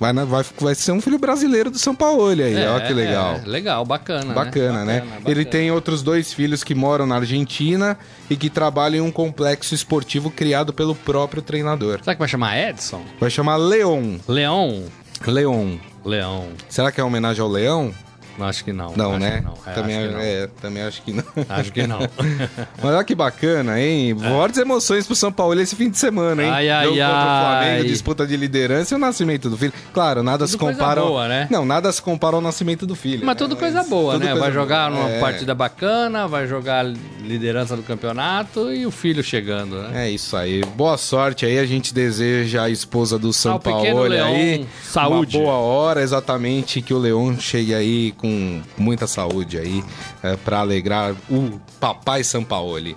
Vai, 0.00 0.12
vai, 0.12 0.44
vai 0.60 0.74
ser 0.76 0.92
um 0.92 1.00
filho 1.00 1.18
brasileiro 1.18 1.72
do 1.72 1.78
São 1.78 1.92
Paulo 1.92 2.28
aí, 2.28 2.54
É, 2.54 2.70
olha 2.70 2.86
que 2.86 2.92
legal. 2.92 3.34
é, 3.34 3.48
legal, 3.48 3.84
bacana. 3.84 4.32
Bacana, 4.32 4.84
né? 4.84 5.02
Ele 5.26 5.44
tem 5.44 5.72
outros 5.72 6.02
dois 6.02 6.32
filhos 6.32 6.62
que 6.62 6.72
moram 6.72 7.04
na 7.04 7.16
Argentina 7.16 7.98
e 8.30 8.36
que 8.36 8.48
trabalham 8.48 9.04
em 9.04 9.08
um 9.08 9.10
complexo 9.10 9.74
esportivo 9.74 10.30
criado 10.30 10.72
pelo 10.72 10.94
próprio 10.94 11.42
treinador. 11.42 11.98
Será 12.00 12.14
que 12.14 12.18
vai 12.20 12.28
chamar 12.28 12.56
Edson? 12.56 13.02
Vai 13.18 13.28
chamar 13.28 13.56
Leon. 13.56 14.18
Leão? 14.28 14.84
Leon. 15.26 15.76
Leão. 16.04 16.48
Será 16.68 16.90
que 16.90 17.00
é 17.00 17.04
homenagem 17.04 17.42
ao 17.42 17.48
leão? 17.48 17.92
Acho 18.40 18.64
que 18.64 18.72
não. 18.72 18.92
Não, 18.96 19.18
né? 19.18 19.42
não. 19.44 19.54
É, 19.66 19.72
também, 19.74 19.96
acho 19.96 20.08
que 20.08 20.12
não. 20.14 20.20
é, 20.20 20.46
também 20.60 20.82
acho 20.82 21.02
que 21.02 21.12
não. 21.12 21.24
Acho 21.48 21.72
que 21.72 21.86
não. 21.86 21.98
Mas 22.82 22.94
olha 22.94 23.04
que 23.04 23.14
bacana, 23.14 23.80
hein? 23.80 24.16
Fortes 24.18 24.58
emoções 24.58 25.06
pro 25.06 25.14
São 25.16 25.32
Paulo 25.32 25.58
esse 25.60 25.74
fim 25.76 25.90
de 25.90 25.98
semana, 25.98 26.42
hein? 26.44 26.50
Ai, 26.50 26.68
ai, 26.70 26.84
Jogo 26.86 26.96
contra 26.98 27.14
o 27.14 27.40
Flamengo, 27.40 27.82
ai. 27.82 27.84
disputa 27.84 28.26
de 28.26 28.36
liderança 28.36 28.94
e 28.94 28.96
o 28.96 28.98
nascimento 28.98 29.50
do 29.50 29.56
filho. 29.56 29.72
Claro, 29.92 30.22
nada 30.22 30.38
Tudo 30.44 30.48
se 30.50 30.58
coisa 30.58 30.78
compara. 30.78 31.00
ao- 31.00 31.08
boa, 31.08 31.28
né? 31.28 31.48
Não, 31.50 31.64
nada 31.64 31.90
se 31.92 32.00
compara 32.02 32.36
ao 32.36 32.42
nascimento 32.42 32.86
do 32.86 32.94
filho. 32.94 33.20
Mas 33.26 33.34
né? 33.34 33.38
tudo 33.38 33.56
coisa 33.56 33.82
boa, 33.84 34.14
tudo 34.14 34.22
né? 34.24 34.28
coisa 34.30 34.40
Vai 34.44 34.52
jogar 34.52 34.90
boa. 34.90 35.02
numa 35.04 35.10
É. 35.16 35.20
partida 35.20 35.54
bacana, 35.54 36.26
vai 36.28 36.46
jogar 36.46 36.84
liderança 37.20 37.76
do 37.76 37.82
campeonato 37.82 38.72
e 38.72 38.86
o 38.86 38.90
filho 38.90 39.22
chegando, 39.22 39.82
né? 39.82 40.06
É 40.06 40.10
isso 40.10 40.36
aí. 40.36 40.62
Boa 40.76 40.96
sorte 40.96 41.44
aí. 41.44 41.58
A 41.58 41.66
gente 41.66 41.92
deseja 41.92 42.62
a 42.64 42.70
esposa 42.70 43.18
do 43.18 43.32
São 43.32 43.58
pequeno 43.58 43.96
Paulo 43.96 44.12
aí. 44.12 44.66
saúde. 44.82 45.36
Uma 45.36 45.44
boa 45.44 45.56
hora, 45.56 46.02
exatamente. 46.02 46.80
Que 46.80 46.94
o 46.94 46.98
Leão 46.98 47.38
chegue 47.38 47.74
aí 47.74 48.12
com 48.12 48.27
muita 48.76 49.06
saúde 49.06 49.58
aí 49.58 49.84
é, 50.22 50.36
para 50.36 50.60
alegrar 50.60 51.14
o 51.30 51.60
papai 51.80 52.24
São 52.24 52.44
Paulo. 52.44 52.96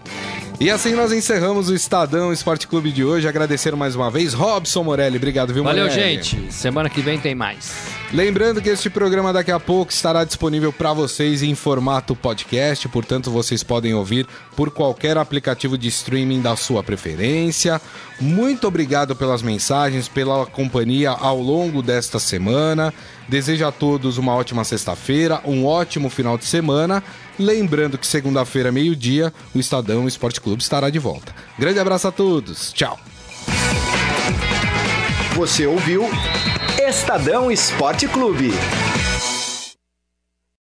E 0.62 0.70
assim 0.70 0.94
nós 0.94 1.12
encerramos 1.12 1.70
o 1.70 1.74
Estadão 1.74 2.32
Esporte 2.32 2.68
Clube 2.68 2.92
de 2.92 3.04
hoje. 3.04 3.28
Agradecer 3.28 3.76
mais 3.76 3.96
uma 3.96 4.12
vez. 4.12 4.32
Robson 4.34 4.84
Morelli, 4.84 5.18
obrigado, 5.18 5.52
viu, 5.52 5.64
Valeu, 5.64 5.88
Morelli? 5.88 6.22
gente. 6.22 6.54
Semana 6.54 6.88
que 6.88 7.02
vem 7.02 7.20
tem 7.20 7.34
mais. 7.34 7.74
Lembrando 8.14 8.62
que 8.62 8.70
este 8.70 8.88
programa 8.88 9.34
daqui 9.34 9.52
a 9.52 9.60
pouco 9.60 9.92
estará 9.92 10.24
disponível 10.24 10.72
para 10.72 10.94
vocês 10.94 11.42
em 11.42 11.56
formato 11.56 12.16
podcast, 12.16 12.88
portanto 12.90 13.32
vocês 13.32 13.64
podem 13.64 13.94
ouvir 13.96 14.28
por 14.56 14.70
qualquer 14.70 15.18
aplicativo 15.18 15.78
de 15.78 15.88
streaming 15.88 16.42
da 16.42 16.56
sua 16.56 16.84
preferência. 16.84 17.82
Muito 18.20 18.68
obrigado 18.68 19.16
pelas 19.16 19.42
mensagens, 19.42 20.08
pela 20.08 20.46
companhia 20.46 21.10
ao 21.10 21.40
longo 21.40 21.82
desta 21.82 22.20
semana. 22.20 22.94
Desejo 23.28 23.66
a 23.66 23.72
todos 23.72 24.18
uma 24.18 24.36
ótima 24.36 24.64
sexta-feira, 24.64 25.42
um 25.46 25.66
ótimo 25.66 26.10
final 26.10 26.38
de 26.38 26.46
semana. 26.46 27.04
Lembrando 27.40 27.98
que 27.98 28.06
segunda-feira, 28.06 28.72
meio-dia, 28.72 29.34
o 29.54 29.60
Estadão 29.60 30.08
Esporte 30.08 30.42
Clube 30.42 30.62
estará 30.62 30.90
de 30.90 31.00
volta. 31.00 31.34
Grande 31.58 31.80
abraço 31.80 32.08
a 32.08 32.12
todos. 32.12 32.74
Tchau. 32.74 33.00
Você 35.36 35.66
ouviu 35.66 36.10
Estadão 36.78 37.50
Esporte 37.52 38.08
Clube. 38.08 38.52